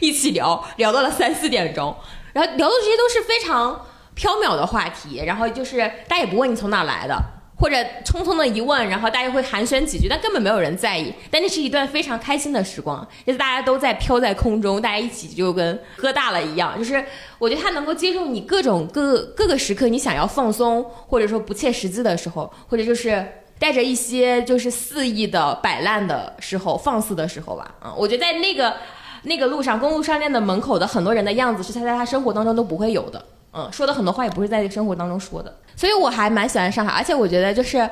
[0.00, 1.94] 一起聊，聊到了三四点钟，
[2.32, 3.72] 然后聊的这些都是非常
[4.16, 7.20] 缥缈的话题，然后就是大家也不问你从哪来的，
[7.62, 11.14] 或者匆匆的一问，然后大家会寒暄几句，但根本没有人在意。
[11.30, 16.76] 但那是一段非常开心的时光，就是大家都在飘在空中，大家一起就跟喝大了一样。
[16.76, 17.02] 就是
[17.38, 23.24] 我觉得他能够接受你各种各各个时刻你想要放松，或者说不切实际的时候，或者就是。
[23.58, 28.74] 带着一些就是肆意的摆烂的时候，放肆的时候吧，嗯，我觉得在那个
[29.22, 33.24] 那个路上，公路商店的门口的很多人的样子，是他在他生活当中都不会有的。
[33.54, 37.88] 嗯，说的很多话也不是在生活当中说的，所以我还蛮喜欢上海，而且我觉得就是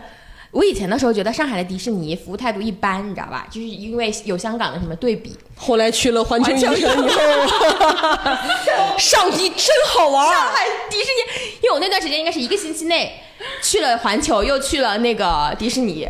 [0.52, 3.46] 我以前的时候觉得上海的迪士尼服务态度一般，你知道吧？
[3.50, 6.90] 就是因为有香港的什么对比，后来去了环球影城以后，
[8.98, 10.50] 上迪真好玩上。
[10.50, 13.20] 海迪士尼，因为我那段时间应该是一个星期内
[13.62, 16.08] 去了环球，又去了那个迪士尼。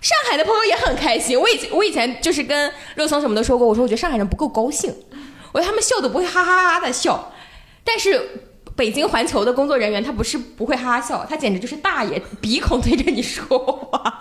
[0.00, 4.94] 上海的朋友也很开心，我以前我以前就是跟肉松什么都说过，我说我觉得上海人不够高兴，
[5.52, 7.32] 我觉得他们笑都不会哈哈哈哈的笑，
[7.82, 8.44] 但是
[8.78, 14.20] 北京环球的工作人员他不是不会哈哈笑，他简直就是大爷鼻孔对着你说话。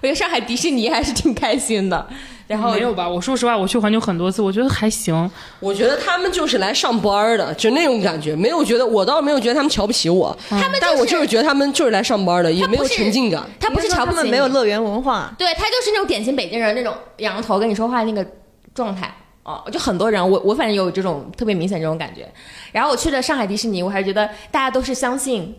[0.00, 2.04] 我觉得上海迪士尼还是挺开心的，
[2.48, 3.08] 然后没有吧？
[3.08, 5.30] 我说实话，我去环球很多次，我觉得还行。
[5.60, 13.48] 我觉得他们就是来上班儿的，就那种感觉，没有觉得我倒没有觉得他们瞧不起我，他们但我就是觉得他们就是来上班的，也没有沉浸感。
[13.60, 18.26] 他不是瞧不起没有乐园文化，对他就是那种典型北京人那种仰着头跟你说话那个
[18.74, 19.14] 状态。
[19.44, 22.28] 哦，就很多人，我我反正有这种特别明显这种感觉。
[22.70, 25.54] 然后我去了上海迪士尼，我还觉得大家都是相信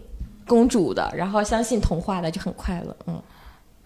[0.47, 2.95] 公主的，然后相信童话的，就很快乐。
[3.07, 3.21] 嗯，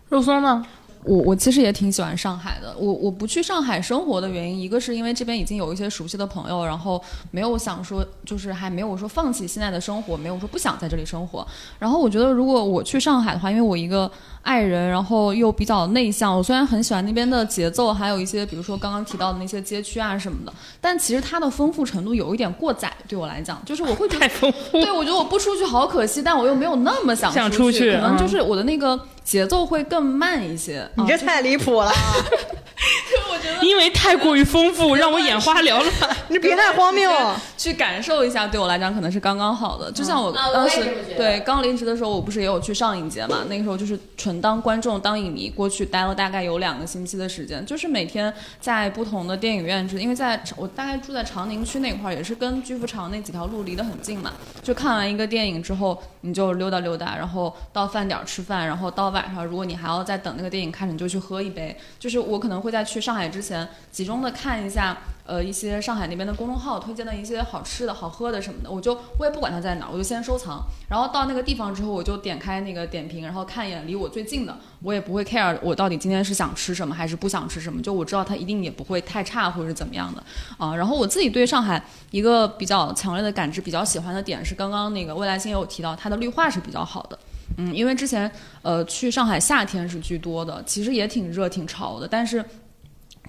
[0.09, 0.65] 肉松呢？
[1.07, 2.75] 我我其实也挺喜欢上海的。
[2.77, 7.01] 我我不去上海生活的原因，一个是因为这边已经有一些熟悉的朋友，然后
[7.31, 11.47] 没有想说，就是还没有说放弃现在的生活，没有说不想在这里生活。
[11.79, 14.11] 然后我觉得如果我去上海的话，因为我一个
[14.41, 24.71] 爱人，然后又比较内向，我虽然很喜欢那边的节奏，还有一些比如说刚刚提到的那些街区啊什么的，但其实它的丰富程度有一点过载，对我来讲，就是我会觉得太丰富。
[24.73, 30.89] 对，我觉得我不出去好可惜，但我又没有那么想想出出去嗯可能就是我的那个节奏会更慢一些。
[30.95, 31.91] 你这啊太离谱了，
[33.61, 35.87] 因为太过于丰富，让我眼花 缭乱。
[36.29, 37.09] 你别太荒谬。
[37.57, 39.91] 去感受一下，对我来讲可能是刚刚好的。
[39.91, 40.79] 就像我当时、
[41.17, 43.45] 对刚离职的时候，我不是也有去上影节嘛？
[43.49, 48.31] 那个时候就是纯当观众、当影迷过去待了大概有两个星期的时间，就是每天
[48.61, 54.31] 在不同的电影院，因为在我大概住在长宁区那块儿，也是跟巨富长那几条路离得很近嘛。
[54.61, 61.75] 就看完一个电影之后，你就溜达溜达，然后到饭点吃饭，然后到晚上，如果你还要再等那个电影开始，你就去喝一杯。
[61.99, 64.97] 就是我可能会会在去上海之前，集中的看一下。
[65.27, 70.63] 呃，一些上海那边的公众号推荐的一些好吃的好喝的什么的，我就我也不管它在哪儿，我就先收藏。
[70.87, 80.23] 然后到那个地方之后，我就点开那个点评，然后看一眼离我最近的，我也不会 care 我到底今天是想吃什么还是不想吃什么，就我知道它一定也不会太差或者是怎么样的
[80.57, 80.73] 啊。
[80.73, 87.19] 然后我自己对上海一个比较强烈的感知、比较喜欢的点是，刚刚那个未来星也有提到，它的绿化是比较好的。
[87.57, 88.31] 嗯，因为之前
[88.61, 92.43] 呃去上海夏天是居多的，其实也挺热挺潮的，但是。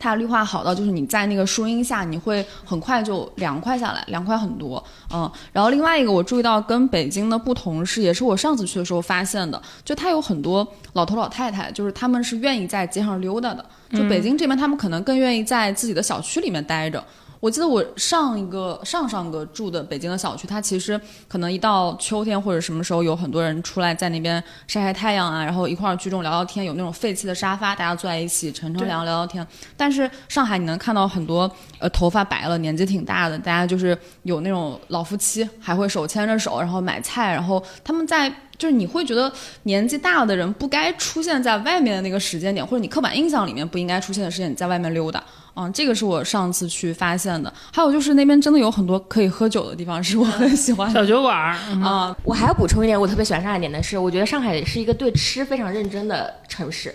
[0.00, 4.80] 它绿化好到就是你在那个树荫下，你会很快就凉快下来，凉快很多。
[5.12, 13.66] 嗯，然后另外一个我注意到跟北京的不同是，也是我上次去的时候发现的，就它有很多老头老太太，就是他们是愿意在街上溜达的。
[13.90, 17.02] 就北京这边，他们可能更愿意在自己的小区里面待着。
[17.40, 29.46] 我记得我上一个上上个住的北京的小区，它其实可能一到秋天或者什么时候，有很多人出来在那边晒晒太阳啊，然后一块儿聚众聊聊天，有那种废弃的沙发，大家坐在一起乘乘凉聊聊天。
[29.76, 38.32] 但是上海你能看到很多呃头发白了、年纪挺大的，大家就是有那种老夫妻，还会手牵着手，然后买菜，然后他们在。
[38.58, 39.32] 就是你会觉得
[39.62, 45.22] 年纪大了的人不该出现在外面的那个时间点，或者你刻板印象里面不应该出现的时间，你在外面溜达。
[45.58, 47.52] 嗯，这个是我上次去发现的。
[47.72, 52.16] 还有就是那边真的有很多可以喝酒的地方，是我很喜欢的小酒馆儿，嗯啊。
[52.22, 56.94] 我还要补充一点，我特别喜欢上海点的是，我觉得上海是一个对吃非常认真的城市。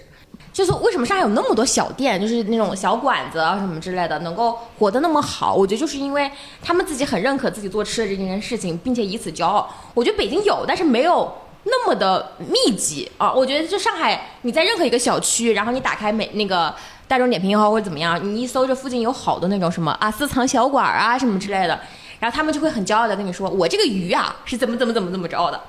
[0.51, 5.55] 就是为什么上海有那么多小店，就是那种小馆子啊什么之类的，能够活得那么好？
[5.55, 6.29] 我觉得就是因为
[6.61, 9.67] 他们自己很认可自己做吃的这件事情，并且以此骄傲。
[9.95, 11.31] 我觉得北京有，但是没有
[11.63, 13.33] 那么的密集啊。
[13.33, 16.73] 我觉得就上海，你在任何一个小区，然后你打开每那个
[17.07, 21.79] 大众点评也好或者怎么样，你一搜这附近有好多那种什么啊私藏小馆啊什么之类的，
[22.19, 25.61] 然后他们就会很骄傲的跟你说，我这个鱼啊是怎么怎么怎么怎么着的。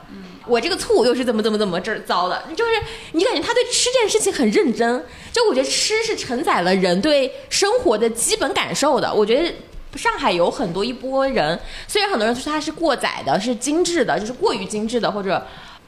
[0.46, 2.70] 我这个醋又是怎么怎么怎么这儿糟的，就是
[3.12, 5.02] 你感觉他对吃这件事情很认真。
[5.32, 9.12] 就我觉得吃是承载了人对生活的基本感受的。
[9.12, 9.50] 我觉得
[9.96, 11.58] 上海有很多一波人，
[11.88, 15.42] 虽然很多人说他是过载的，是精致的，就是过于精致的或者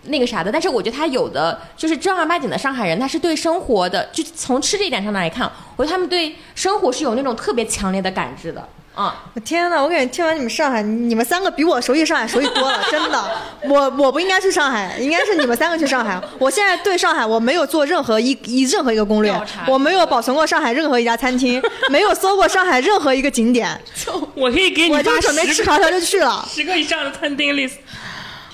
[0.09, 8.69] 那个啥的，但是我觉得他有的就是正儿八经的上海人，他是对生活的，就从吃这一点上来看，我觉得他们对生活是有那种特别强烈的感知的。
[8.95, 13.31] 啊、我天呐，我感觉听完你们上海，你们三个比我熟悉上海熟悉多了，真的。
[13.65, 16.19] 我我不应该去上海，应该是你们三个去上海。
[16.39, 19.39] 我现在对上海我没有做任何一一任何一个攻略，
[19.69, 23.79] 我没有保存过上海任何一家餐厅，没有搜过上海任何一个景点，
[24.35, 26.49] 我可以给你我就准备吃条条就去了。
[26.51, 27.75] 十个以上的餐厅 list。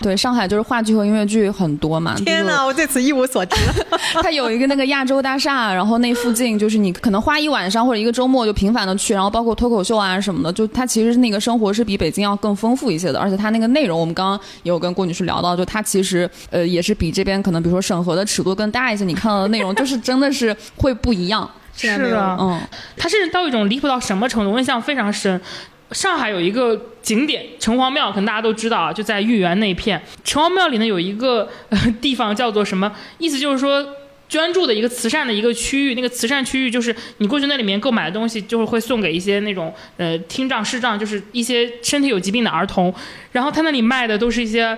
[0.03, 2.15] 对，上海就是话剧和音乐剧很多嘛。
[2.17, 3.57] 天哪，我对此一无所知。
[4.23, 21.49] 它有一个那个亚洲大厦，然后那附近就是你可能花一晚上或者一个周末就频繁的去，然后包括脱口秀啊什么的，就它其实那个生活是比北京要更丰富一些的，而且它那个内容我们刚刚也有跟郭女士聊到，就它其实呃也是比这边可能比如说审核的尺度更大一些，你看到的内容就是真的是会不一样。
[21.75, 22.61] 是啊，嗯，
[22.99, 24.53] 它甚至到一种离谱到什么程度？
[24.53, 25.41] 我印象非常深。
[25.93, 30.01] 上海有一个景点城隍庙，可能大家都知道啊，就在豫园那片。
[30.25, 31.49] 城隍庙里呢有一个
[32.01, 32.93] 地方叫做什么？
[33.19, 33.87] 意思就是说，
[34.33, 42.95] 捐助的一个慈善的一个区域，那个慈善区域就是你过去那里面购买的东西，就是会送给一些那种呃听障、视障，就是一些身体有疾病的儿童。
[43.33, 44.75] 然后他那里卖的都是一些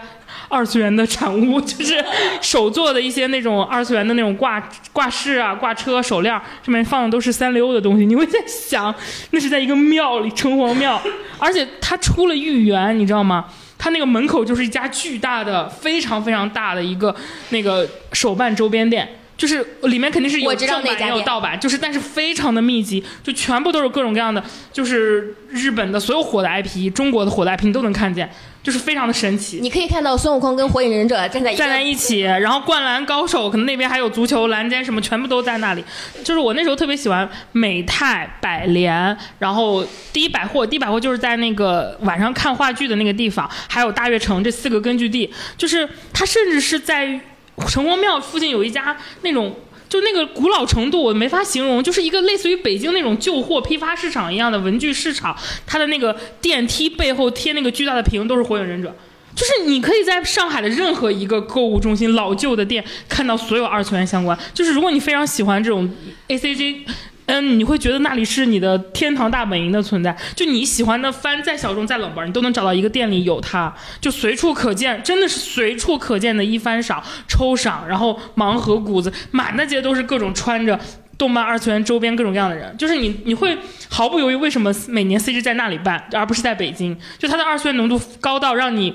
[0.48, 2.04] 二次元的产物，就是
[2.40, 4.60] 手做的一些那种二次元的那种挂
[4.92, 8.04] 挂饰啊、挂车、手链，上面放的都是三溜的东西。
[8.04, 8.92] 你会在想，
[9.30, 11.00] 那是在一个庙里，城隍庙，
[11.38, 13.44] 而且他出了豫园，你知道吗？
[13.78, 17.14] 他那个门口就是一家巨大的、非常非常大的一个
[17.50, 19.08] 那个手办周边店。
[19.36, 24.42] 就是里面肯定是有正版也有盗版，就是但是非常的密集，就全部都是各种各样的，
[24.72, 28.30] 就是日本的所有火的 IP，中国的火的 IP 你都能看见，
[28.62, 29.58] 就是非常的神奇。
[29.60, 35.84] 你可以看到孙悟空跟火影忍者站在一站在一起，然后灌篮高手，可能那边还有足球、篮间什么，全部都在那里。
[36.22, 47.20] 就是我那时候特别喜欢美泰、百联，然后第一百货，第一百货就是在那个晚上看话剧的那个地方，还有大悦城这四个根据地，就是它甚至是在
[47.68, 49.54] 城隍庙附近有一家那种。
[49.86, 55.36] 就那个古老程度，我没法形容，就是一个类似于北京那种旧货批发市场一样的文具市场，
[55.66, 58.92] 它的那个电梯背后贴那个巨大的屏都是火影忍者。
[59.36, 64.36] 就是你可以在上海的任何一个购物中心、老旧的店看到所有二次元相关。
[64.52, 65.88] 就是如果你非常喜欢这种
[66.26, 66.84] A C G，
[67.26, 70.14] 嗯，你会觉得那里是你的天堂大本营的存在。
[70.36, 80.78] 就你喜欢的番再小众再冷门，你都能找到一个店里有它，就随处可见，真的是随处可见的一番赏、抽赏，然后盲盒谷子，满大街都是各种穿着。
[81.16, 83.56] 动漫二次元周边各种各样的人，就是你，你会
[83.88, 86.96] 毫不犹豫，为什么每年 CG 在那里办，而不是在北京？
[87.18, 88.92] 就它的二次元浓度高到让你。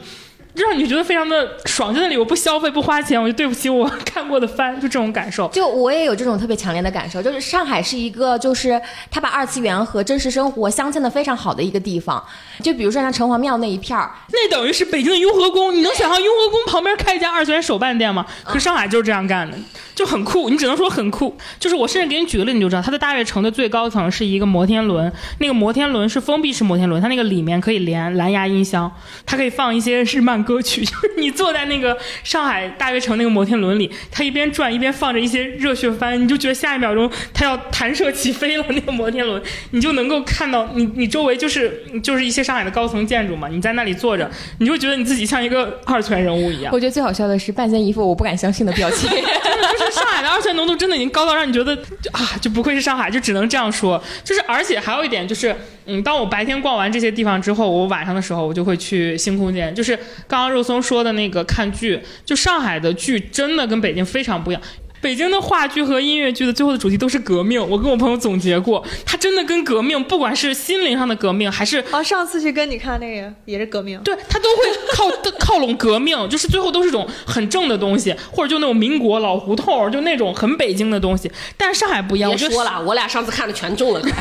[0.64, 5.48] 让你觉得非常的爽，在那里我不消费不花钱，我就对不起我 看过的番，就这种感受。
[5.49, 12.23] 就我也有这种特别强烈的感受，就是上海是一个，就是它把二次元和真实生活镶嵌的非常好的一个地方。
[12.61, 18.26] 就比如说像城隍庙那一片儿，那等于是北京的雍和宫，你能想象雍和宫旁边开一家二次元手办店吗？
[18.44, 19.57] 可上海就是这样干的，
[19.95, 20.49] 就很酷。
[20.49, 21.38] 你只能说很酷。
[21.60, 28.91] 就是我甚至给你举个例子，你就知道，它的大悦城的最高层是一个摩天轮，那个摩天轮是封闭式摩天轮，它那个里面可以连蓝牙音箱，
[29.26, 30.81] 它可以放一些日漫歌曲。
[30.89, 38.65] 就是你坐在那个上海大悦城那个摩天轮里，它一边转一边放着一些热血番，你就觉得下一秒钟它要弹射起飞了。
[38.73, 39.39] 那个摩天轮，
[39.71, 46.73] 你就能够看到你你周围就是就是一些上海的高层建筑嘛，你在那里坐着，你就觉得你自己像一个二次元人物一样。
[46.73, 49.09] 我觉得最好笑的是半仙一副我不敢相信的表情。
[49.09, 51.76] 真 的就是上海的二次元浓度真的已经高到让你觉得
[52.11, 54.01] 啊，就不愧是上海，就只能这样说。
[54.23, 55.55] 就是而且还有一点就是，
[55.90, 59.74] 嗯，当我白天逛完这些地方之后，我晚上的时候我就会去新空间。
[59.74, 59.95] 就是
[60.28, 64.61] 刚刚肉松说的那个看剧，就上海的剧真的跟北京非常不一样。
[65.01, 75.09] 北京的话剧和音乐剧的最后的主题都是革命，我跟我朋友总结过，它真的跟革命，不管是心灵上的革命，还是啊，上次去跟你看那个也是革命，对他 都会靠
[75.39, 81.31] 靠拢革命，就是最后都是种很正的东西，或者就那种民国老胡同，就那种很北京的东西。
[81.55, 84.17] 但是上海不一样，我说了，我俩上次看的全中了， 就是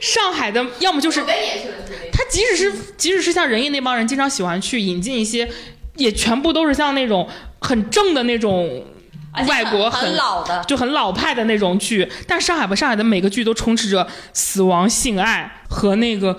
[0.00, 1.22] 上海的，要么就是
[2.12, 5.48] 他即使是即使是像仁义那帮人经常喜欢去引进一些，
[5.96, 7.28] 也全部都是像那种
[7.60, 8.84] 很正的那种。
[9.46, 16.34] 外国很老的，就很老派的那种剧，但上海吧，上海的每个剧都充斥着死亡、性爱和那个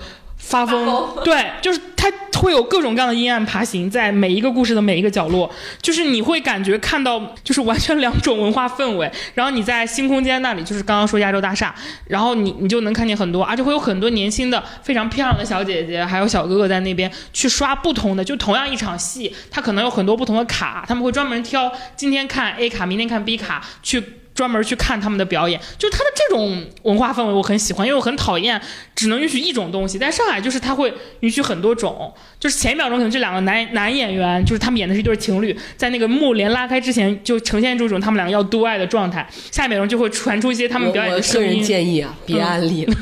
[0.48, 5.50] 发疯， 对，就是它会有各种各样的阴暗爬行在每一个故事的每一个角落，
[5.82, 9.10] 就是你会感觉看到就是完全两种文化氛围。
[9.34, 11.74] 然后你在新空间那里，就是刚刚说亚洲大厦，
[12.06, 24.02] 然后你你就能看见很多，而且会有很多年轻的非常漂亮的小姐姐，还有小哥哥在那边去刷不同的，就同样一场戏，他可能有很多不同的卡，他们会专门挑今天看 A 卡，明天看 B 卡去。
[24.38, 28.60] 专门去看他们的表演，就是他的这种文化氛围我很喜欢，因为我很讨厌
[28.94, 29.98] 只能允许一种东西。
[29.98, 41.48] 但上海就是他会允许很多种，就是前一秒钟可能这两个男男演员就是他们演的是一对情侣，在那个幕帘拉开之前就呈现出一种他们两个要 do 爱的状态，下一秒钟就会传出一些他们表演的声音。
[41.48, 42.94] 个人建议啊，别安利了。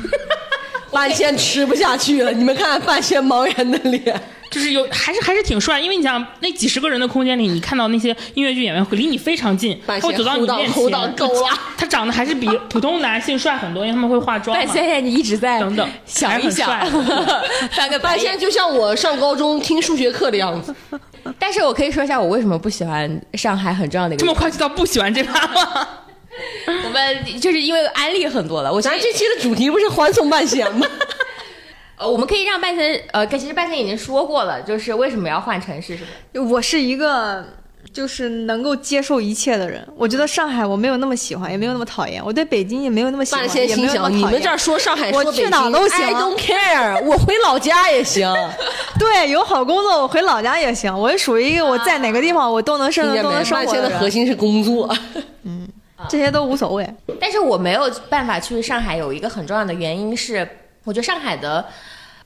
[0.91, 4.21] 半仙吃不下去了，你们看看半仙茫然的脸。
[4.49, 14.73] 就是有还是还是挺帅，因为你想那几十个人的空间里，你看到那些音乐剧演员会离你非常近，他会走到你面前，齁到够了他长得还是比普通男性帅很多，因为他们会化妆嘛半。
[14.73, 17.41] 仙你一直在等等想一想还是很帅，
[17.71, 18.39] 翻 个白眼半仙。
[18.39, 20.73] 就像我上高中听数学课的样子。
[21.37, 25.87] 但是我可以说一下我为什么不喜欢上海很重要的一个这么快就到不喜欢这趴吗？
[26.85, 30.85] 我们就是因为安利很多了，我觉得咱这期的主题不是欢送半仙吗？
[31.97, 36.09] 呃，我们可以让半仙呃，其实半仙已经说过了，就是为什么要换城市，是吧？
[36.47, 37.43] 我是一个
[37.91, 39.83] 就是能够接受一切的人。
[39.95, 48.31] 我觉得上海我没有那么喜欢，也没有那么讨厌；我对北京也没有那么喜欢，半仙也没心想：有那么讨厌你们这儿说上海，我去哪都行，I don't care，我回老家也行。
[48.99, 50.95] 对，有好工作，我回老家也行。
[50.95, 53.07] 我是属于一个我在哪个地方我都能生？
[53.23, 54.95] 都能生半仙活的人，的核心是工作。
[56.09, 56.87] 这些都无所谓。
[57.19, 60.47] 但是我没有办法去上海，有一个很重要的原因是，
[60.83, 61.65] 我觉得上海的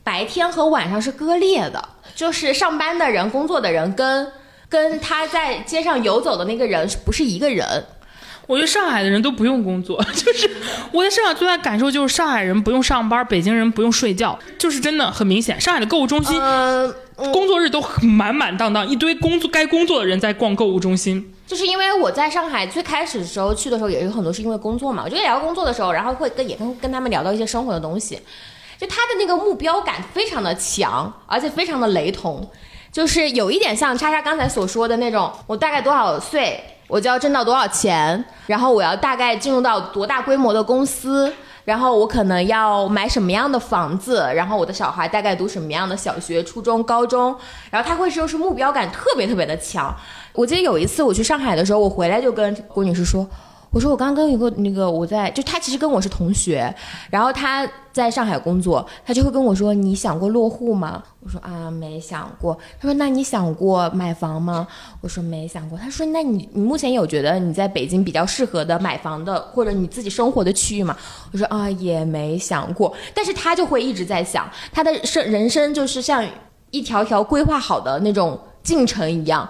[0.04, 4.32] 白天和晚上是割裂的，就是上班的人、工作的人跟
[4.68, 7.66] 跟他在街上游走的那个人不是一个人。
[8.48, 10.50] 我觉得上海的人都不用工作， 就是
[10.92, 15.62] 我在上海最大的感受就是上海人不用上班，北京人不用睡觉，就是真的很明显。
[15.62, 16.94] 上海的购物中心、嗯，
[17.32, 21.34] 工作日都满满当当，一堆工作该工作的人在逛购物中心。
[21.52, 25.04] 就是因为我在上海最开始的时候去的时候，也有很多是因为工作嘛。
[25.04, 28.18] 我就聊工作的时候，然后会跟也跟跟他们聊到一些生活的东西，
[28.78, 32.50] 就他的那个目标感非常的强，而且非常的雷同，
[32.90, 41.34] 就是有一点像叉叉刚才所说的那种，我大概多少岁我就要挣到多少钱，然后我要大概进入到多大规模的公司。
[41.72, 47.34] 然后我可能要买什么样的房子，然后我的小孩大概读什么样的小学、初中、高中，
[47.70, 49.96] 然后他会就是目标感特别特别的强。
[50.34, 53.26] 我记得有一次我去上海的时候，我回来就跟郭女士说，
[53.72, 56.74] 我说我刚刚跟一个那个我在，就他其实跟我是同学，
[57.10, 61.02] 然后他在上海工作，他就会跟我说，你想过落户吗？
[61.22, 62.58] 我说啊没想过。
[62.80, 64.68] 他说那你想过买房吗？
[65.00, 65.80] 我说没想过。
[65.80, 70.98] 他说那你你目前有觉得你在北京比较适合的买房的或者你自己生活的区域吗？
[71.32, 72.94] 我说啊也没想过。
[73.14, 76.26] 但是他就会一直在想，他的生人生就是像
[76.72, 79.50] 一条条规划好的那种进程一样。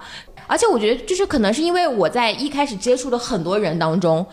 [0.52, 4.24] 而且我觉得，就是可能是因为我在一开始接触的很多人当中，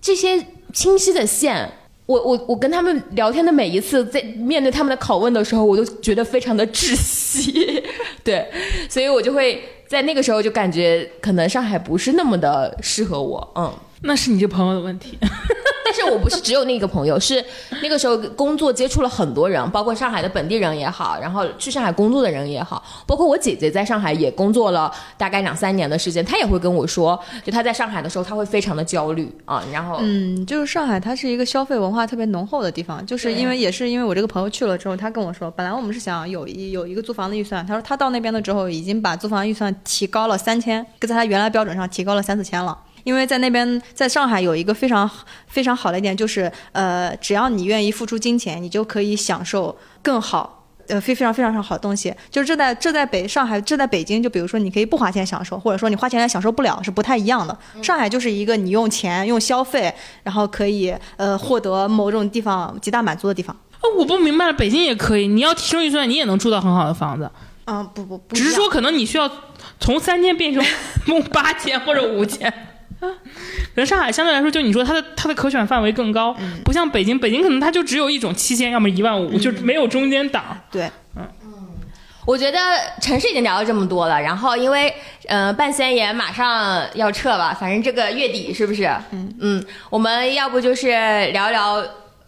[0.00, 0.40] 这些
[0.72, 1.68] 清晰的线，
[2.06, 7.82] 我我我跟他们聊天的每一次，在面对他们的拷问的时候，我都觉得非常的窒息，
[8.22, 8.48] 对，
[8.88, 13.72] 所以我就会在那个时候就感觉，可能上海不是那么的适合我，嗯。
[14.06, 15.18] 那是你这朋友的问题。
[15.88, 17.42] 但是我不是只有那个朋友，是
[17.80, 42.76] 那个时候工作接触了很多人，包括上海的本地人也好，然后去上海工作的人也好，包括我姐姐在上海也工作了大概两三年的时间，她也会跟我说，就她在上海的时候，她会非常的焦虑啊，然后嗯，就是上海，它是一个消费文化特别浓厚的地方，就是因为也是因为我这个朋友去了之后，他跟我说，本来我们是想有一有一个租房的预算，他说他到那边了之后，已经把租房预算提高了三千，跟在他原来标准上提高了三四千了。
[43.06, 45.08] 因为在那边，在上海有一个非常
[45.46, 50.64] 非常好的一点，就是呃，只要你愿意付出金钱，你就可以享受更好。
[50.88, 57.56] 呃，非非常非常非常好的东西，就是这在这在北上海，这在北京，就比如说你可以不花钱享受，或者说你花钱来享受不了，是不太一样的。
[57.80, 59.92] 上海就是一个你用钱用消费，
[60.24, 63.56] 然后可以呃获得某种地方极大满足的地方。
[63.80, 67.30] 哦，我不明白了，北京也可以，你要提升预算，你也能住到很好的房子，
[67.66, 69.28] 嗯，不不不，只是说可能你需要
[69.80, 70.64] 从三千变成
[71.32, 72.52] 八千或者五千。
[73.00, 80.56] 可能上海相对来说，就你说它的它的可选范围更高，不像北京，北京可能它就只有一种七千，要么一万五，就没有中间档。
[80.70, 81.26] 对，嗯
[82.26, 82.58] 我觉得
[83.00, 84.92] 城市已经聊了这么多了，然后因为
[85.28, 88.84] 呃半仙也马上要撤了，反正这个月底是不是？
[89.12, 90.88] 嗯嗯，我们要不就是
[91.32, 91.80] 聊聊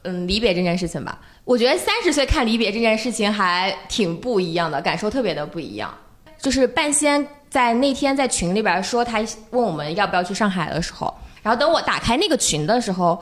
[0.03, 1.19] 嗯离别这件事情吧。
[1.45, 5.93] 我觉得三十岁看离别这件事情还挺不一样的，感受特别的不一样。
[6.41, 9.19] 就是半仙在那天在群里边说他
[9.51, 11.13] 问我们要不要去上海的时候，
[11.43, 13.21] 然后等我打开那个群的时候。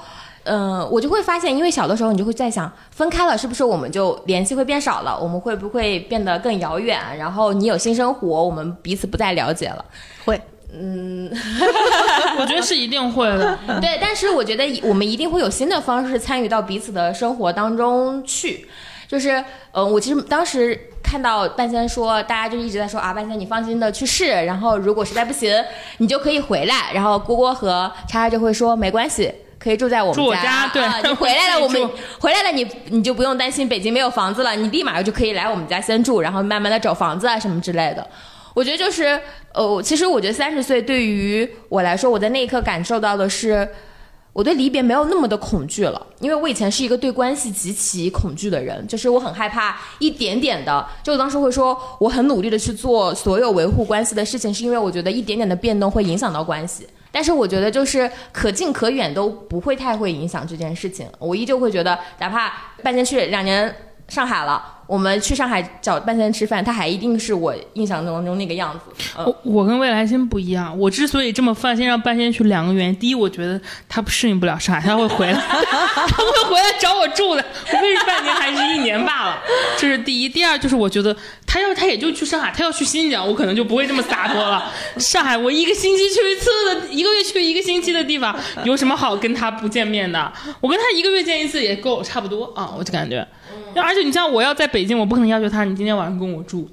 [0.49, 5.19] 嗯，我就会发现，因为小的时候你就会在想，分开了是不是我们就联系会变少了？
[5.21, 7.01] 我们会不会变得更遥远？
[7.19, 9.85] 然后你有新生活，我们彼此不再了解了。
[10.25, 10.41] 会，
[10.73, 11.29] 嗯，
[12.39, 13.59] 我觉得是一定会的。
[13.81, 18.69] 对，但是我觉得我们一定会有新的方式参与到彼此的生活当中去。
[19.09, 19.43] 就是，
[19.73, 25.53] 嗯，我其实当时看到半仙说，大家就一直在说啊，半仙你放心的去试，然后如果实在不行，
[25.99, 26.93] 你就可以回来。
[26.93, 29.33] 然后郭郭和叉叉就会说没关系。
[29.59, 38.07] 可以住在我们住我家对啊，你回来了， 我们回来了，你你就不用担心北京没有房子了，你立马就可以来我们家先住，然后慢慢的找房子啊什么之类的。
[38.55, 39.19] 我觉得就是，
[39.55, 43.69] 呃，其实我觉得三十岁对于我来说，我在那一刻感受到的是，
[44.37, 56.87] 我对离别没有那么的恐惧了，因为我以前是一个对关系极其恐惧的人，就是我很害怕一点点的，就我当时会说我很努力的去做所有维护关系的事情，是因为我觉得一点点的变动会影响到关系。
[57.11, 62.53] 但是我觉得就是可近可远都不会太会影响这件事情，我依旧会觉得，哪怕
[62.83, 63.75] 半年去两年
[64.07, 68.81] 上海了，我们去上海找半仙吃饭，他还一定是我印象当中那个样子。
[69.19, 72.97] 嗯，我我跟未来星不一样，我之所以这么放心让半仙去，两个原因。
[72.97, 79.39] 第一，我觉得他适应不了上海，他会回来， 他会回来找我住的，无非是半年还是一年罢了。
[79.77, 80.29] 这是第一。
[80.29, 84.71] 第二，就是我觉得他要他也就去上海，他要去新疆，我可能就不会这么洒脱了。
[84.99, 90.33] 上海，我一个星期去一次的，一个月去一个星期的地方，有什么好跟他不见面的？
[90.61, 93.27] 我跟他一个月见一次也够，差不多啊，我就感觉。
[93.75, 96.69] 而且你像我要在北京，我不可能要求他你今天晚上跟我住，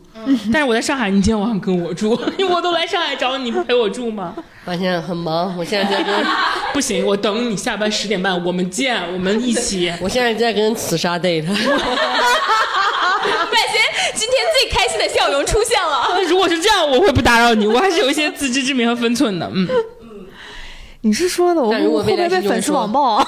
[0.52, 4.36] 但是我在上海，你今天晚上跟我住， 因为我都来上海找你，不陪我住吗？
[4.66, 6.14] 我现在很忙，我现在在跟
[6.74, 9.90] 不行，我等你下班十点半，我们见，我们一起。
[10.04, 11.46] 我现在在跟紫砂 date。
[14.16, 16.22] 今天最开心的笑容出现了。
[16.28, 19.50] 如果是这样，我会不打扰你，我还是有一些自知之明和分寸的。
[19.54, 19.66] 嗯，
[21.04, 21.72] 你是说的，我
[22.04, 23.26] 会不会被粉丝网暴啊？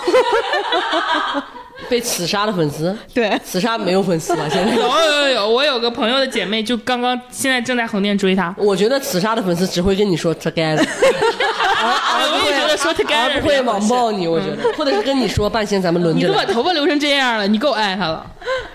[1.90, 4.48] 被刺杀的粉丝， 对，刺杀没有粉丝吧？
[4.50, 8.54] 现在有有有，我有个朋友的姐妹，就刚刚现在正在横店追他。
[8.58, 14.28] 我觉得刺杀的粉丝只会跟你说 together， 我也觉得说 together 不会网暴你。
[14.28, 16.28] 我觉得，或者是跟你说半仙，咱们轮着。
[16.28, 18.26] 你都把头发留成这样了，你够爱他了，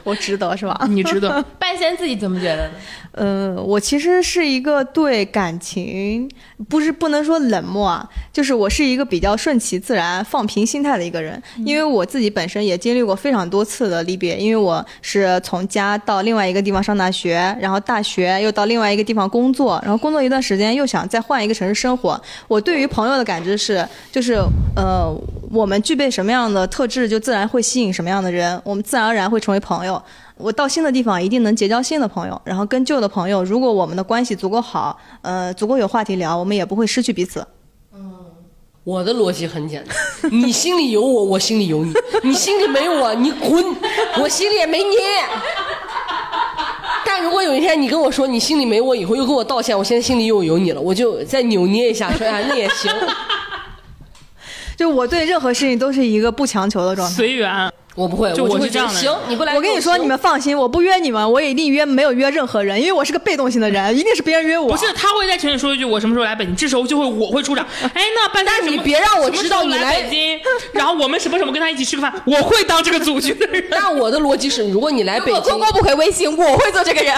[0.05, 0.87] 我值得是吧？
[0.89, 1.43] 你值得。
[1.59, 2.75] 半仙自己怎么觉得呢？
[3.13, 6.31] 呃，我其实是一个对感情
[6.69, 11.43] 不是不能说冷漠啊，就是我是一个比较顺其自然、放平心态的一个人。
[11.67, 22.21] 因为我自己本身也经历过非常多次的离别，因为我是从家到另外一个地方上大学，然后大学又到另外一个地方工作，然后工作一段时间又想再换一个城市生活。
[22.49, 24.35] 我对于朋友的感知是，就是
[24.75, 25.09] 呃，
[25.53, 30.03] 我们具备什么样的特质，就自然会吸引什么样的人，我们自然而然会成为朋友。
[30.37, 37.47] 我到新的地方一定能结交新的朋友，然后跟旧的朋友，如果我们的关系足够好，呃，足够有话题聊，我们也不会失去彼此。
[38.83, 39.97] 我的逻辑很简单，
[40.33, 41.93] 你心里有我，我心里有你；
[42.23, 43.77] 你心里没我，你滚，
[44.19, 44.97] 我心里也没你。
[47.05, 52.91] 但如果有一天你跟我说你心里没我，以后又跟我道歉，我现在心里又有你了，我就再扭捏一下，说哎 那也行。
[54.77, 57.15] 就我对任何事情都是一个不强求的状态。
[57.15, 57.71] 随缘。
[57.97, 64.69] 我不会，就我我是这样的行，你不来，我跟你说，你们放心，我不约你们，我也一定约没有约任何人，因为我是个被动性的人，一定是别人约我。
[64.69, 67.67] 不是，他会在群里说一句我什么时候来北京，这时候就会我会出场。
[67.93, 70.39] 哎，那半但你别让我知道你来北 京，
[70.73, 73.65] 然后我们什么什么跟他一起吃个饭，我会当这个组局的人。
[73.71, 77.15] 但我的逻辑是，如果你来北京如果坤，哥不回微信，我会做这个人。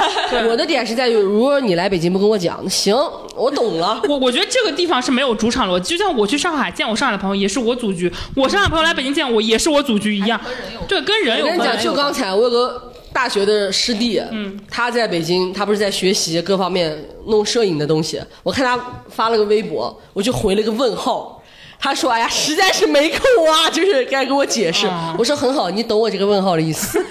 [0.49, 2.97] 我的点是在于，如果你来北京不跟我讲，行，
[3.37, 4.01] 我懂了。
[4.09, 10.41] 我我觉得这个地方是没有主场逻辑，就像我去上海见我上海的朋友，也是我组局；我上海朋友来北京见我，也是我组局一样。
[10.87, 11.59] 对，跟人有关。
[11.59, 18.21] 我跟你讲，就刚才我有个大学的师弟，嗯，他在北京，他不是在学习各方面弄摄影的东西。
[18.43, 21.42] 我看他发了个微博，我就回了个问号。
[21.83, 23.19] 他说：“哎呀，实在是没空
[23.51, 24.89] 啊，就是该给我解释。
[25.19, 27.05] 我说：“很好，你懂我这个问号的意思。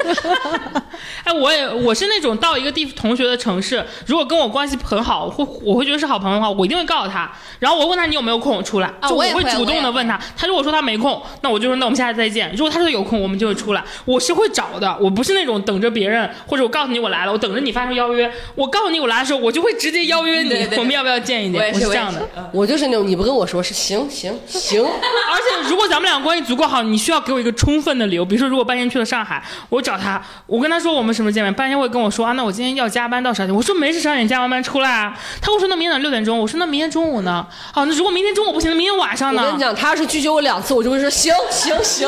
[1.25, 7.29] 哎，我也我是那种到一个地同学的城市，如果跟我关系很好，会我会觉得是好朋友的话，我一定会告诉他。
[7.59, 10.19] 然后我问他你有没有空出来，就啊我会会主动的问他。
[10.37, 12.49] 他如果说他没空，那我就说那我们下次再见。
[12.55, 13.83] 如果他说有空，我们就会出来。
[14.05, 18.31] 我是会找的，我不是那种等着别人或者我告诉你我来了，我等着你发出邀约。
[18.55, 21.61] 我告诉你我来的时候，我就会直接邀约你，对对对我们要不要见一见？
[21.61, 22.49] 我是是这样的。
[22.53, 28.23] 我就是那种你不跟我说是行行行，而且如果咱们俩关系足够好，你需要给我一个充分的理由。
[28.25, 33.55] 比如说，如果半仙去了上海，我找他，我跟他说我们什么时候见面，半仙会跟我说啊，那我今天要加班到十二点。
[33.55, 35.17] 我说没事，十二点加完班出来啊。
[35.41, 36.37] 他跟我说那明天早上六点钟。
[36.37, 37.45] 我说那明天中午呢？
[37.73, 39.41] 哦，那如果明天中午不行，那明天晚上呢？
[39.41, 42.07] 我跟你讲，他要是拒绝我两次，我就会说行行行，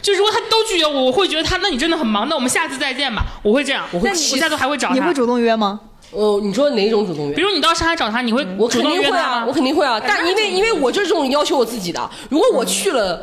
[0.00, 3.22] 就如果他都拒绝我，我会觉得他那你真的很忙，那我们下次再见吧。
[3.42, 4.94] 我会这样，我会我下次还会找他。
[4.94, 5.80] 你会主动约吗？
[6.14, 7.42] 哦，你说哪种主动约比？
[7.42, 9.52] 如你到上海找他，你会我肯定会啊，我？
[9.52, 10.00] 肯定会啊。
[10.00, 13.22] 但因为因为我就是这种要求我自己的，如果我去了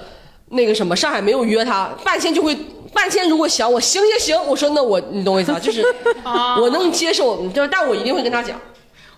[0.50, 2.56] 那个什么上海没有约他，半仙就会
[2.94, 5.60] 半仙如果想我行行行，我说那我你懂我意思 啊？
[5.60, 5.84] 就是
[6.60, 8.60] 我能接受，就是但我一定会跟他讲。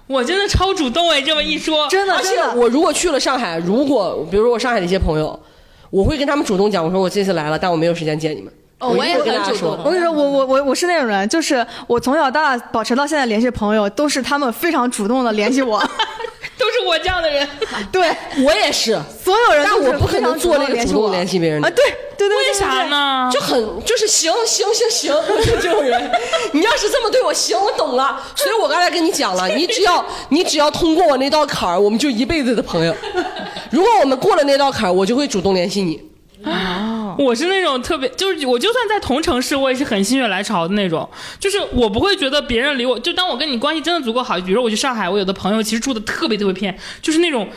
[0.05, 5.39] 我真的超主动哎，这么一说，真的而且，我如果去了上海，如果比如说我上海的一些朋友，
[5.89, 8.51] 我会跟他们主动讲，我说我这次来了，但我没有时间见你们。
[8.83, 9.23] 哦我也很
[9.55, 15.79] 主动我跟你说，我我我我是那种人，就是我从小到大保持到现在联系朋友，都是他们非常主动的联系我。
[16.55, 17.47] 都是我这样的人。
[17.91, 18.15] 对，
[18.45, 21.71] 我也是，所有人都是但我不可非常能做那个主动联系我联系别人的啊。
[21.75, 21.83] 对
[22.15, 22.83] 对对，对为啥？
[22.85, 23.29] 呢？
[23.33, 26.11] 就很就是行行行行，我是这种人。
[26.51, 28.21] 你要是这么对我，行，我懂了。
[28.35, 32.95] 所以我刚才跟你讲了，你只要你只要通过我那道坎儿，我们就一辈子的朋友。
[33.71, 35.99] 如果我们过了那道坎儿，我就会主动联系你。
[37.17, 41.07] 我是那种特别，就是我就算在同城市，我也是很心血来潮的那种。
[41.39, 47.47] 就是我不会觉得别人离我，就当我跟你关系真的足够好，比如说我去上海，我有的朋友其实住的特别特别偏，就是那种，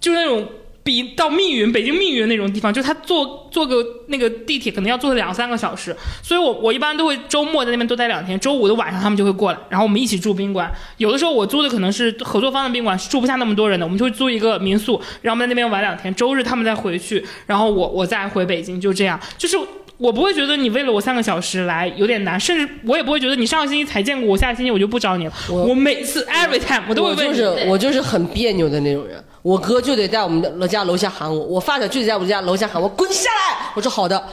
[0.00, 0.46] 就是那种
[0.84, 10.70] 比到密云，北京密云那种地方，就他坐坐个那个地铁可能要坐两三个小时，所以我我一般都会周末在那边多待两天，周五的晚上他们就会过来，然后我们一起住宾馆。
[10.96, 19.56] 有的时候我租的可能是合作方的宾馆，是住不下那么多人的，我们就会租一个民宿，然后我们在那边玩两天，周日他们再回去，然后我我再回北京，就这样，就是。
[19.98, 25.32] 我不会觉得你为了我三个小时来有点难，甚至我也不会觉得你上个星期才见过我，下个星期我就不找你了。
[25.48, 27.32] 我每次 every time 我都会我就。
[27.32, 34.24] 是我就是很别扭的那种人，我哥就得在我们的家楼下喊我，我发小就得在我们家楼下喊我滚下来，我说好的，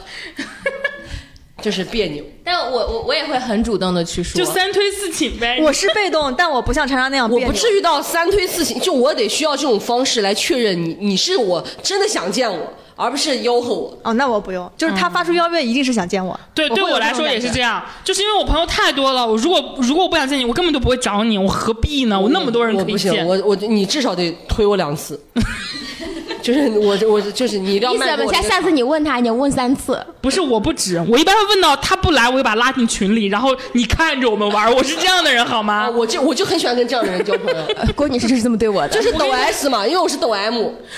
[1.60, 2.24] 就是别扭。
[2.44, 5.60] 但我我我也会很主动的去说，就三推四请呗。
[5.62, 7.40] 我是被动，但我不像常常那样我。
[7.40, 13.98] 不至于到三推四请，就我得需要这种方式来确认你你是我真的想见我，而不是吆喝我。
[14.02, 16.38] 哦，那我不用，就是他发出邀约，一定是想见我。
[16.54, 17.82] 对，对我来说也是这样。
[18.04, 19.26] 就是因为我朋友太多了。
[19.26, 22.20] 我如果如果我不想见你，我根本就不会找你，我何必呢？
[22.20, 23.26] 我那么多人我不行，可以见。
[23.26, 25.18] 我我你至少得推我两次，
[26.42, 30.04] 就是我我就是你一定要意思不下迈过我这个下次你问他，你要问三次。
[30.20, 34.72] 不是我不止，我一般会问到他不来，我就把他拉进群里，然后你看着我们玩。
[34.74, 35.90] 我是这样的人好啊，吗？
[35.90, 40.54] 我就我就很喜欢跟这样的人交朋友，呃 郭女士是这么对我的，就是抖 S 嘛，因为我是抖 M，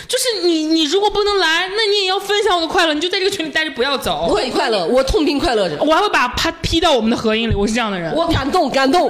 [0.09, 4.43] 就是你你如果不能来，那你也要分享我的快乐，你就在这个群里待着不要走我走。
[4.43, 8.12] 很快乐，我痛并快乐着，我还会把他 P 到我们的合影里，我是这样的人。
[8.14, 9.09] 我感动感动，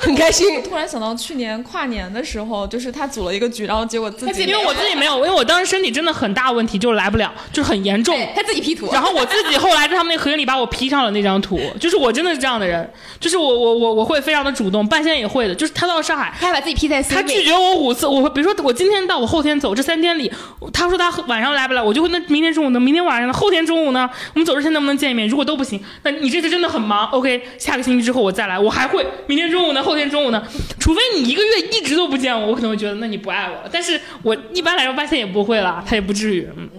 [0.00, 0.62] 很开心。
[0.62, 8.16] 突然想到去年跨年的时候，就是他组了一个局，然后结果自己因为我自己没有，因为我当时身体真的很大问题，就是来不了，就是很严重。
[8.36, 12.88] 他自己 P 图，然后我自己后来在他们那合影里把我 P 上了那张图，就是我真的是这样的人，
[13.18, 16.32] 就是我我我我会非常的主动，半仙也会的，就是他到上海。
[16.40, 17.02] 他还把自己 P 在。
[17.02, 20.30] 他拒绝我五次，我会比如说我今天到，我后天走，这三天里，
[20.72, 25.28] 他说他晚上来不来，我就会那明天中午呢，明天晚上呢，后天中午呢，我们走之前能不能见一面？
[25.28, 30.42] 如果都不行，那你这次真的很忙，OK，下个星期之后我再来，我还会明天中午呢，后天中午呢，
[30.78, 36.70] 除非你一个月一直都不见我，我可能会觉得那你不爱我了，但是我一般来说半仙也不会啦，他也不至于，嗯，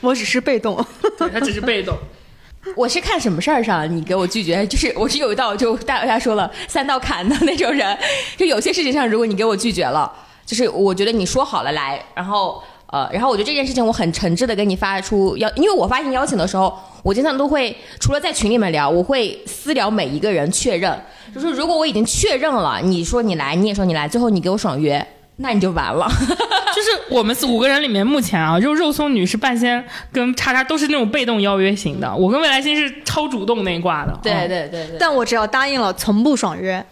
[0.00, 0.84] 我只是被动。
[1.18, 1.96] 对他只是被动。
[2.76, 7.98] 我是看什么事儿上你给我拒绝，就是我是有一道就大家说了三道坎的那种人，
[8.36, 10.10] 就有些事情上如果你给我拒绝了，
[10.46, 16.72] 就是我觉得你说好了来，然后呃，然后我觉得这件事情我很诚挚的给你发出邀，因为我发信邀请的时候，
[17.02, 20.96] 我经常都会除了在群里面聊，我会私聊每一个人确认，
[21.34, 25.04] 就是如果我已经确认了，你说你来，你也说你来，最后你给我爽约，
[25.36, 26.06] 那你就完了。
[26.74, 34.18] 就是我们四五个人里面，目前啊，肉肉松女是半仙跟叉叉都是那种被动邀约型的，我跟未来星是超主动那一挂的。
[34.22, 36.84] 对嗯对对对，但我只要答应了，从不爽约。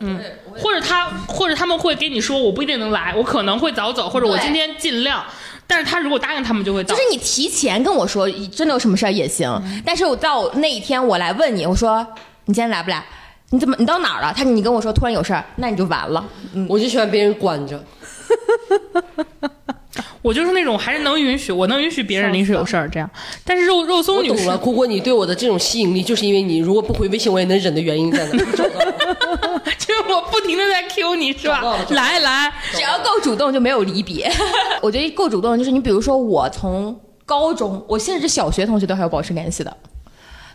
[0.00, 0.20] 嗯，
[0.54, 5.24] 或者他或者他们会给你说我不一定能来，我可能会早走，或者我今天尽量。
[5.66, 6.94] 但是他如果答应，他们就会到。
[6.94, 9.50] 就是你提前跟我说，真的有什么事儿也行。
[9.84, 12.06] 但是我到那一天我来问你，我说
[12.44, 13.02] 你今天来不来？
[13.50, 14.32] 你怎么你到哪儿了？
[14.36, 16.24] 他你跟我说突然有事儿，那你就完了。
[16.68, 17.82] 我就喜欢别人管着，
[20.20, 23.08] 我就是那种还是能允许，我能允许别人临时有事儿这样。
[23.44, 24.58] 但是肉肉松女士我懂了。
[24.58, 28.32] 姑姑，你对我的这种吸引力，就是因为你如果不回微信，我也能忍的原因在哪？
[29.78, 34.28] 就是我不停的在 Q 你是吧来来，只要够主动就没有离别。
[34.82, 39.76] 我觉得够主动就是你比如说我从高中，我甚至小学同学都还有保持联系的。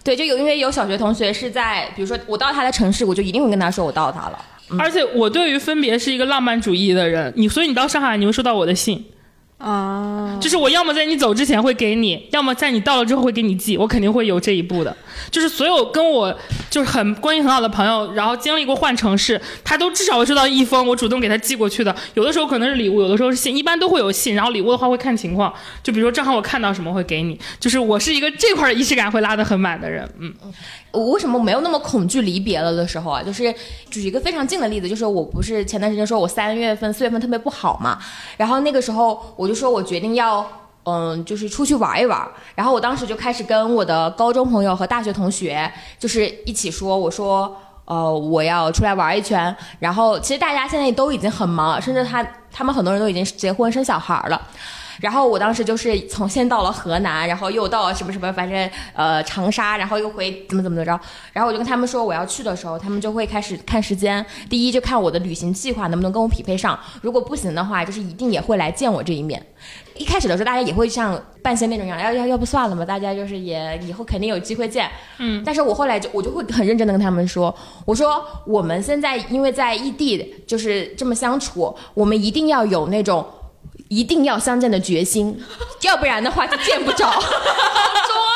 [0.04, 4.46] 对，就有因为有小学同学是在，比如说我到他的城市，我就一定会跟他说我到他了。
[4.80, 9.04] 而且我对于分别是一个浪漫主义的人，你所以你到上海你会收到我的信。
[9.62, 14.96] 啊，就是我要么在你走之前会给你，要么在你到了之后会给你寄，我肯定会有这一步的。
[15.30, 16.36] 就是所有跟我
[16.70, 21.96] 就是很关系很好的朋友，然后经历过换城市，他都至少会收到一封我主动给他寄过去的。
[22.16, 24.34] 有的时候可能是礼物，有的时候是信，一般都会有信。
[24.34, 27.40] 然后礼物的话会看情况，就比如说正好我看到什么会给你。
[27.60, 30.34] 就是我是一个这块的仪式感会拉得很满的人，嗯。
[30.92, 33.24] 我为什么没有那么恐惧离别了的时候啊？
[33.24, 33.54] 就是
[33.90, 37.98] 举一个非常近的例子，就是我不是前段时间说我三月份、四月份特别不好嘛，
[38.38, 40.46] 然后那个时候我就说我决定要。
[40.84, 47.56] 嗯，就是出去玩一玩，然后我当时就开始跟我的高中朋友和大学同学，就是一起说，我说，
[47.86, 49.56] 呃，我要出来玩一圈。
[49.78, 54.42] 然后其实大家现在都已经很忙，甚至他他们很多人都已经结婚生小孩了。
[55.02, 60.98] 然后我当时就是从先到了河南，然后又到了什么什么，反正呃长沙，然后又回怎么怎么着。
[61.34, 64.26] 然后我就跟他们说我要去的时候，他们就会开始看时间。
[64.48, 69.44] 第一就看我的旅行计划能不能跟我匹配上，如果不行的话，就是一定也会来见我这一面。
[69.98, 74.90] 一开始的时候，大家也会像半仙那种样，要要要不算了吧，大家就是也以后肯定有机会见。
[75.18, 77.54] 嗯，但是我后来就我就会很认真的跟他们说，
[77.86, 83.26] 我说我们现在因为在异地就是这么相处，我们一定要有那种。
[83.92, 85.38] 一定要相见的决心，
[85.84, 87.12] 要不然的话就见不着。
[87.12, 88.32] 中二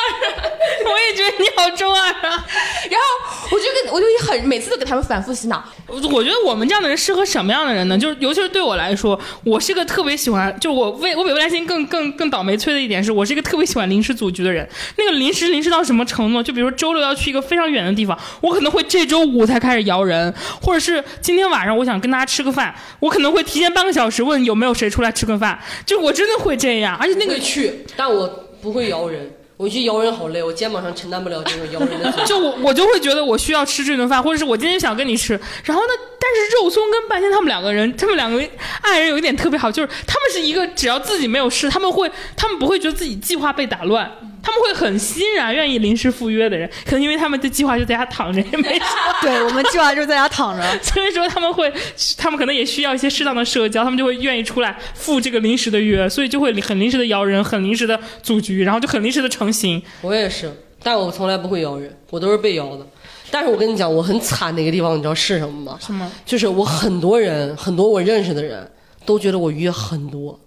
[0.92, 2.46] 我也觉得你好中二啊！
[2.90, 7.98] 然后我就跟我就很每次都给他们反复洗脑，我我觉得我们这样的人适合什么样的人呢？
[7.98, 14.68] 就是尤其是对我来说，我是个特别喜欢，就我为我比未来星更更更倒霉催的一点是，我是一个特别喜欢临时组局的人。
[14.98, 16.44] 那个临时临时到什么程度？
[16.44, 25.45] 就比如说周六要去一个非常远的地方，我可能会这周五才开始摇人，或者是今天晚上我想跟大家吃个饭，我可能会提前半个小时问有没有谁出来吃个饭，
[25.86, 28.28] 就我真的会这样，而且那个去，但我
[28.62, 32.12] 不会摇人，我觉得摇人好累，我肩膀上承担不了这种摇人的。
[32.26, 35.40] 就我我就会觉得我需要吃这顿饭，或者是我今天想跟你吃。
[35.64, 38.42] 然后呢，但是肉松跟半仙他们两个人，他们两个
[38.82, 44.12] 爱人有一点特别好，就是他们是一个只要自己没有事，他们会他们不会觉得自己计划被打乱，
[44.46, 46.70] 他们会很欣然愿意临时赴约的人。
[46.86, 48.86] 可能因为他们的计划就在家躺着也没事，
[49.24, 50.64] 对我们计划就是在家躺着。
[50.84, 51.74] 所以说他们会，
[52.16, 59.82] 他们可能也需要一些适当的社交，他们就会愿意出来赴这个临时的约，所以就会很临时的摇人，很临时的组局，然后就很临时的成型。
[60.02, 60.54] 我也是，
[60.84, 62.86] 但我从来不会摇人，我都是被摇的。
[63.32, 65.78] 但是我跟你讲，我很惨的一个地方，你知道是什么吗？
[65.82, 66.10] 什么？
[66.26, 68.70] 就是我很多人，很多我认识的人
[69.06, 70.40] 都觉得我约很多，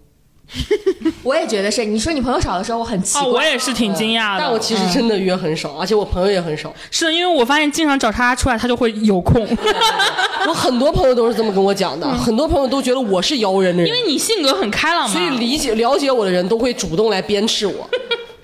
[1.22, 1.84] 我也觉得是。
[1.84, 4.40] 你说你朋友少的时候，我很奇哦，我也是挺惊讶的。
[4.40, 6.72] 但我其实真的约很少，而且我朋友也很少。
[6.90, 9.46] 是的，因为我发现经常找他出来，他就会有空，
[10.48, 15.14] 我很多朋友都是这么跟我讲的，很多朋友都觉得我是摇人的人因为，你性格很开朗嘛。
[15.14, 17.88] 所以理解了解我的人都会主动来鞭笞我。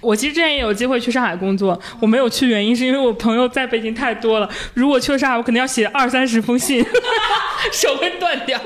[0.04, 4.48] 我其实之前也有机会去上海工作，我没有去，原因是因为我朋友在北京太多了。
[4.74, 6.84] 如果去了上海，我肯定要写二三十封信，
[7.72, 8.60] 手会断掉。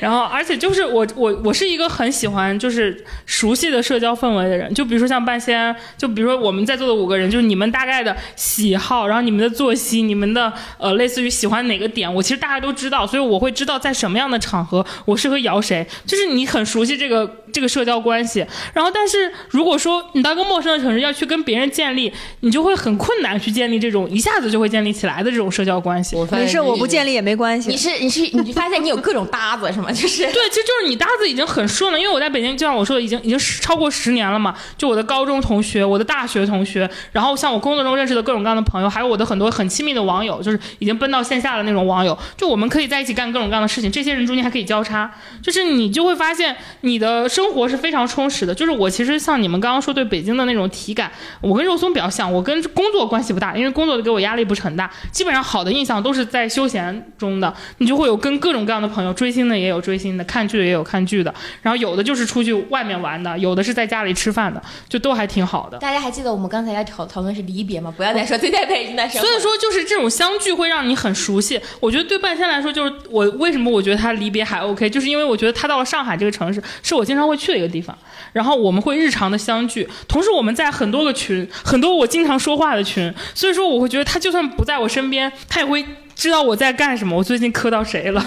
[0.00, 18.44] 然后，而且就是我我我是一个很喜欢就是熟悉的社交氛围的人，就比如说像半仙，就比如说我们在座的五个人，就是你们大概的喜好，然后你们的作息，你们的呃类似于喜欢哪个点，我其实大家都知道，所以我会知道在什么样的场合我适合摇谁，就是你很熟悉这个这个社交关系。
[18.72, 26.14] 然后，但是如果说你到一个陌生的城市要去跟别人建立，你就会很困难去建立这种一下子就会建立起来的这种社交关系。
[26.30, 27.14] 没事，我不建立。
[27.14, 27.70] 也没关系。
[27.70, 29.92] 你是你是你发现你有各种搭子是吗？
[29.92, 34.52] 就是对，其实就是你搭子已经很顺了，因为我在北京，就像我说的，已经已经超过十年了嘛。
[34.76, 43.92] 就我的高中同学，我的大学同学，然后像我工作中认识的各种各样的朋友，还有我的很多很亲密的网友，就是已经奔到线下的那种网友，就我们可以在一起干各种各样的事情。
[43.92, 45.08] 这些人中间还可以交叉，
[45.40, 48.52] 就是你就会发现你的生活是非常充实的。
[48.52, 61.32] 就是我其实像你们刚刚说对北京的那种体感，我跟肉松比较像，我跟工作关系不大，因为工作给我压力不是很大，基本上好的印象都是在休闲中的，你就会有跟各种各样的朋友，追星的也有追星的，看剧的也有看剧的，
[61.62, 65.78] 然后有的就是出去外面玩的，有的是在家里吃饭的，就都还挺好的。
[65.78, 67.92] 大家还记得我们刚才要讨讨论是离别吗？
[67.96, 69.26] 不要再说 对待北京的生活。
[69.26, 71.60] 所以说，就是这种相聚会让你很熟悉。
[71.80, 77.96] 我觉得对半仙来说，就是我为什么我觉得他离别还 OK，就是因为我觉得他到了上海这个城市，是我经常会去的一个地方。
[78.32, 85.84] 然后我们会日常的相聚，同时我们在很多个群，很多我经常说话的群，所以说我会觉得他就算不在我身边，他也会
[86.14, 88.24] 知道我在干什么，我最近磕到谁了，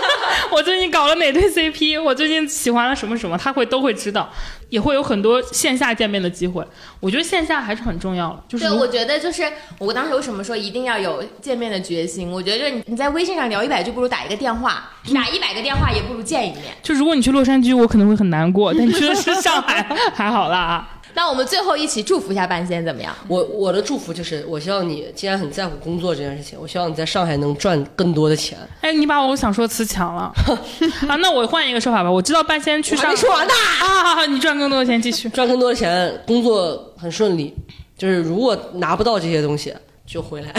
[0.52, 4.30] 我最近搞了哪对 CP，我最近喜欢了什么什么，他会都会知道，
[4.68, 6.62] 也会有很多线下见面的机会。
[7.00, 12.30] 我觉得线下还是很重要的，就是对，我觉得就是我当时为什么说一定要有见面的决心？
[12.30, 14.72] 我觉得就是你你在微信上聊一百句，不如打一个电话；
[15.14, 16.64] 打一百个电话也不如见一面。
[16.82, 20.86] 就如果你去洛杉矶，我可能会很难过，但你去的是上海， 还好啦。
[21.14, 23.14] 那我们最后一起祝福一下半仙怎么样？
[23.28, 28.58] 我我的祝福就是，我希望你既然很在乎工作这件事情，我希望你在上海能赚更多的钱。
[28.80, 30.32] 哎，你把我想说的词抢了
[31.08, 31.16] 啊！
[31.16, 32.10] 那我换一个说法吧。
[32.10, 35.28] 我知道半仙去上海还没说完呢，啊，好好，你赚更多的钱，继续。
[35.30, 37.54] 赚更多的钱，工作很顺利。
[37.98, 39.74] 就是如果拿不到这些东西，
[40.10, 40.52] 就回来。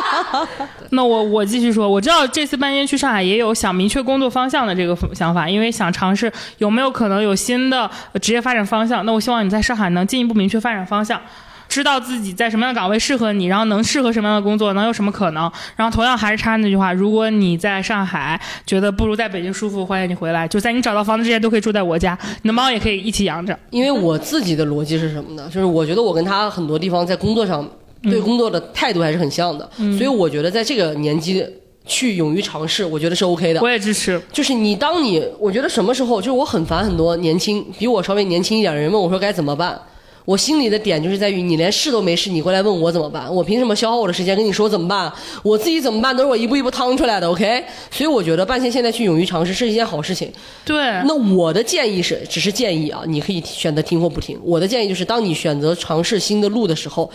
[0.90, 9.04] 那我我继续说，我知道这次半仙去上海也有想明确工作方向的这个想法，因为想尝试有没有可能有新的呃职业发展方向。
[9.04, 11.20] 那我希望你在上海能进一步明确发展方向。
[11.68, 15.48] 知道自己在什么样的岗位适合你，然后能适合什么样的工作，能有什么可能。
[15.76, 20.48] 然后同样还是插那句话，如果你在上海觉得不如在北京舒服，欢迎你回来。
[20.48, 23.56] 就在你找到房子之前，都可以住在我家，你的猫也可以一起养着。
[23.70, 25.44] 因为我自己的逻辑是什么呢？
[25.46, 27.64] 就是我觉得我跟他很多地方在工作上
[28.02, 31.44] 对工作的态度还是很像的，所以我觉得在这个年纪
[31.86, 33.68] 去勇于尝试，我觉得是 OK 的我。
[33.68, 34.20] 也支持。
[34.32, 39.80] 就是你，当你我觉得什么时候，就是我很烦很多年轻比我稍微年轻一点的人问我说该怎么办。
[40.26, 43.34] 我心里的点就是在于，你连试都没试，你过来问我怎么办？
[43.34, 45.12] 我凭什么消耗我的时间跟你说怎么办？
[45.42, 47.64] 我自己怎么办都是我一步一步趟出来的，OK？
[47.90, 50.30] 所以我觉得半仙现在去勇于尝试是一件好事情。
[50.64, 54.38] 对，那我的建议是，只是建议啊，你可以选择听或不听。
[54.44, 57.10] 我的建议就是，当你选择尝试新的路的时候，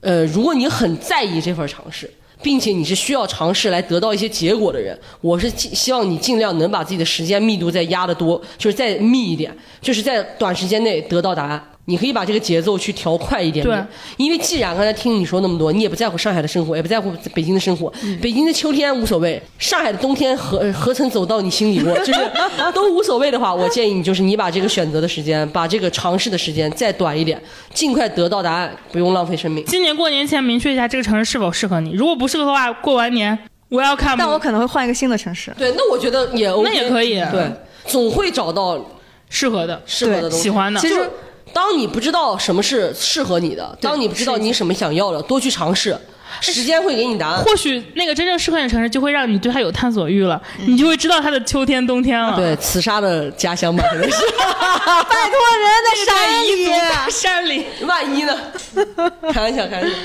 [0.00, 2.08] 呃，如果你很在意这份尝试，
[2.40, 11.62] 并且你是需要尝试来得到一些结果的人，我是希望你尽量能把自己的时间密度再压得多，就是再密一点，就是在短时间内得到答案。
[11.88, 13.88] 你可以把这个节奏去调快一点点。
[14.18, 17.90] 因为既然刚才听你说那么多，你也不在乎上海的生活，也不在乎北京的生活。
[18.20, 21.92] 北京的秋天无所谓，上海的冬天何何曾走到你心里过？
[22.04, 22.20] 就是
[22.74, 27.40] 都无所谓的话，我建议你就是你把这个选择的时间，把这个尝试的时间再短一点，
[27.72, 29.64] 尽快得到答案，不用浪费生命。
[29.64, 33.36] 今年过年前明确一下这个城市是否适合你，如果不适合的话，过完年
[33.70, 34.14] 我要看。
[34.18, 35.50] 但我可能会换一个新的城市。
[35.56, 37.14] 对，那我觉得也 OK，那也可以。
[37.32, 37.50] 对，
[37.86, 38.78] 总会找到
[39.30, 40.78] 适合的、适合的东西，喜欢的。
[40.78, 41.08] 其实。
[41.52, 45.98] 当你不知道什么是适合你的，当你不知道你什么想要的，多去尝试，
[46.40, 47.42] 时间会给你答案。
[47.42, 52.36] 或许那个真正适合你的城市，就会让你对它有探索欲了，你就会知道它的秋天、冬天了。
[52.36, 54.16] 对，刺杀的家乡吧，可能是。
[54.38, 56.66] 拜托，人在山里，
[57.10, 58.36] 山里，万一呢？
[59.32, 59.96] 开玩笑，开玩笑。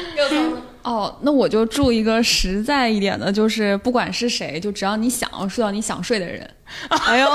[0.83, 6.49] 哦，那我就住一个实在一点的，就是不管是谁，就只要你想要睡到你想睡的人。
[6.89, 7.29] 哎呦！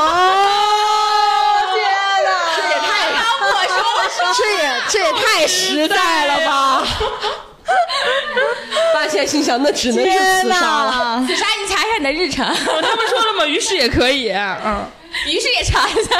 [4.37, 6.87] 这也这也太实在了吧！
[8.95, 11.23] 发现心想，那只能是自杀了。
[11.27, 12.47] 自杀，你查一下你的日程。
[12.47, 14.31] 他们说了嘛，于是也可以。
[14.33, 14.85] 嗯，
[15.27, 16.11] 于是也查一下。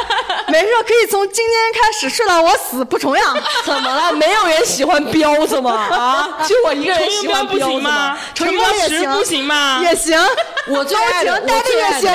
[0.49, 3.37] 没事，可以从今天开始睡到我死不重样。
[3.65, 4.13] 怎么了？
[4.13, 5.73] 没有人喜欢彪子吗？
[5.91, 8.19] 啊，就我一个人喜欢彪子吗？
[8.35, 9.81] 陈光石不行吗？
[9.83, 10.19] 也行，
[10.67, 12.13] 我最爱的，戴笠也行。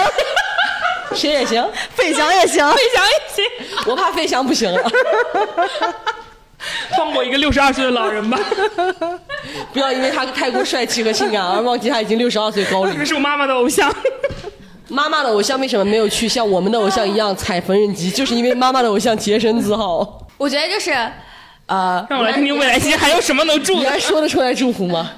[1.13, 1.65] 谁也行，
[1.95, 3.45] 费翔也行， 费翔也行，
[3.85, 4.91] 我怕费翔不行了。
[6.95, 8.39] 放过一个六十二岁的老人吧，
[9.73, 12.97] 不要因为他太过帅气和性感而忘记他已经六十二岁高龄。
[12.97, 13.93] 这是我妈妈的偶像，
[14.87, 18.09] 妈妈的偶像为什么没有去像我们的偶像一样踩缝纫机？
[18.09, 20.25] 就是因为妈妈的偶像洁身自好。
[20.37, 20.91] 我觉得就是，
[21.65, 25.11] 呃，让我来听听未来期还有什么能祝，你还说得出来祝福吗？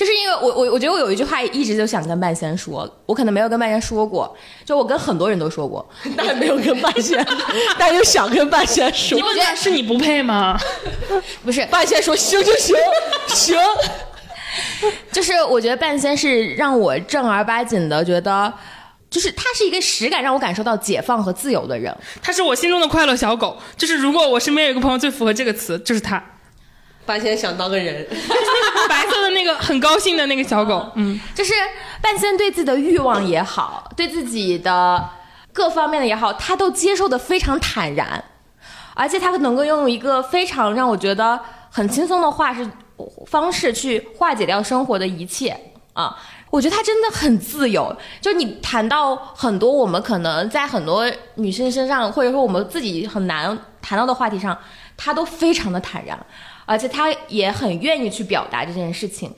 [0.00, 5.86] 就是因为我我我觉得我有一句话一直就想跟半仙说，我可能没有跟半仙说过，就我跟很多人都说过，
[6.16, 7.22] 但没有跟半仙，
[7.78, 9.14] 但又想跟半仙说。
[9.14, 10.58] 你不觉得是你不配吗？
[11.44, 12.74] 不是，半仙说行就行，
[13.28, 13.58] 行。
[15.12, 18.50] 就是我觉得半仙是让我正儿八经的觉得，
[19.10, 23.58] 就是他是一个实感让我感受到解放和自由的人，他是我心中的快乐小狗。
[23.76, 26.24] 就是如果我身边有一个朋友最符合这个词，就是他。
[27.10, 28.06] 半仙想当个人，
[28.88, 31.52] 白色的那个很高兴的那个小狗，嗯，就是
[32.00, 35.10] 半仙对自己的欲望也好，对自己的
[35.52, 38.22] 各方面的也好，他都接受的非常坦然，
[38.94, 42.64] 而且他能够用一个非常让我觉得很轻松的话是
[43.26, 45.58] 方式去化解掉生活的一切
[45.94, 46.16] 啊，
[46.48, 47.92] 我觉得他真的很自由。
[48.20, 51.04] 就你谈到很多我们可能在很多
[51.34, 54.56] 女生身上，或者说我们自己很难谈到的话题上，
[54.96, 56.16] 他都非常的坦然。
[56.64, 59.32] 而且他也很愿意去表达这件事情，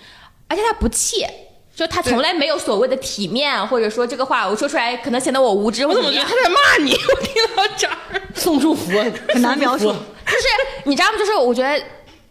[0.49, 1.29] 而且他不怯，
[1.75, 5.87] 就他从来没有所谓的体面，或者说这个话我说出来可能显得我无知。
[5.87, 6.93] 我怎么觉得他在骂你？
[6.93, 7.97] 我听到这儿
[8.35, 8.91] 送祝福，
[9.29, 9.87] 很难描述。
[9.87, 10.47] 就是
[10.85, 11.19] 你知道吗？
[11.19, 11.85] 就是我觉得，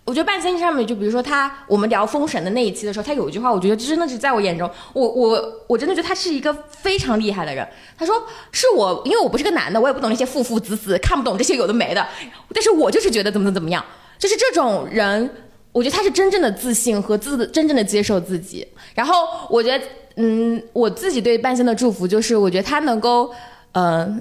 [0.06, 7.68] 我觉得半仙上面，就比如说他，我们聊封神的那一期的时候，他有一句话，我觉得真的是在我眼中，我我我真的觉得他是一个非常厉害的人。
[7.98, 12.08] 他说是我，因为我不是个男的，我也不懂那些父父子子，看不懂这些有的没的，
[12.54, 13.84] 但是我就是觉得怎么怎么怎么样。
[14.22, 15.30] 就是这种人，
[15.73, 18.65] 我觉得他是真正的自信和自真正的接受自己。
[18.93, 19.84] 然后我觉得，
[20.15, 23.34] 嗯，我自己对半仙的祝福就是，我觉得他能够。
[23.73, 24.19] 嗯，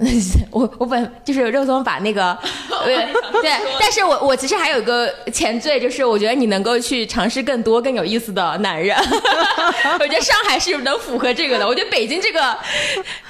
[0.49, 2.39] 我我本就是肉松把那个，
[2.85, 2.95] 对
[3.41, 8.97] 对，但是我我其实还有一个前缀，就是我觉得你能够去尝试更多更有意思的男人，
[9.99, 12.39] 我觉得上海是能符合这个的，我觉得北京这个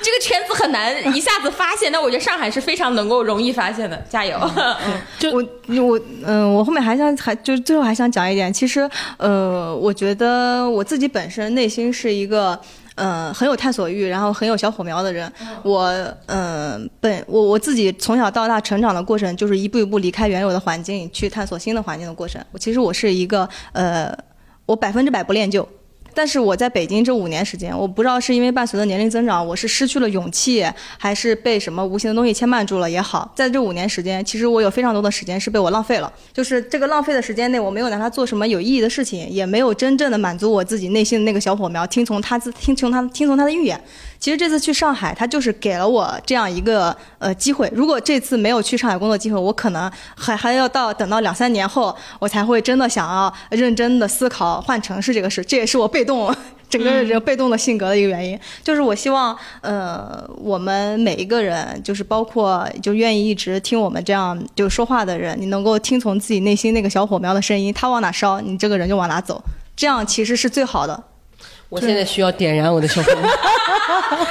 [0.01, 4.37] 这个圈子很难一下子发现，但我觉得上海是非常能够容易发现的，加油！
[5.19, 5.43] 就我
[5.83, 12.59] 我嗯，我后面还想还就最后还想讲一点，其实呃，我觉得我自己本身内心是一个。
[13.01, 15.31] 嗯，很有探索欲，然后很有小火苗的人。
[15.63, 15.91] 我
[16.27, 22.43] 嗯，本我我自己从小到大成长的过程，就是一步一步离开原有的环境，去探索新的环境的过程。
[22.51, 24.15] 我其实我是一个呃，
[24.65, 25.67] 我百分之百不恋旧。
[26.13, 30.65] 但是我在北京这五年时间，我不知道是因为伴随着年龄增长，我是失去了勇气，
[30.97, 36.11] 还是被什么无形的东西牵绊住了也好，在这五年时间，其实我有非常多的时间是被我浪费了。
[36.33, 43.81] 就是这个浪费的时间内，我没有拿它做什么有意义的事情，也没有真正的满足我自己内心的那个小火苗，听从他自听从他听从他的预言。
[44.21, 47.67] 其实这次去上海，他就是给了我这样一个呃机会。
[47.73, 55.43] 如果这次没有去上海工作机会，我可能还还要到等到两三年后，我才会真的想要认真的思考换城市这个事。
[55.43, 56.33] 这也是我被动
[56.69, 58.39] 整个人被动的性格的一个原因。
[58.63, 69.43] 就是我希望呃我们每一个人，就是包括就愿意一直听我们这样就说话的人，你能够听从自己内心那个小火苗的声音，他往哪烧，你这个人就往哪走，
[69.75, 71.05] 这样其实是最好的。
[71.71, 73.31] 我现在需要点燃我的小火苗，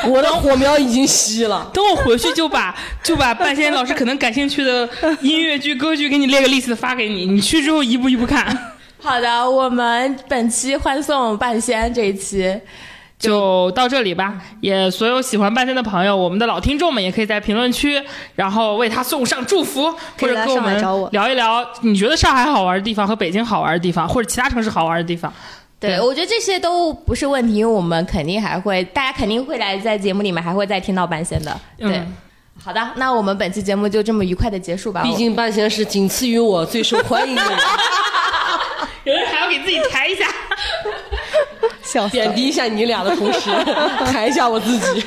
[0.13, 1.71] 我的火苗已经熄了。
[1.73, 4.87] 等我回去就把就把半仙老师可能感兴趣的
[5.23, 8.75] 音乐剧、歌剧给你列个 list 发给你，你去之后一步一步看。
[9.03, 12.61] 好的，我们本期欢送半仙这一期。
[13.19, 18.03] 就到这里吧，也所有喜欢半仙的朋友，我们的老听众们也可以在评论区，
[18.35, 20.79] 然后为他送上祝福，或者跟我们
[21.13, 25.33] 聊一聊你觉得上海好玩的地方和北京好玩的地方，或者其他城市好玩的地方。
[25.81, 31.59] 对，我觉得这些都不是问题，因为我们肯定还会，大家肯定会来在节目里面还会再听到半仙的。
[31.79, 32.03] 对，
[32.63, 35.03] 好的，那我们本期节目就这么愉快的结束吧。
[35.03, 37.59] 毕竟半仙是仅次于我最受欢迎的人，
[39.05, 40.27] 有人还要给自己抬一下。
[41.83, 43.51] 笑贬低一下你俩的同时，
[44.13, 45.05] 抬一下我自己。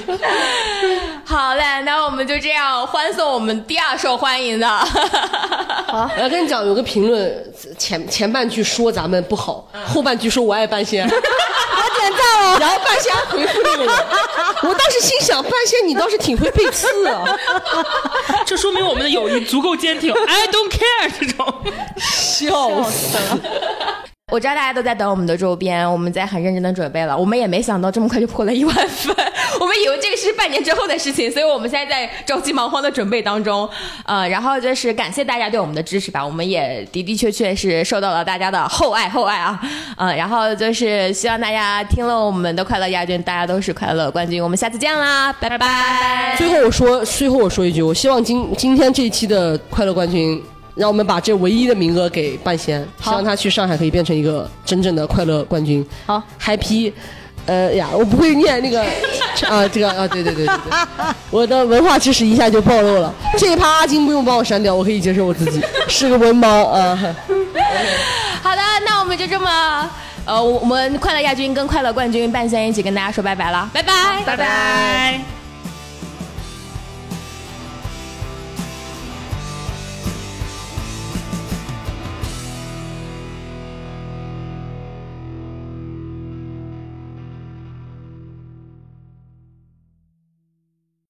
[1.26, 4.68] 好嘞，那我们就这样欢送我们第二受欢迎的。
[4.68, 12.60] 好， 我要跟你讲，有个评论前前半句说咱们不好，后半句说我爱半仙， 我点赞了。
[12.60, 13.96] 然后半仙回复那个人，
[14.64, 17.24] 我当时心想，半仙你倒是挺会背刺啊，
[18.46, 20.14] 这说明我们的友谊足够坚挺。
[20.14, 21.54] I don't care 这种，
[22.00, 23.18] 笑死。
[24.32, 27.16] 我知道大家都在等我们的周边，我们在很认真的准备了。
[27.16, 29.14] 我们也没想到这么快就破了一万粉，
[29.60, 33.70] 我们以为这个是半年之后的事情，所以我们现在在着急忙慌的准备当中。
[34.06, 39.60] 呃，然后就是感谢大家对我们的支持吧，我们也的的确确是受到了大家的厚爱厚爱啊。
[39.98, 44.42] 嗯，然后就是希望大家听了我们的快乐亚军，大家都是快乐冠军。
[44.42, 46.34] 我们下次见啦，拜拜。
[46.38, 50.42] 最后我说，最后我说一句，我希望今今天这一期的快乐冠军。
[50.76, 55.86] 让我们把这唯一的名额给半仙，希望他去上海可以变成一个真正的快乐冠军。
[56.06, 56.92] 好，Happy，
[57.46, 58.82] 呃呀，我不会念那个
[59.48, 63.14] 啊，这个啊，对对对对对，我的文化知识一下就暴露了。
[63.38, 66.98] 这一趴阿金不用帮我删掉，我可以接受我自己 是个文盲啊。
[68.42, 69.90] 好的，那我们就这么，
[70.26, 75.43] 呃，我们快乐亚军跟快乐冠军半仙一起跟大家说拜拜了，拜拜，拜拜。